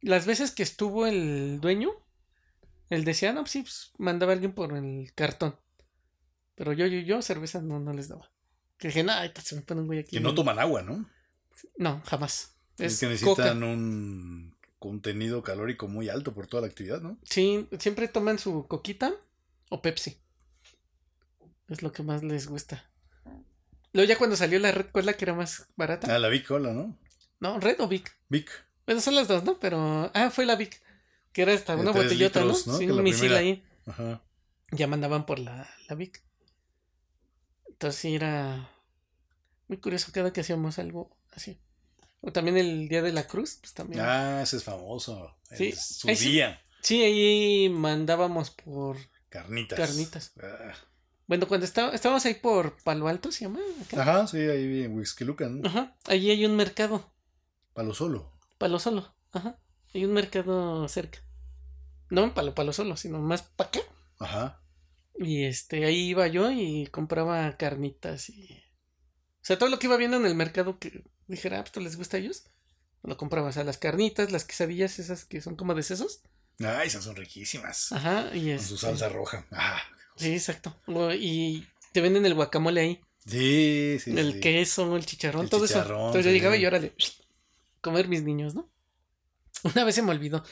[0.00, 1.90] Las veces que estuvo el dueño,
[2.92, 5.56] él decía, no, pues sí, pues, mandaba a alguien por el cartón.
[6.54, 8.30] Pero yo, yo, yo, cerveza no, no les daba.
[8.76, 9.12] Que dije, no,
[9.42, 10.16] se me pone un güey aquí.
[10.16, 11.08] Que no toman agua, ¿no?
[11.78, 12.54] No, jamás.
[12.76, 13.44] Es, Es, que coca.
[13.44, 17.18] necesitan un contenido calórico muy alto por toda la actividad, ¿no?
[17.22, 19.14] Sí, siempre toman su coquita
[19.70, 20.18] o Pepsi.
[21.68, 22.90] Es lo que más les gusta.
[23.94, 26.14] Luego ya cuando salió la Red Cola, que era más barata.
[26.14, 26.98] Ah, la Big Cola, ¿no?
[27.40, 28.14] No, Red o Vic.
[28.28, 28.50] Vic.
[28.84, 29.58] Bueno, son las dos, ¿no?
[29.58, 30.10] Pero.
[30.12, 30.81] Ah, fue la Vic.
[31.32, 32.72] Que era hasta una botellota, litros, ¿no?
[32.74, 32.78] ¿no?
[32.78, 33.38] Sí, un misil primera.
[33.40, 33.64] ahí.
[33.86, 34.22] Ajá.
[34.72, 36.22] Ya mandaban por la, la Vic.
[37.68, 38.70] Entonces sí era
[39.68, 41.58] muy curioso cada que hacíamos algo así.
[42.20, 44.00] O también el Día de la Cruz, pues también.
[44.02, 45.36] Ah, ese es famoso.
[45.56, 46.62] Sí, Es su ahí día.
[46.82, 48.96] Sí, ahí mandábamos por
[49.28, 49.78] Carnitas.
[49.78, 50.32] carnitas.
[50.42, 50.74] Ah.
[51.26, 53.60] Bueno, cuando está- estábamos ahí por Palo Alto, se llama.
[53.84, 54.02] acá.
[54.02, 55.64] Ajá, sí, ahí en Huixquilucan.
[55.66, 55.96] Ajá.
[56.06, 57.12] Allí hay un mercado.
[57.72, 58.32] Palo solo.
[58.58, 59.12] Palo Solo.
[59.32, 59.58] Ajá.
[59.94, 61.18] Hay un mercado cerca.
[62.10, 63.80] No en Palo Palo Solo, sino más para acá.
[64.18, 64.62] Ajá.
[65.18, 68.62] Y este, ahí iba yo y compraba carnitas y.
[69.42, 71.80] O sea, todo lo que iba viendo en el mercado que dijera, ah, pues, ¿esto
[71.80, 72.44] les gusta a ellos?
[73.02, 73.48] Lo compraba.
[73.48, 76.22] O sea, las carnitas, las quesadillas, esas que son como de sesos.
[76.60, 77.92] Ay, esas son riquísimas.
[77.92, 78.30] Ajá.
[78.34, 79.46] Y Con su este- salsa roja.
[79.50, 79.80] Ah.
[80.16, 80.76] Sí, exacto.
[81.18, 83.00] Y te venden el guacamole ahí.
[83.26, 84.40] Sí, sí, el sí.
[84.40, 86.06] queso, el chicharrón, El todo chicharrón, eso.
[86.08, 86.92] Entonces yo llegaba y órale,
[87.80, 88.68] comer mis niños, ¿no?
[89.74, 90.44] Una vez se me olvidó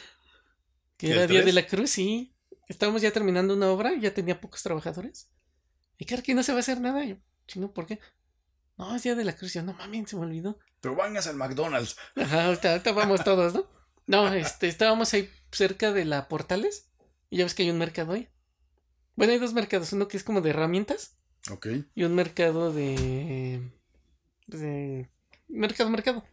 [0.97, 2.35] que ¿El era Día de la Cruz y
[2.69, 5.31] estábamos ya terminando una obra, ya tenía pocos trabajadores.
[5.99, 7.05] Y claro que no se va a hacer nada.
[7.05, 7.17] Yo,
[7.47, 7.99] chino, ¿por qué?
[8.77, 9.53] No, es Día de la Cruz.
[9.55, 10.59] Yo, no mames, se me olvidó.
[10.81, 11.97] Pero vangas al McDonald's.
[12.17, 13.67] Ajá, ahorita, ahorita vamos todos, ¿no?
[14.07, 16.91] No, este, estábamos ahí cerca de la Portales
[17.29, 18.29] y ya ves que hay un mercado ahí.
[19.15, 21.19] Bueno, hay dos mercados, uno que es como de herramientas
[21.51, 21.69] Ok.
[21.95, 23.61] y un mercado de.
[24.47, 25.11] de
[25.49, 26.25] mercado, mercado.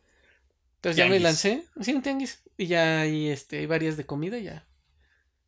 [0.75, 1.65] Entonces ya me lancé.
[1.81, 2.41] Sí, un tianguis.
[2.57, 4.37] Y ya hay, este, hay varias de comida.
[4.37, 4.67] y Ya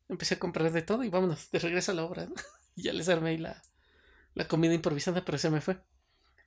[0.10, 2.26] empecé a comprar de todo y vámonos, de regreso a la obra.
[2.26, 2.36] ¿no?
[2.76, 3.62] Y ya les armé la,
[4.36, 5.78] la comida improvisada, pero se me fue.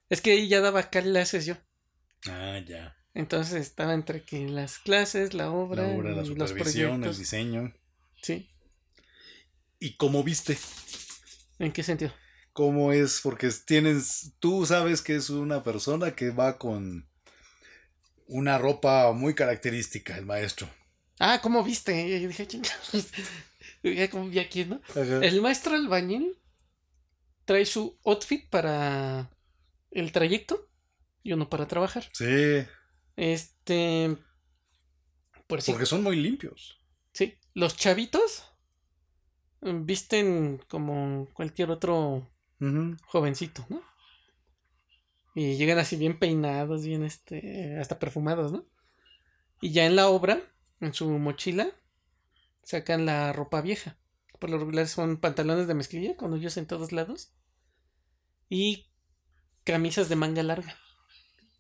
[0.09, 1.56] Es que ahí ya daba clases yo.
[2.26, 2.97] Ah, ya.
[3.12, 7.74] Entonces estaba entre que las clases, la obra, La obra, la los supervisión, el diseño.
[8.22, 8.48] Sí.
[9.78, 10.56] ¿Y cómo viste?
[11.59, 12.12] ¿En qué sentido?
[12.55, 13.20] ¿Cómo es?
[13.22, 17.09] Porque tienes, tú sabes que es una persona que va con
[18.27, 20.69] una ropa muy característica, el maestro.
[21.19, 22.20] Ah, ¿cómo viste?
[22.20, 23.09] Yo dije, chingados.
[23.85, 24.81] Ya como vi aquí, ¿no?
[24.94, 26.39] El maestro albañil
[27.44, 29.28] trae su outfit para
[29.90, 30.69] el trayecto
[31.24, 32.09] y uno para trabajar.
[32.12, 32.65] Sí,
[33.16, 34.16] Este.
[35.49, 36.81] Por porque son muy limpios.
[37.12, 38.44] Sí, los chavitos
[39.61, 42.31] visten como cualquier otro
[43.07, 43.82] jovencito, ¿no?
[45.35, 48.65] Y llegan así bien peinados, bien este, hasta perfumados, ¿no?
[49.61, 50.41] Y ya en la obra,
[50.81, 51.71] en su mochila,
[52.63, 53.97] sacan la ropa vieja.
[54.39, 57.33] Por lo regular son pantalones de mezclilla con hoyos en todos lados.
[58.49, 58.91] Y
[59.65, 60.77] camisas de manga larga.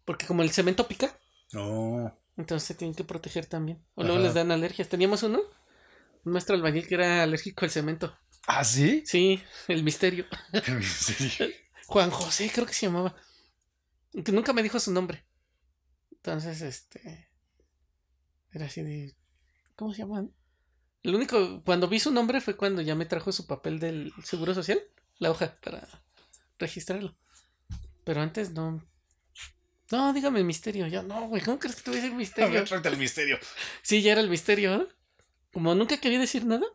[0.04, 1.16] Porque como el cemento pica,
[1.52, 2.18] No.
[2.36, 3.82] entonces se tienen que proteger también.
[3.94, 4.24] O luego Ajá.
[4.26, 4.88] les dan alergias.
[4.88, 5.40] Teníamos uno,
[6.24, 8.14] un maestro albañil que era alérgico al cemento.
[8.46, 9.04] ¿Ah, sí?
[9.06, 10.26] Sí, el misterio.
[10.52, 11.54] ¿En serio?
[11.86, 13.14] Juan José, creo que se llamaba.
[14.24, 15.24] Que nunca me dijo su nombre.
[16.12, 17.28] Entonces, este.
[18.52, 19.14] Era así de.
[19.76, 20.26] ¿Cómo se llama?
[21.02, 21.62] Lo único.
[21.64, 24.80] Cuando vi su nombre fue cuando ya me trajo su papel del seguro social.
[25.18, 25.86] La hoja para
[26.58, 27.16] registrarlo.
[28.04, 28.84] Pero antes no.
[29.90, 30.86] No, dígame el misterio.
[30.86, 31.42] Ya no, güey.
[31.42, 32.50] ¿Cómo crees que te voy a decir A misterio?
[32.52, 33.38] ver, tráete el misterio.
[33.82, 34.74] Sí, ya era el misterio.
[34.82, 34.88] ¿eh?
[35.52, 36.66] Como nunca quería decir nada,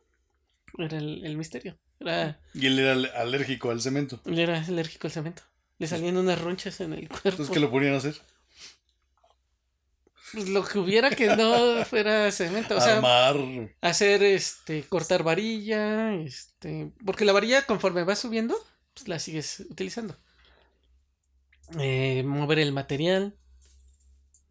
[0.78, 1.78] era el, el misterio.
[2.00, 4.22] Era, Y él era al- alérgico al cemento.
[4.26, 5.42] él era alérgico al cemento.
[5.80, 7.30] Le salían unas ronchas en el cuerpo.
[7.30, 8.16] Entonces, ¿qué lo ponían a hacer?
[10.34, 12.76] Pues lo que hubiera que no fuera cemento.
[12.76, 13.76] O sea, Armar.
[13.82, 18.56] hacer este, cortar varilla, este, porque la varilla conforme va subiendo,
[18.94, 20.18] pues la sigues utilizando.
[21.80, 23.38] Eh, mover el material,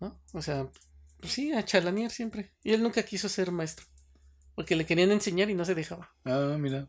[0.00, 0.20] ¿no?
[0.32, 0.68] O sea,
[1.20, 2.52] pues sí, a chalanear siempre.
[2.62, 3.86] Y él nunca quiso ser maestro,
[4.54, 6.14] porque le querían enseñar y no se dejaba.
[6.24, 6.88] Ah, mira.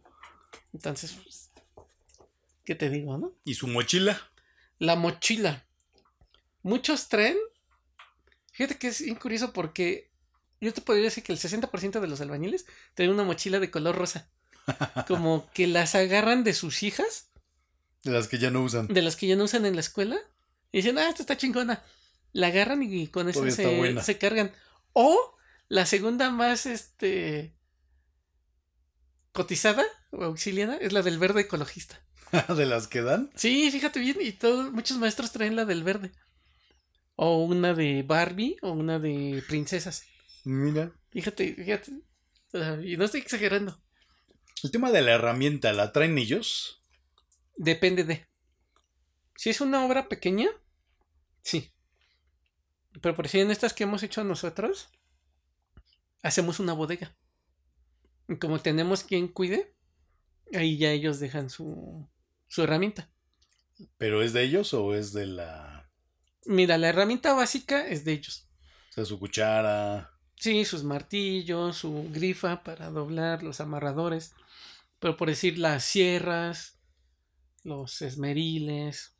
[0.73, 1.51] Entonces, pues,
[2.67, 3.33] ¿qué te digo, no?
[3.45, 4.29] ¿Y su mochila?
[4.77, 5.65] La mochila.
[6.63, 7.37] Muchos traen.
[8.51, 10.11] Fíjate que es bien curioso porque
[10.59, 13.95] yo te podría decir que el 60% de los albañiles traen una mochila de color
[13.95, 14.29] rosa.
[15.07, 17.29] Como que las agarran de sus hijas,
[18.03, 18.87] De las que ya no usan.
[18.87, 20.17] de las que ya no usan en la escuela,
[20.73, 21.81] y dicen, ah, esta está chingona.
[22.33, 24.51] La agarran y con eso se, se cargan.
[24.91, 25.37] O
[25.69, 27.55] la segunda más este
[29.31, 32.01] cotizada o auxiliada es la del verde ecologista.
[32.55, 33.31] de las que dan.
[33.35, 36.11] Sí, fíjate bien, y todos, muchos maestros traen la del verde.
[37.15, 40.03] O una de Barbie o una de princesas.
[40.43, 40.91] Mira.
[41.11, 41.91] Fíjate, fíjate.
[42.83, 43.81] Y no estoy exagerando.
[44.63, 46.81] El tema de la herramienta, ¿la traen ellos?
[47.55, 48.27] Depende de.
[49.35, 50.49] Si es una obra pequeña,
[51.41, 51.71] sí.
[53.01, 54.89] Pero por si en estas que hemos hecho nosotros,
[56.23, 57.15] hacemos una bodega.
[58.27, 59.75] Y como tenemos quien cuide,
[60.53, 62.09] ahí ya ellos dejan su,
[62.47, 63.09] su herramienta.
[63.97, 65.89] ¿Pero es de ellos o es de la...
[66.45, 68.47] Mira, la herramienta básica es de ellos.
[68.89, 70.11] O sea, su cuchara?
[70.35, 74.33] Sí, sus martillos, su grifa para doblar, los amarradores.
[74.99, 76.79] Pero por decir las sierras,
[77.63, 79.13] los esmeriles.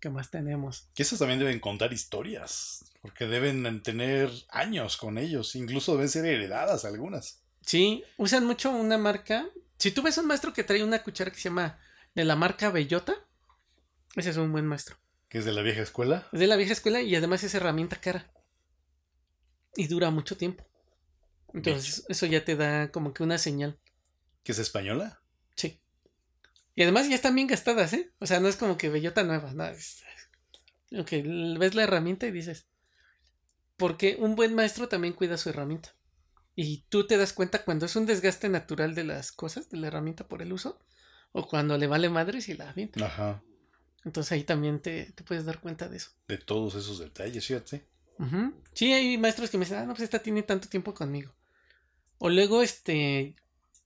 [0.00, 0.88] ¿Qué más tenemos?
[0.94, 2.84] Que esos también deben contar historias.
[3.02, 5.54] Porque deben tener años con ellos.
[5.56, 7.42] Incluso deben ser heredadas algunas.
[7.60, 9.46] Sí, usan mucho una marca.
[9.78, 11.78] Si tú ves un maestro que trae una cuchara que se llama
[12.14, 13.14] de la marca Bellota,
[14.16, 14.96] ese es un buen maestro.
[15.28, 16.28] ¿Que es de la vieja escuela?
[16.32, 18.32] Es de la vieja escuela y además es herramienta cara.
[19.76, 20.64] Y dura mucho tiempo.
[21.52, 23.78] Entonces, eso ya te da como que una señal.
[24.42, 25.20] ¿Que es española?
[25.56, 25.80] Sí.
[26.74, 28.12] Y además ya están bien gastadas, ¿eh?
[28.18, 29.64] O sea, no es como que bellota nueva, no.
[29.66, 30.04] Es...
[30.96, 31.10] Ok,
[31.58, 32.66] ves la herramienta y dices.
[33.76, 35.96] Porque un buen maestro también cuida su herramienta.
[36.54, 39.88] Y tú te das cuenta cuando es un desgaste natural de las cosas, de la
[39.88, 40.78] herramienta por el uso,
[41.36, 43.04] o cuando le vale madres y la avienta.
[43.04, 43.42] Ajá.
[44.04, 46.10] Entonces ahí también te, te, puedes dar cuenta de eso.
[46.28, 47.88] De todos esos detalles, fíjate.
[48.18, 48.54] Uh -huh.
[48.72, 51.34] Sí, hay maestros que me dicen, ah, no, pues esta tiene tanto tiempo conmigo.
[52.18, 53.34] O luego, este,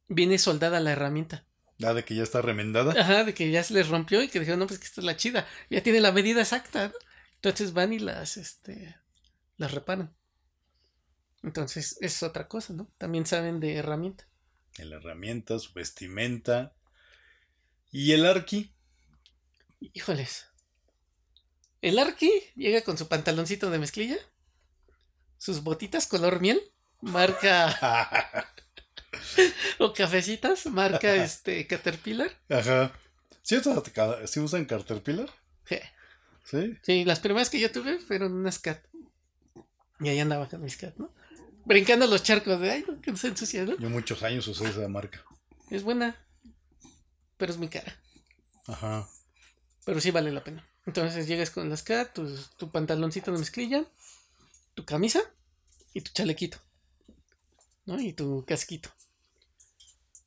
[0.09, 1.47] viene soldada la herramienta.
[1.83, 2.93] Ah, de que ya está remendada.
[3.01, 5.07] Ajá, de que ya se les rompió y que dijeron, no, pues que esta es
[5.07, 5.47] la chida.
[5.71, 6.93] Ya tiene la medida exacta.
[7.37, 8.95] Entonces van y las, este,
[9.57, 10.15] las reparan.
[11.43, 12.93] Entonces, es otra cosa, ¿no?
[12.99, 14.29] También saben de herramienta.
[14.77, 16.75] El herramienta, su vestimenta.
[17.91, 18.75] ¿Y el arqui?
[19.81, 20.47] Híjoles.
[21.81, 24.19] El arqui llega con su pantaloncito de mezclilla,
[25.39, 26.61] sus botitas color miel,
[27.01, 28.47] marca.
[29.79, 32.31] o cafecitas, marca este Caterpillar.
[32.49, 32.93] Ajá.
[33.43, 33.57] ¿Sí,
[34.27, 35.31] ¿Sí usan Caterpillar?
[35.65, 35.79] Sí.
[36.45, 36.77] ¿Sí?
[36.83, 38.83] Sí, las primeras que yo tuve fueron unas cat.
[40.01, 41.13] Y ahí andaba con mis cat, ¿no?
[41.65, 43.77] Brincando los charcos de ay, que se ensucia, ¿no?
[43.79, 45.23] Yo muchos años usé esa marca.
[45.71, 46.17] Es buena,
[47.39, 47.97] pero es muy cara.
[48.67, 49.09] Ajá.
[49.87, 50.69] Pero sí vale la pena.
[50.85, 52.29] Entonces llegas con las cat, tu,
[52.59, 53.85] tu pantaloncito de mezclilla,
[54.75, 55.21] tu camisa
[55.95, 56.59] y tu chalequito.
[57.87, 57.99] ¿No?
[58.01, 58.91] Y tu casquito.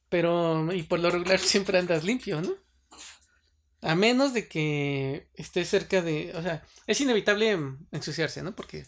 [0.10, 2.56] Pero, y por lo regular siempre andas limpio, ¿no?
[3.82, 6.32] A menos de que estés cerca de.
[6.36, 7.58] O sea, es inevitable
[7.92, 8.56] ensuciarse, ¿no?
[8.56, 8.86] Porque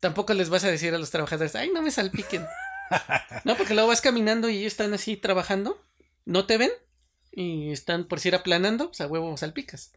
[0.00, 2.46] tampoco les vas a decir a los trabajadores, ay, no me salpiquen.
[3.44, 5.82] no, porque luego vas caminando y ellos están así trabajando,
[6.24, 6.70] no te ven
[7.34, 9.92] y están por si ir aplanando, pues a huevo salpicas.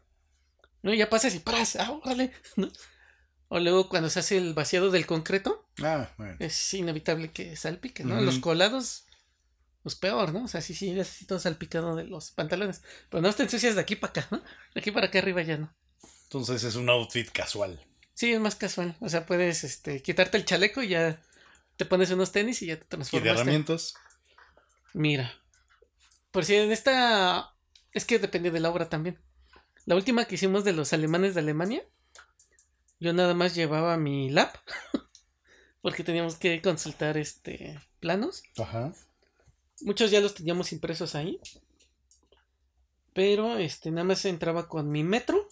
[0.82, 0.92] ¿No?
[0.92, 1.76] Y ya pasas y ¡pras!
[1.76, 2.32] ¡Ah, órale!
[2.56, 2.70] ¿No?
[3.48, 6.36] O luego cuando se hace el vaciado del concreto, ah, bueno.
[6.38, 8.16] es inevitable que salpique, ¿no?
[8.16, 8.24] Uh -huh.
[8.24, 9.06] Los colados,
[9.82, 10.44] pues peor, ¿no?
[10.44, 12.82] O sea, sí, sí, es así todo salpicado de los pantalones.
[13.08, 14.42] Pero no te ensucias de aquí para acá, ¿no?
[14.74, 15.74] De aquí para acá arriba ya no.
[16.24, 17.82] Entonces es un outfit casual.
[18.12, 18.96] Sí, es más casual.
[19.00, 21.22] O sea, puedes este, quitarte el chaleco y ya
[21.78, 23.24] te pones unos tenis y ya te transformas.
[23.24, 23.94] ¿Y de herramientas?
[24.92, 25.32] Mira.
[26.38, 27.52] Por si en esta.
[27.90, 29.18] Es que depende de la obra también.
[29.86, 31.82] La última que hicimos de los alemanes de Alemania.
[33.00, 34.54] Yo nada más llevaba mi lap.
[35.82, 38.44] porque teníamos que consultar este planos.
[38.56, 38.92] Ajá.
[39.80, 41.40] Muchos ya los teníamos impresos ahí.
[43.14, 45.48] Pero este nada más entraba con mi metro.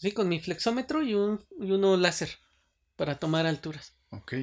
[0.00, 2.28] Sí, con mi flexómetro y, un, y uno láser.
[2.96, 3.94] Para tomar alturas.
[4.10, 4.34] Ok.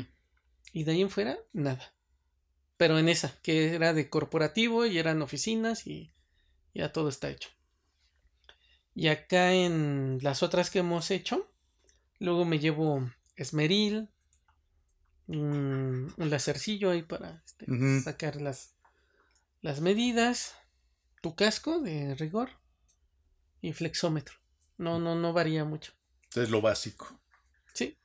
[0.74, 1.94] Y de ahí en fuera, nada.
[2.80, 6.14] Pero en esa, que era de corporativo y eran oficinas y
[6.74, 7.50] ya todo está hecho.
[8.96, 11.52] Y acá en las otras que hemos hecho,
[12.20, 14.08] luego me llevo esmeril,
[15.28, 18.02] un, un lacercillo ahí para este, uh -huh.
[18.02, 18.78] sacar las,
[19.62, 20.56] las medidas,
[21.22, 22.50] tu casco de rigor
[23.62, 24.36] y flexómetro.
[24.78, 25.92] No, no, no varía mucho.
[26.34, 27.20] Es lo básico.
[27.74, 27.98] Sí.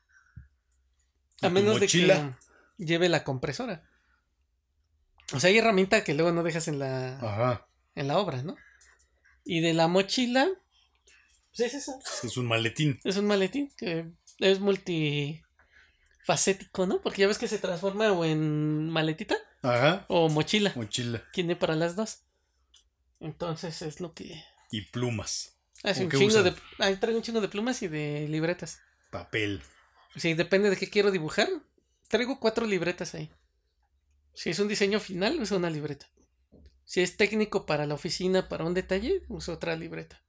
[1.42, 2.34] A menos de que
[2.76, 3.88] lleve la compresora.
[5.32, 7.66] O sea, hay herramienta que luego no dejas en la Ajá.
[7.94, 8.56] en la obra, ¿no?
[9.44, 10.48] Y de la mochila,
[11.56, 11.98] pues es eso.
[12.22, 13.00] Es un maletín.
[13.04, 17.00] Es un maletín que es multifacético, ¿no?
[17.00, 20.04] Porque ya ves que se transforma o en maletita Ajá.
[20.08, 20.72] o mochila.
[20.76, 21.22] Mochila.
[21.32, 22.20] Tiene para las dos.
[23.20, 24.42] Entonces es lo que.
[24.70, 25.56] Y plumas.
[25.82, 26.44] Hace un chingo usan?
[26.44, 26.54] de.
[26.78, 28.80] Ahí traigo un chingo de plumas y de libretas.
[29.10, 29.62] Papel.
[30.16, 31.48] Sí, depende de qué quiero dibujar.
[32.08, 33.30] Traigo cuatro libretas ahí.
[34.34, 36.08] Si es un diseño final, uso una libreta.
[36.84, 40.22] Si es técnico para la oficina, para un detalle, uso otra libreta.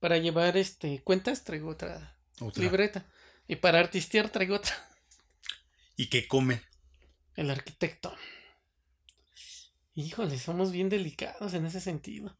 [0.00, 2.62] Para llevar este cuentas, traigo otra, ¿Otra?
[2.62, 3.06] libreta.
[3.48, 4.74] Y para artistear, traigo otra.
[5.96, 6.62] ¿Y qué come?
[7.36, 8.16] El arquitecto.
[9.94, 12.38] Híjole, somos bien delicados en ese sentido.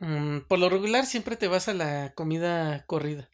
[0.00, 3.30] mm, por lo regular siempre te vas a la comida corrida.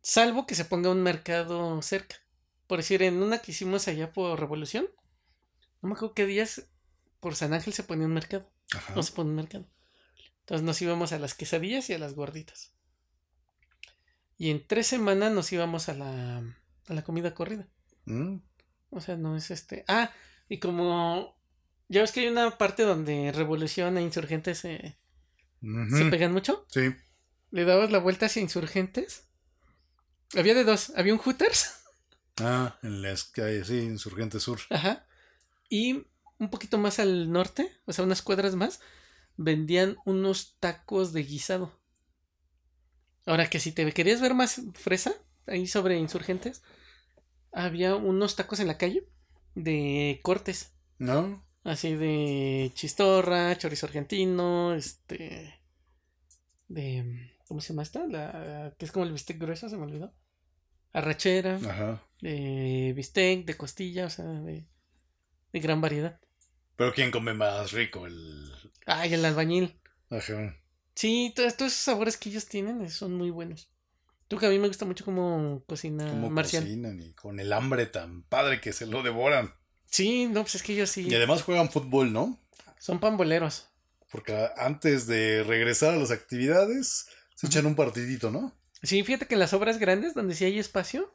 [0.00, 2.16] Salvo que se ponga un mercado cerca.
[2.66, 4.88] Por decir, en una que hicimos allá por Revolución,
[5.82, 6.68] no me acuerdo qué días
[7.20, 8.50] por San Ángel se ponía un mercado.
[8.74, 8.94] Ajá.
[8.94, 9.66] No se pone un mercado.
[10.40, 12.72] Entonces nos íbamos a las quesadillas y a las gorditas.
[14.38, 17.68] Y en tres semanas nos íbamos a la, a la comida corrida.
[18.04, 18.36] Mm,
[18.90, 19.84] O sea, no es este.
[19.88, 20.12] Ah,
[20.48, 21.36] y como.
[21.88, 24.98] Ya ves que hay una parte donde Revolución e Insurgentes se,
[25.60, 26.66] se pegan mucho.
[26.68, 26.94] Sí.
[27.50, 29.28] Le dabas la vuelta hacia Insurgentes.
[30.36, 30.92] Había de dos.
[30.96, 31.84] Había un Hooters.
[32.40, 34.60] Ah, en las calles, sí, Insurgente Sur.
[34.70, 35.06] Ajá.
[35.68, 36.06] Y
[36.38, 38.80] un poquito más al norte, o sea, unas cuadras más,
[39.36, 41.72] vendían unos tacos de guisado.
[43.24, 45.12] Ahora que si te querías ver más fresa,
[45.46, 46.62] ahí sobre Insurgentes,
[47.52, 49.08] había unos tacos en la calle
[49.54, 50.74] de cortes.
[50.98, 51.44] ¿No?
[51.64, 55.60] Así de chistorra, chorizo argentino, este.
[56.68, 57.32] De.
[57.48, 58.06] ¿Cómo se llama esta?
[58.06, 60.12] La, que es como el bistec grueso, se me olvidó.
[60.96, 62.02] Arrachera, Ajá.
[62.22, 64.66] de bistec, de costilla, o sea, de,
[65.52, 66.18] de gran variedad.
[66.76, 68.06] Pero ¿quién come más rico?
[68.06, 68.50] El.
[68.86, 69.78] Ay, el albañil.
[70.10, 70.56] Ajá.
[70.94, 73.68] Sí, todos, todos esos sabores que ellos tienen eh, son muy buenos.
[74.28, 76.62] Tú que a mí me gusta mucho cómo cocina Como Marcial.
[76.64, 79.52] cocinan y con el hambre tan padre que se lo devoran.
[79.84, 82.40] Sí, no, pues es que ellos sí Y además juegan fútbol, ¿no?
[82.78, 83.68] son pamboleros.
[84.10, 88.56] Porque antes de regresar a las actividades, se echan un partidito, ¿no?
[88.82, 91.12] Sí, fíjate que en las obras grandes, donde sí hay espacio,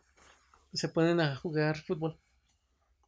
[0.74, 2.20] se ponen a jugar fútbol.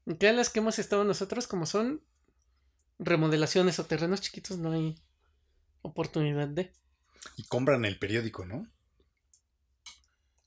[0.05, 2.03] En todas las que hemos estado nosotros, como son
[2.99, 4.95] remodelaciones o terrenos chiquitos, no hay
[5.81, 6.71] oportunidad de.
[7.37, 8.67] Y compran el periódico, ¿no?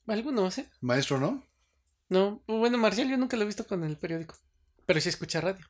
[0.07, 0.69] Algunos, ¿eh?
[0.81, 1.45] Maestro, ¿no?
[2.09, 4.37] No, bueno, Marcial yo nunca lo he visto con el periódico,
[4.85, 5.67] pero sí escucha radio.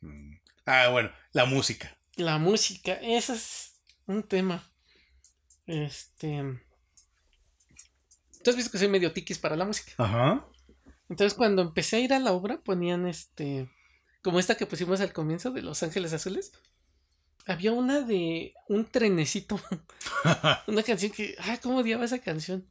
[0.00, 0.34] Mm.
[0.66, 1.98] Ah, bueno, la música.
[2.16, 4.70] La música, ese es un tema.
[5.66, 6.60] Este.
[8.48, 9.92] Tú has visto que soy medio tiquis para la música.
[9.98, 10.42] Ajá.
[11.10, 13.68] Entonces, cuando empecé a ir a la obra, ponían este.
[14.22, 16.52] Como esta que pusimos al comienzo de Los Ángeles Azules.
[17.44, 19.60] Había una de un trenecito.
[20.66, 21.36] una canción que.
[21.40, 22.66] ¡Ay, cómo odiaba esa canción!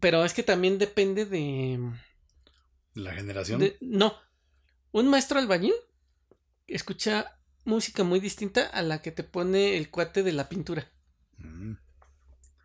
[0.00, 1.78] Pero es que también depende de.
[2.94, 3.60] La generación.
[3.60, 4.14] de- no.
[4.90, 5.74] Un maestro albañil
[6.66, 10.90] escucha música muy distinta a la que te pone el cuate de la pintura.
[11.36, 11.74] Mm.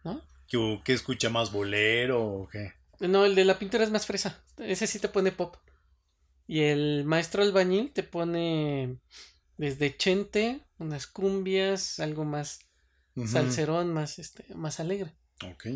[0.06, 0.22] ¿No?
[0.48, 2.74] ¿Qué, qué escucha más bolero o qué?
[3.00, 4.44] No, el de la pintura es más fresa.
[4.58, 5.58] Ese sí te pone pop.
[6.48, 9.00] Y el maestro albañil te pone
[9.58, 12.60] desde chente, unas cumbias, algo más
[13.26, 15.16] salserón, más este, más alegre.
[15.44, 15.68] Ok.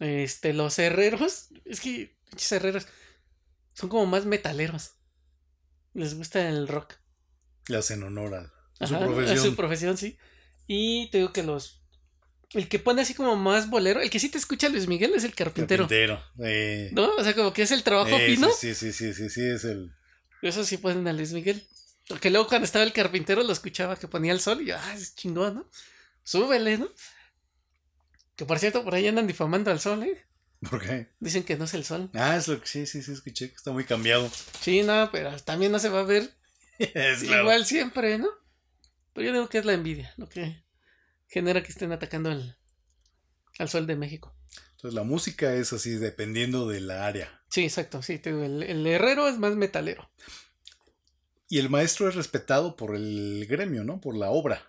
[0.00, 2.86] Este, los herreros, es que pinches herreros
[3.74, 4.94] son como más metaleros.
[5.94, 6.94] Les gusta el rock.
[7.68, 9.38] Le hacen honor a, su profesión.
[9.38, 10.18] A su profesión, sí.
[10.66, 11.81] Y te digo que los.
[12.54, 15.24] El que pone así como más bolero, el que sí te escucha Luis Miguel es
[15.24, 15.84] el carpintero.
[15.84, 16.22] Carpintero.
[16.44, 17.14] Eh, ¿No?
[17.16, 18.50] O sea, como que es el trabajo eh, fino.
[18.50, 19.94] Sí, sí, sí, sí, sí, es el.
[20.42, 21.66] Eso sí ponen a Luis Miguel.
[22.08, 24.94] Porque luego cuando estaba el carpintero lo escuchaba que ponía el sol y yo, ah,
[24.94, 25.70] es chingón, ¿no?
[26.24, 26.88] Súbele, ¿no?
[28.36, 30.26] Que por cierto, por ahí andan difamando al sol, ¿eh?
[30.68, 31.08] ¿Por qué?
[31.20, 32.10] Dicen que no es el sol.
[32.14, 34.30] Ah, es lo que sí, sí, sí, escuché que está muy cambiado.
[34.60, 36.34] Sí, no, pero también no se va a ver
[36.78, 37.42] es claro.
[37.42, 38.28] igual siempre, ¿no?
[39.12, 40.61] Pero yo digo que es la envidia lo que
[41.32, 42.58] genera que estén atacando al,
[43.58, 44.36] al sol de México.
[44.72, 47.42] Entonces la música es así dependiendo de la área.
[47.48, 50.10] Sí, exacto, sí, el, el herrero es más metalero.
[51.48, 54.00] Y el maestro es respetado por el gremio, ¿no?
[54.00, 54.66] Por la obra.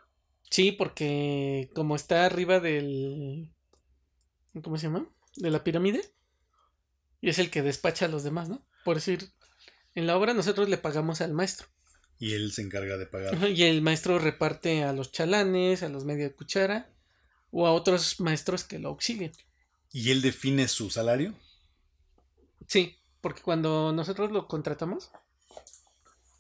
[0.50, 3.52] Sí, porque como está arriba del...
[4.64, 5.08] ¿Cómo se llama?
[5.36, 6.14] De la pirámide.
[7.22, 8.66] Y es el que despacha a los demás, ¿no?
[8.86, 9.32] Por decir,
[9.96, 11.68] en la obra nosotros le pagamos al maestro.
[12.24, 13.50] Y él se encarga de pagar.
[13.50, 16.90] Y el maestro reparte a los chalanes, a los media cuchara
[17.52, 19.34] o a otros maestros que lo auxilien.
[19.92, 21.34] Y él define su salario.
[22.66, 25.12] Sí, porque cuando nosotros lo contratamos,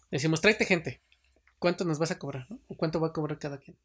[0.09, 1.01] decimos, tráete gente.
[1.59, 2.49] ¿Cuánto nos vas a cobrar?
[2.49, 2.61] no?
[2.69, 3.75] ¿O cuánto va a cobrar cada quien?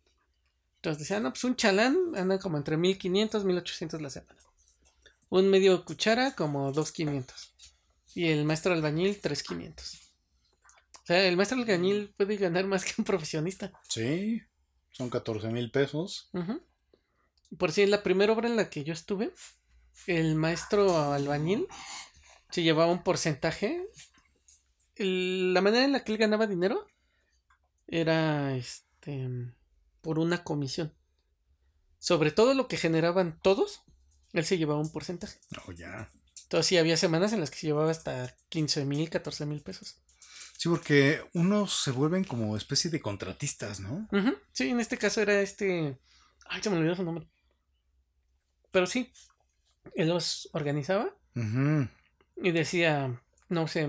[0.77, 4.41] Entonces decían, no, pues un chalán anda como entre 1500, 1800 la semana.
[5.31, 7.55] Un medio cuchara como 2500.
[8.15, 9.98] Y el maestro albañil 3500.
[11.09, 13.73] O sea, el maestro albañil puede ganar más que un profesionista.
[13.89, 14.43] Sí.
[14.91, 16.29] Son 14 mil pesos.
[17.57, 19.33] Por si en la primera obra en la que yo estuve,
[20.07, 21.67] el maestro albañil
[22.51, 23.89] se llevaba un porcentaje.
[24.97, 26.87] El- la manera en la que él ganaba dinero
[27.87, 29.31] era este
[30.03, 30.93] por una comisión.
[31.99, 33.81] Sobre todo lo que generaban todos,
[34.35, 35.39] él se llevaba un porcentaje.
[35.67, 36.11] Oh, ya.
[36.43, 39.97] Entonces sí había semanas en las que se llevaba hasta 15 mil, 14 mil pesos.
[40.59, 44.09] Sí, porque unos se vuelven como especie de contratistas, ¿no?
[44.53, 45.97] Sí, en este caso era este.
[46.49, 47.29] Ay, se me olvidó su nombre.
[48.73, 49.13] Pero sí,
[49.95, 51.15] él los organizaba
[52.37, 53.89] y decía, no sé,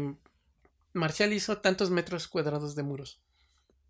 [0.94, 3.20] Marcial hizo tantos metros cuadrados de muros.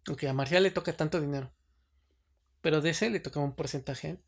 [0.07, 1.51] Aunque a Marcial le toca tanto dinero.
[2.61, 4.21] Pero de ese le tocaba un porcentaje.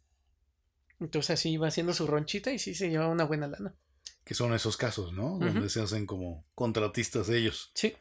[0.99, 3.73] Entonces así iba haciendo su ronchita y sí se llevaba una buena lana.
[4.25, 5.39] Que son esos casos, ¿no?
[5.39, 7.71] Donde se hacen como contratistas ellos.
[7.75, 7.95] Sí.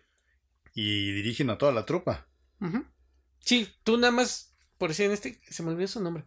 [0.74, 2.28] Y dirigen a toda la tropa.
[3.40, 6.24] Sí, tú nada más, por decir en este, se me olvidó su nombre.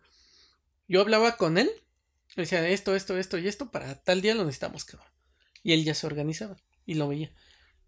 [0.88, 1.70] Yo hablaba con él,
[2.36, 5.08] le decía esto, esto, esto y esto, para tal día lo necesitamos, cabrón.
[5.62, 7.32] Y él ya se organizaba y lo veía.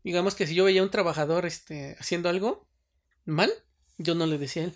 [0.03, 2.69] Digamos que si yo veía a un trabajador este, haciendo algo
[3.25, 3.51] mal,
[3.97, 4.73] yo no le decía a él,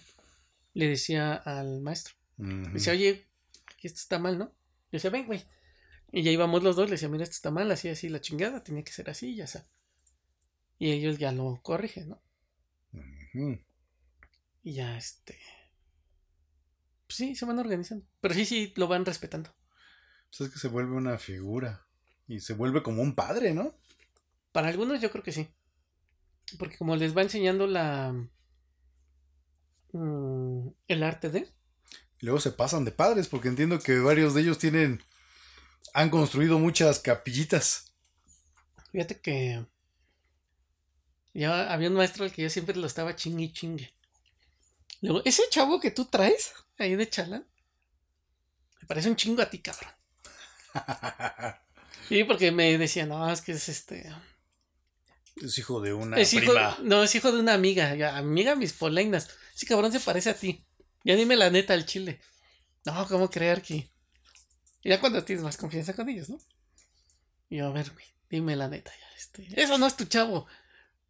[0.73, 2.15] le decía al maestro.
[2.37, 2.49] Ujú.
[2.49, 3.27] Le decía, oye,
[3.71, 4.45] aquí esto está mal, ¿no?
[4.45, 5.45] Yo decía, ven, güey.
[6.11, 8.63] Y ya íbamos los dos, le decía, mira, esto está mal, así, así, la chingada,
[8.63, 9.67] tenía que ser así, ya está.
[10.79, 12.21] Y ellos ya lo corrigen, ¿no?
[14.63, 15.37] Y ya, este.
[17.05, 18.05] Pues sí, se van organizando.
[18.21, 19.53] Pero sí, sí, lo van respetando.
[20.29, 21.85] Pues es que se vuelve una figura.
[22.27, 23.75] Y se vuelve como un padre, ¿no?
[24.51, 25.49] Para algunos yo creo que sí.
[26.57, 28.13] Porque como les va enseñando la...
[29.91, 31.51] mm, el arte de...
[32.21, 35.03] Y luego se pasan de padres, porque entiendo que varios de ellos tienen.
[35.93, 37.91] han construido muchas capillitas.
[38.91, 39.65] Fíjate que...
[41.33, 43.93] Ya había un maestro al que yo siempre lo estaba chingue y chingue.
[45.01, 47.47] Luego, ese chavo que tú traes ahí de chalán,
[48.81, 49.91] me parece un chingo a ti, cabrón.
[52.07, 54.11] Sí, porque me decía, no, es que es este...
[55.35, 56.75] Es hijo de una Es hijo, prima.
[56.81, 59.29] no, es hijo de una amiga, amiga mis polainas.
[59.55, 60.65] Ese cabrón se parece a ti.
[61.03, 62.19] Ya dime la neta al chile.
[62.83, 63.91] No, ¿cómo creer que?
[64.83, 66.39] Ya cuando tienes más confianza con ellos, ¿no?
[67.47, 67.91] Y yo, a ver,
[68.27, 69.15] dime la neta ya.
[69.15, 70.47] Este, eso no es tu chavo.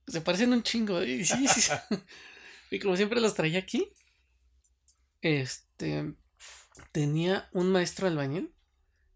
[0.09, 1.03] Se parecen un chingo.
[1.03, 1.71] Y sí, sí, sí.
[2.71, 3.91] Y como siempre los traía aquí,
[5.21, 6.13] este,
[6.91, 8.53] tenía un maestro albañil.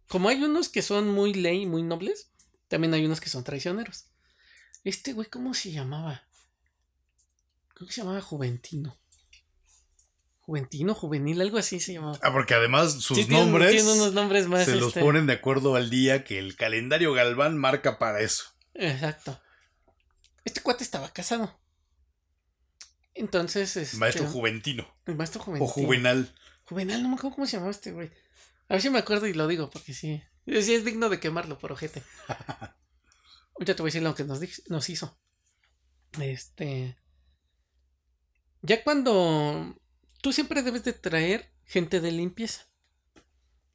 [0.08, 2.32] Como hay unos que son muy ley, muy nobles,
[2.68, 4.06] también hay unos que son traicioneros.
[4.84, 6.24] Este güey, ¿cómo se llamaba?
[7.76, 8.98] Creo que se llamaba Juventino.
[10.40, 12.18] Juventino, juvenil, algo así se llamaba.
[12.22, 14.66] Ah, porque además sus Sí, nombres tiene unos nombres más.
[14.66, 18.46] se los este, ponen de acuerdo al día que el calendario Galván marca para eso.
[18.74, 19.40] Exacto.
[20.44, 21.60] Este cuate estaba casado.
[23.14, 24.88] Entonces, este, Maestro Juventino.
[25.06, 25.70] el maestro Juventino.
[25.70, 26.34] O Juvenal.
[26.66, 28.10] Juvenal, no me acuerdo cómo se llamaba este güey.
[28.68, 30.24] A ver si me acuerdo y lo digo, porque sí.
[30.46, 32.04] Sí es digno de quemarlo por ojete.
[33.56, 35.18] Ahorita te voy a decir lo que nos, nos hizo.
[36.20, 36.98] Este.
[38.62, 39.78] Ya cuando.
[40.22, 42.68] Tú siempre debes de traer gente de limpieza.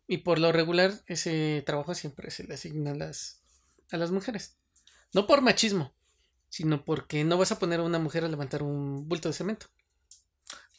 [0.07, 3.43] Y por lo regular, ese trabajo siempre se le asigna a las,
[3.91, 4.59] a las mujeres.
[5.13, 5.95] No por machismo,
[6.49, 9.67] sino porque no vas a poner a una mujer a levantar un bulto de cemento.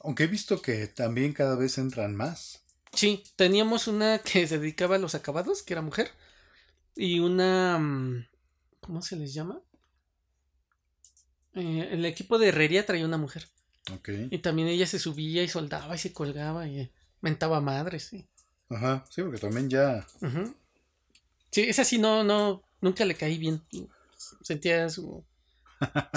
[0.02, 2.64] Aunque he visto que también cada vez entran más.
[2.94, 6.12] Sí, teníamos una que se dedicaba a los acabados, que era mujer,
[6.96, 7.78] y una...
[7.78, 8.28] mm,
[8.82, 9.62] ¿Cómo se les llama?
[11.54, 13.48] Eh, el equipo de herrería traía una mujer.
[13.94, 14.10] Ok.
[14.32, 16.92] Y también ella se subía y soldaba y se colgaba y
[17.22, 18.08] mentaba madres.
[18.08, 18.26] Sí,
[18.70, 19.06] Ajá.
[19.10, 20.06] Sí, porque también ya.
[21.52, 23.62] Sí esa sí no, no, nunca le caí bien.
[24.42, 25.24] Sentía su,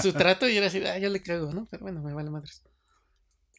[0.02, 1.66] su trato y era así, ah, yo le cago, ¿no?
[1.70, 2.62] Pero bueno, me vale madres.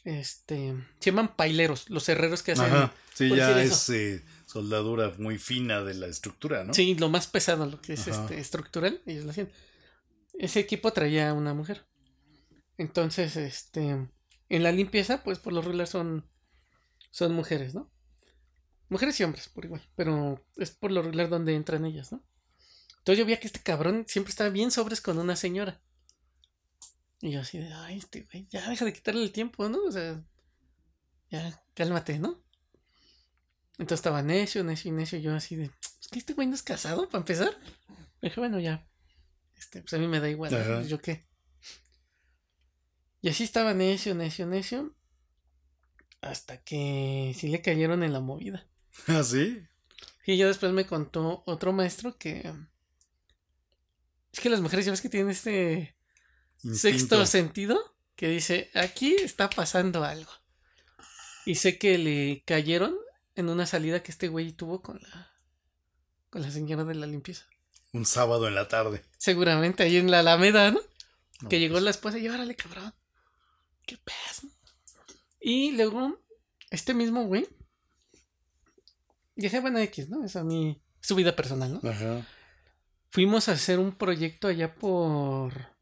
[0.03, 2.93] Este, se llaman paileros, los herreros que hacen Ajá.
[3.13, 6.73] Sí, por ya es eh, soldadura muy fina de la estructura, ¿no?
[6.73, 9.49] Sí, lo más pesado, lo que es este estructural, ellos lo hacían.
[10.37, 11.85] Ese equipo traía a una mujer.
[12.77, 14.07] Entonces, este,
[14.49, 16.27] en la limpieza, pues por lo regular son,
[17.11, 17.91] son mujeres, ¿no?
[18.89, 22.23] Mujeres y hombres, por igual, pero es por lo regular donde entran ellas, ¿no?
[22.97, 25.81] Entonces yo veía que este cabrón siempre estaba bien sobres con una señora.
[27.23, 29.81] Y yo así de, ay, este güey, ya deja de quitarle el tiempo, ¿no?
[29.85, 30.21] O sea,
[31.31, 32.43] ya, cálmate, ¿no?
[33.77, 35.19] Entonces estaba necio, necio y necio.
[35.19, 35.71] Yo así de,
[36.01, 37.57] es que este güey no es casado, para empezar.
[38.21, 38.85] Me dije, bueno, ya.
[39.55, 40.85] Este, pues a mí me da igual.
[40.85, 41.25] ¿Yo qué?
[43.21, 44.93] Y así estaba necio, necio, necio.
[46.19, 48.67] Hasta que sí le cayeron en la movida.
[49.07, 49.65] ¿Ah, sí?
[50.25, 52.53] Y yo después me contó otro maestro que.
[54.33, 55.95] Es que las mujeres ya ves que tienen este
[56.73, 60.31] sexto sentido que dice, aquí está pasando algo.
[61.45, 62.95] Y sé que le cayeron
[63.35, 65.31] en una salida que este güey tuvo con la
[66.29, 67.45] con la señora de la limpieza.
[67.91, 69.03] Un sábado en la tarde.
[69.17, 70.81] Seguramente ahí en la Alameda, ¿no?
[71.41, 72.91] No, que llegó pues, la esposa y órale, cabrón.
[73.85, 74.47] ¿Qué pasa?
[75.39, 76.19] Y luego,
[76.71, 77.47] este mismo güey.
[79.35, 80.25] Dije, bueno, X, ¿no?
[80.25, 81.89] Esa es mi su vida personal, ¿no?
[81.89, 82.25] Ajá.
[83.09, 85.72] Fuimos a hacer un proyecto allá por.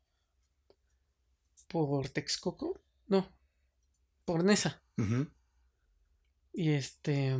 [1.71, 2.81] Por Texcoco.
[3.07, 3.27] No,
[4.25, 4.83] por Nesa.
[6.53, 7.37] Y este.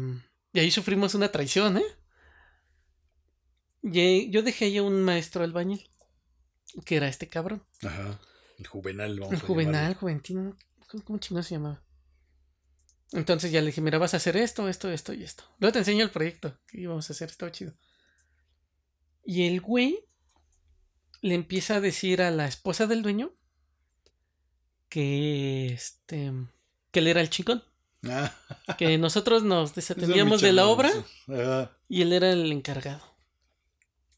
[0.54, 1.86] Y ahí sufrimos una traición, ¿eh?
[3.84, 5.88] Y yo dejé ahí a un maestro albañil.
[6.86, 7.66] Que era este cabrón.
[7.84, 8.20] Ajá.
[8.58, 10.56] El juvenal, vamos El a juvenal, juventino.
[10.88, 11.84] ¿Cómo, cómo chingado se llamaba?
[13.12, 15.44] Entonces ya le dije, mira, vas a hacer esto, esto, esto y esto.
[15.60, 17.74] Luego te enseño el proyecto que íbamos a hacer, estaba chido.
[19.26, 20.06] Y el güey
[21.22, 23.36] le empieza a decir a la esposa del dueño
[24.92, 26.32] que este
[26.92, 27.64] que él era el chingón.
[28.04, 28.36] Ah,
[28.78, 30.92] Que nosotros nos desatendíamos de la obra
[31.88, 33.02] y él era el encargado.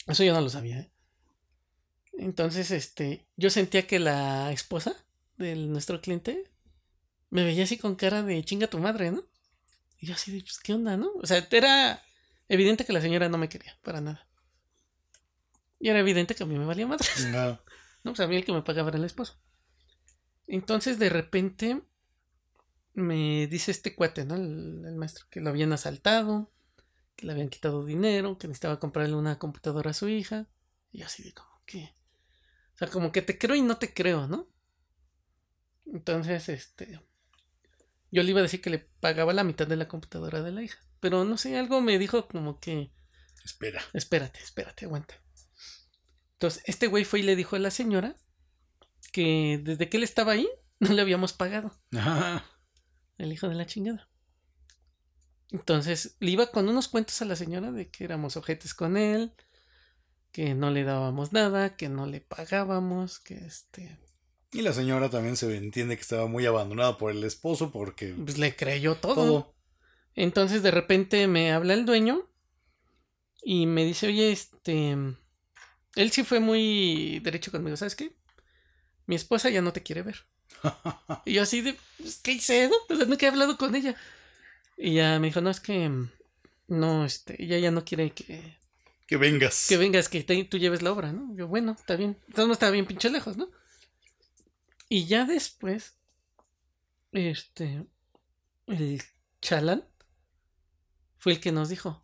[0.07, 0.91] Eso yo no lo sabía, ¿eh?
[2.13, 4.95] Entonces, este, yo sentía que la esposa
[5.37, 6.51] de nuestro cliente
[7.29, 9.23] me veía así con cara de chinga tu madre, ¿no?
[9.99, 11.11] Y yo así de, pues, ¿qué onda, no?
[11.21, 12.03] O sea, era
[12.49, 14.27] evidente que la señora no me quería, para nada.
[15.79, 17.07] Y era evidente que a mí me valía madre.
[17.29, 17.61] Ajá.
[18.03, 19.37] No, pues a mí el que me pagaba era el esposo.
[20.47, 21.81] Entonces, de repente,
[22.93, 24.35] me dice este cuate, ¿no?
[24.35, 26.51] El, el maestro, que lo habían asaltado,
[27.15, 30.47] que le habían quitado dinero, que necesitaba comprarle una computadora a su hija.
[30.91, 31.95] Y yo así de como que.
[32.75, 34.47] O sea, como que te creo y no te creo, ¿no?
[35.85, 36.99] Entonces, este.
[38.11, 40.61] Yo le iba a decir que le pagaba la mitad de la computadora de la
[40.61, 40.79] hija.
[40.99, 42.91] Pero no sé, algo me dijo como que.
[43.43, 43.81] Espera.
[43.93, 45.15] Espérate, espérate, aguanta.
[46.33, 48.15] Entonces, este güey fue y le dijo a la señora
[49.13, 50.47] que desde que él estaba ahí
[50.81, 51.71] no le habíamos pagado.
[51.95, 52.45] Ajá.
[53.17, 54.09] El hijo de la chingada.
[55.51, 59.33] Entonces, le iba con unos cuentos a la señora de que éramos ojetes con él,
[60.31, 63.99] que no le dábamos nada, que no le pagábamos, que este.
[64.51, 68.39] Y la señora también se entiende que estaba muy abandonada por el esposo porque Pues
[68.39, 69.15] le creyó todo.
[69.15, 69.55] todo.
[70.15, 72.23] Entonces de repente me habla el dueño
[73.43, 74.91] y me dice, oye, este,
[75.95, 78.15] él sí fue muy derecho conmigo, ¿sabes qué?
[79.05, 80.25] Mi esposa ya no te quiere ver.
[81.25, 82.69] Y yo así de, pues, ¿qué hice?
[82.69, 82.75] no?
[82.89, 83.95] O sea, nunca he hablado con ella.
[84.77, 86.09] Y ya me dijo, no, es que, mm,
[86.69, 88.57] no, este, ella ya no quiere que,
[89.07, 89.67] Que vengas.
[89.67, 91.33] que vengas, que te- tú lleves la obra, ¿no?
[91.35, 92.17] Yo, bueno, está bien.
[92.27, 93.49] Entonces no estaba bien pinche lejos, ¿no?
[94.89, 95.93] Y ya después,
[97.11, 97.83] este,
[98.67, 99.01] el
[99.41, 99.85] chalán
[101.17, 102.03] fue el que nos dijo.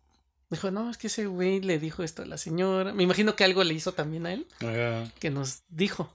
[0.50, 2.92] Dijo, no, es que ese güey le dijo esto a la señora.
[2.92, 4.46] Me imagino que algo le hizo también a él,
[5.20, 6.12] que nos dijo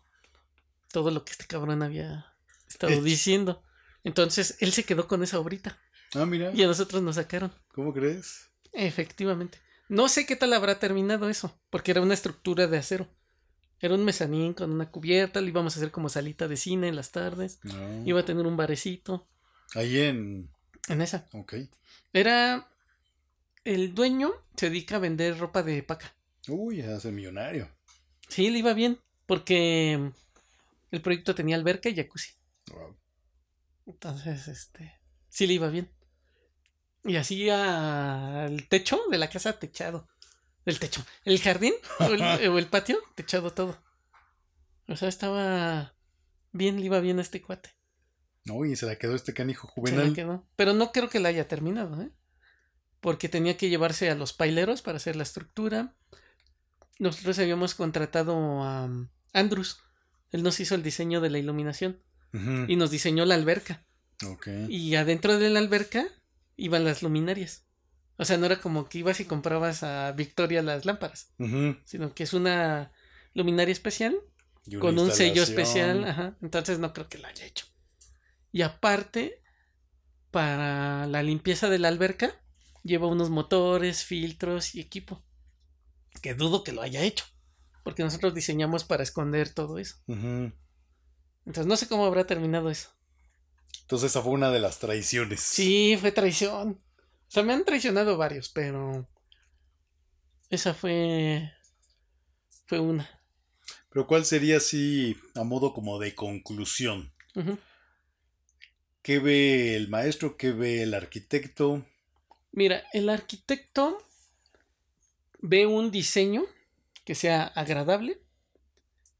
[0.96, 2.26] todo lo que este cabrón había
[2.70, 3.62] estado diciendo.
[4.06, 5.78] Entonces, él se quedó con esa obrita
[6.14, 6.52] Ah, mira.
[6.54, 7.52] y a nosotros nos sacaron.
[7.74, 8.50] ¿Cómo crees?
[8.72, 9.58] Efectivamente.
[9.90, 13.10] No sé qué tal habrá terminado eso, porque era una estructura de acero.
[13.82, 16.96] Era un mezanín con una cubierta, le íbamos a hacer como salita de cine en
[16.96, 17.60] las tardes.
[17.64, 18.08] No.
[18.08, 19.28] Iba a tener un barecito
[19.74, 20.50] Ahí en.
[20.88, 21.28] en esa.
[21.34, 21.56] Ok.
[22.14, 22.70] Era.
[23.66, 26.16] El dueño se dedica a vender ropa de paca.
[26.48, 27.70] Uy, ya hace millonario.
[28.30, 30.12] Sí, le iba bien, porque
[30.96, 32.34] el proyecto tenía alberca y jacuzzi.
[32.72, 32.98] Wow.
[33.86, 35.00] Entonces, este.
[35.30, 35.92] Sí le iba bien.
[37.04, 40.08] Y hacía el techo de la casa techado.
[40.66, 41.06] El techo.
[41.24, 43.78] El jardín o el, o el patio techado todo.
[44.88, 45.96] O sea, estaba
[46.52, 47.76] bien, le iba bien a este cuate.
[48.46, 50.48] No, y se la quedó este canijo Se la quedó.
[50.56, 52.12] Pero no creo que la haya terminado, ¿eh?
[53.00, 55.96] Porque tenía que llevarse a los paileros para hacer la estructura.
[57.00, 59.80] Nosotros habíamos contratado a um, Andrews.
[60.32, 62.02] Él nos hizo el diseño de la iluminación
[62.68, 63.86] y nos diseñó la alberca.
[64.26, 64.48] Ok.
[64.68, 66.06] Y adentro de la alberca
[66.58, 67.66] iban las luminarias.
[68.18, 71.34] O sea, no era como que ibas y comprabas a Victoria las lámparas,
[71.86, 72.92] sino que es una
[73.34, 74.16] luminaria especial
[74.80, 76.04] con un sello especial.
[76.06, 76.38] Ajá.
[76.42, 77.66] Entonces no creo que la haya hecho.
[78.52, 79.42] Y aparte,
[80.32, 82.42] para la limpieza de la alberca,
[82.84, 85.24] lleva unos motores, filtros y equipo.
[86.22, 87.26] Que dudo que lo haya hecho.
[87.86, 89.98] Porque nosotros diseñamos para esconder todo eso.
[90.08, 92.90] Entonces no sé cómo habrá terminado eso.
[93.82, 95.40] Entonces esa fue una de las traiciones.
[95.42, 96.82] Sí, fue traición.
[97.28, 99.08] O sea, me han traicionado varios, pero.
[100.50, 101.54] Esa fue.
[102.66, 103.08] Fue una.
[103.92, 107.14] Pero ¿cuál sería así a modo como de conclusión?
[109.04, 110.38] ¿Qué ve el maestro?
[110.38, 111.86] ¿Qué ve el arquitecto?
[112.52, 114.00] Mira, el arquitecto
[115.40, 116.46] ve un diseño
[117.06, 118.22] que sea agradable,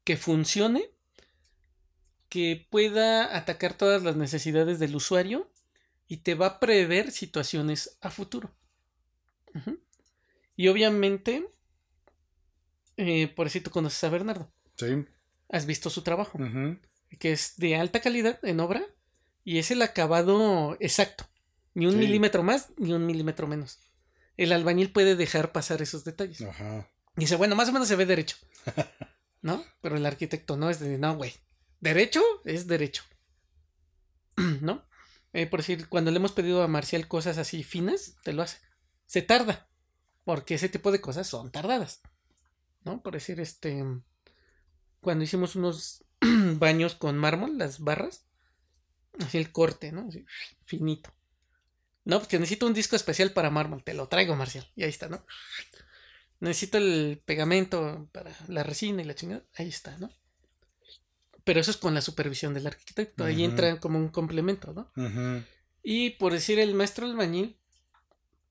[0.04, 0.90] que funcione,
[2.28, 5.50] que pueda atacar todas las necesidades del usuario
[6.08, 8.52] y te va a prever situaciones a futuro.
[10.56, 11.48] Y obviamente,
[12.96, 15.04] eh, por eso tú conoces a Bernardo, Sí.
[15.48, 16.38] has visto su trabajo,
[17.18, 18.84] que es de alta calidad en obra
[19.44, 21.26] y es el acabado exacto,
[21.74, 21.98] ni un Sí.
[21.98, 23.78] milímetro más ni un milímetro menos.
[24.36, 26.42] El albañil puede dejar pasar esos detalles.
[26.42, 26.90] Ajá.
[27.16, 28.36] Dice, bueno, más o menos se ve derecho.
[29.42, 29.64] ¿No?
[29.80, 31.34] Pero el arquitecto no es de, no, güey.
[31.80, 33.04] derecho es derecho.
[34.60, 34.86] ¿No?
[35.32, 38.58] Eh, por decir, cuando le hemos pedido a Marcial cosas así finas, te lo hace.
[39.06, 39.68] Se tarda,
[40.24, 42.00] porque ese tipo de cosas son tardadas.
[42.84, 43.02] ¿No?
[43.02, 43.84] Por decir, este,
[45.00, 48.26] cuando hicimos unos baños con mármol, las barras,
[49.20, 50.06] así el corte, ¿no?
[50.08, 50.24] Así,
[50.64, 51.14] finito.
[52.04, 54.70] No, porque necesito un disco especial para mármol, te lo traigo, Marcial.
[54.76, 55.24] Y ahí está, ¿no?
[56.40, 59.42] Necesito el pegamento para la resina y la chingada.
[59.54, 60.10] Ahí está, ¿no?
[61.44, 63.24] Pero eso es con la supervisión del arquitecto.
[63.24, 65.44] Ahí entra como un complemento, ¿no?
[65.82, 67.56] Y por decir el maestro albañil,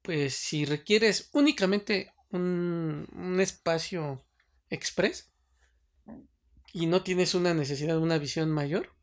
[0.02, 4.26] pues si requieres únicamente un, un espacio
[4.70, 5.32] express
[6.72, 8.94] y no tienes una necesidad, una visión mayor,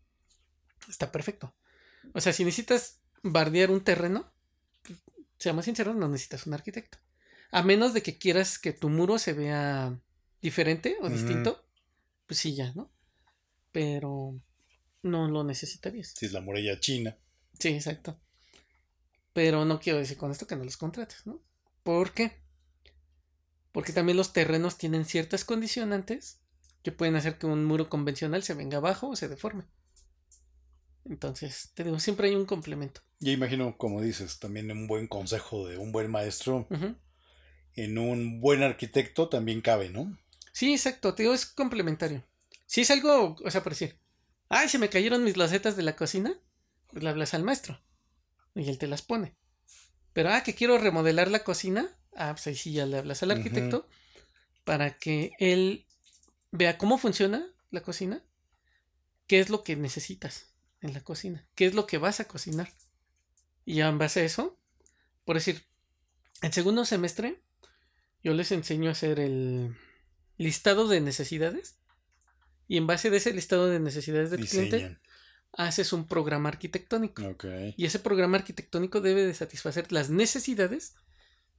[0.89, 1.55] está perfecto.
[2.15, 4.33] O sea, si necesitas bardear un terreno,
[4.83, 4.99] pues,
[5.39, 6.99] seamos sinceros, no necesitas un arquitecto.
[7.53, 9.97] A menos de que quieras que tu muro se vea
[10.41, 11.65] diferente o distinto,
[12.27, 12.91] pues sí, ya, ¿no?
[13.71, 14.41] Pero
[15.03, 16.15] no lo necesitarías.
[16.17, 17.17] Si es la muralla china.
[17.59, 18.19] Sí, exacto.
[19.33, 21.43] Pero no quiero decir con esto que no los contrates, ¿no?
[21.83, 22.33] ¿Por qué?
[23.71, 26.41] Porque también los terrenos tienen ciertas condicionantes
[26.83, 29.65] que pueden hacer que un muro convencional se venga abajo o se deforme.
[31.05, 33.03] Entonces, te digo, siempre hay un complemento.
[33.21, 36.67] Y imagino, como dices, también un buen consejo de un buen maestro.
[37.75, 40.17] En un buen arquitecto también cabe, ¿no?
[40.53, 42.25] Sí, exacto, te digo, es complementario.
[42.67, 43.99] Si es algo, o sea, por decir,
[44.49, 46.39] ay, se me cayeron mis losetas de la cocina,
[46.89, 47.81] pues le hablas al maestro
[48.55, 49.35] y él te las pone.
[50.13, 53.31] Pero, ah, que quiero remodelar la cocina, ah, pues ahí sí ya le hablas al
[53.31, 53.89] arquitecto
[54.65, 55.87] para que él
[56.51, 58.23] vea cómo funciona la cocina,
[59.27, 60.47] qué es lo que necesitas
[60.83, 62.71] en la cocina, qué es lo que vas a cocinar.
[63.65, 64.59] Y ya en base a eso,
[65.25, 65.65] por decir,
[66.43, 67.41] en segundo semestre,
[68.23, 69.77] yo les enseño a hacer el
[70.37, 71.79] listado de necesidades.
[72.69, 74.99] Y en base de ese listado de necesidades del cliente,
[75.53, 77.23] haces un programa arquitectónico.
[77.77, 80.95] Y ese programa arquitectónico debe de satisfacer las necesidades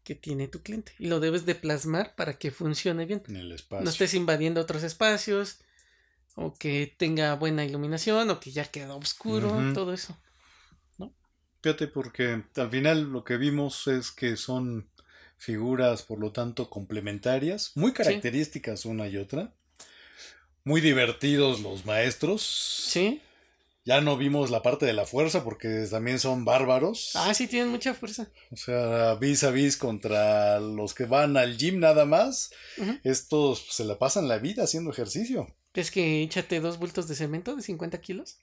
[0.03, 0.93] que tiene tu cliente.
[0.99, 3.23] Y lo debes de plasmar para que funcione bien.
[3.27, 3.83] En el espacio.
[3.83, 5.59] No estés invadiendo otros espacios.
[6.35, 8.29] O que tenga buena iluminación.
[8.29, 9.73] O que ya queda oscuro.
[9.73, 10.17] Todo eso.
[11.61, 14.89] Fíjate, porque al final lo que vimos es que son
[15.37, 19.53] figuras, por lo tanto, complementarias, muy características una y otra.
[20.63, 22.41] Muy divertidos los maestros.
[22.87, 23.21] Sí.
[23.85, 27.11] Ya no vimos la parte de la fuerza porque también son bárbaros.
[27.15, 28.29] Ah, sí, tienen mucha fuerza.
[28.49, 32.51] O sea, vis a vis contra los que van al gym nada más.
[33.03, 35.53] Estos se la pasan la vida haciendo ejercicio.
[35.73, 38.37] Es que échate dos bultos de cemento de 50 kilos.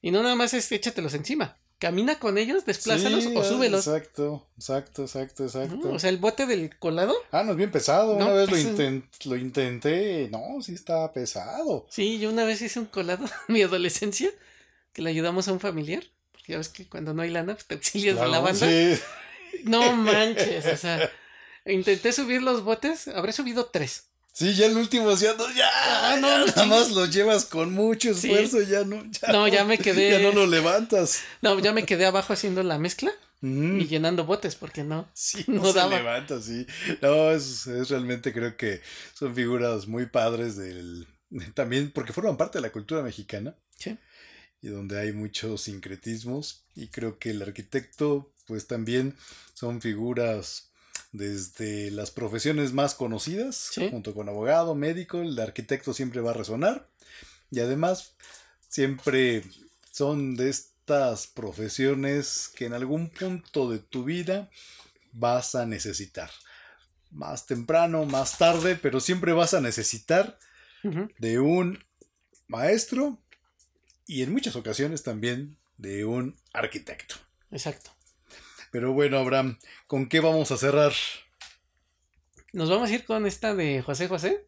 [0.00, 1.56] Y no nada más es échatelos encima.
[1.82, 3.86] Camina con ellos, desplázalos Sí, o súbelos.
[3.86, 5.74] Exacto, exacto, exacto, exacto.
[5.74, 7.12] Ujú, O sea, el bote del colado.
[7.32, 8.16] ah, no es bien pesado.
[8.18, 10.28] No, Una vez lo, inten- lo intenté.
[10.30, 11.86] No, sí está pesado.
[11.90, 14.30] Sí, yo una vez hice un colado en mi adolescencia
[14.92, 16.04] que le ayudamos a un familiar.
[16.30, 18.66] Porque ya ves que cuando no hay lana, pues te auxilias de la banda.
[18.66, 18.98] sí.
[19.64, 21.10] No manches, o sea,
[21.66, 24.04] intenté subir los botes, habré subido tres.
[24.32, 27.72] Sí, ya el último ya no, ya, Ah, no, ya nada más lo llevas con
[27.72, 28.30] mucho Sí.
[28.32, 31.20] esfuerzo, ya no, ya No, ya me quedé- ya no lo levantas.
[31.42, 33.80] No, ya me quedé abajo haciendo la mezcla Mm.
[33.80, 35.06] y llenando botes porque no.
[35.12, 35.96] Sí, no no, se daba.
[35.96, 36.66] levanta, sí.
[37.02, 38.80] No, es, es realmente creo que
[39.14, 41.06] son figuras muy padres del
[41.54, 43.98] también porque forman parte de la cultura mexicana Sí.
[44.62, 49.14] y donde hay muchos sincretismos y creo que el arquitecto pues también
[49.54, 50.71] son figuras
[51.12, 53.88] desde las profesiones más conocidas, Sí.
[53.90, 56.88] junto con abogado, médico, el arquitecto siempre va a resonar
[57.50, 58.14] y además
[58.68, 59.44] siempre
[59.90, 64.50] son de estas profesiones que en algún punto de tu vida
[65.12, 66.30] vas a necesitar.
[67.10, 70.38] Más temprano, más tarde, pero siempre vas a necesitar
[71.18, 71.84] de un
[72.48, 73.22] maestro
[74.06, 77.16] y en muchas ocasiones también de un arquitecto.
[77.50, 77.90] Exacto.
[78.72, 80.92] Pero bueno, Abraham, ¿con qué vamos a cerrar?
[82.54, 84.46] Nos vamos a ir con esta de José José,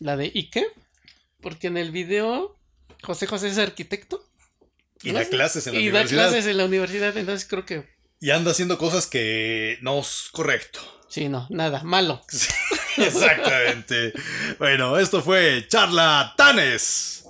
[0.00, 0.66] la de Ike,
[1.40, 2.58] porque en el video
[3.02, 4.28] José José es arquitecto.
[5.04, 6.28] Y da clases en la y da universidad.
[6.28, 7.88] clases en la universidad, entonces creo que
[8.20, 10.80] Y anda haciendo cosas que no es correcto.
[11.08, 12.20] sí, no, nada, malo.
[12.96, 14.12] Exactamente.
[14.58, 17.24] bueno, esto fue Charlatanes.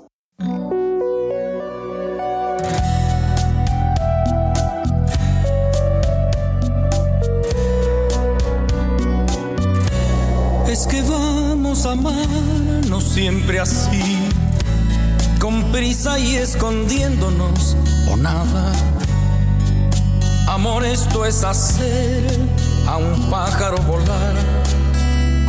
[11.87, 14.29] Amarnos siempre así,
[15.41, 17.77] con prisa y escondiéndonos
[18.11, 18.73] o nada.
[20.49, 22.39] Amor, esto es hacer
[22.87, 24.62] a un pájaro volar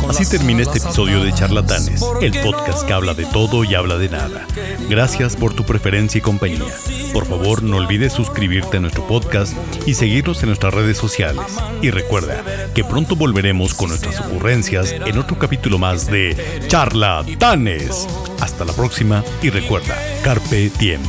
[0.08, 4.08] Así termina este episodio de Charlatanes, el podcast que habla de todo y habla de
[4.08, 4.46] nada.
[4.88, 6.64] Gracias por tu preferencia y compañía.
[7.12, 9.54] Por favor, no olvides suscribirte a nuestro podcast
[9.86, 11.44] y seguirnos en nuestras redes sociales.
[11.82, 12.42] Y recuerda
[12.74, 18.06] que pronto volveremos con nuestras ocurrencias en otro capítulo más de Charlatanes.
[18.40, 21.02] Hasta la próxima y recuerda, Carpe Diem.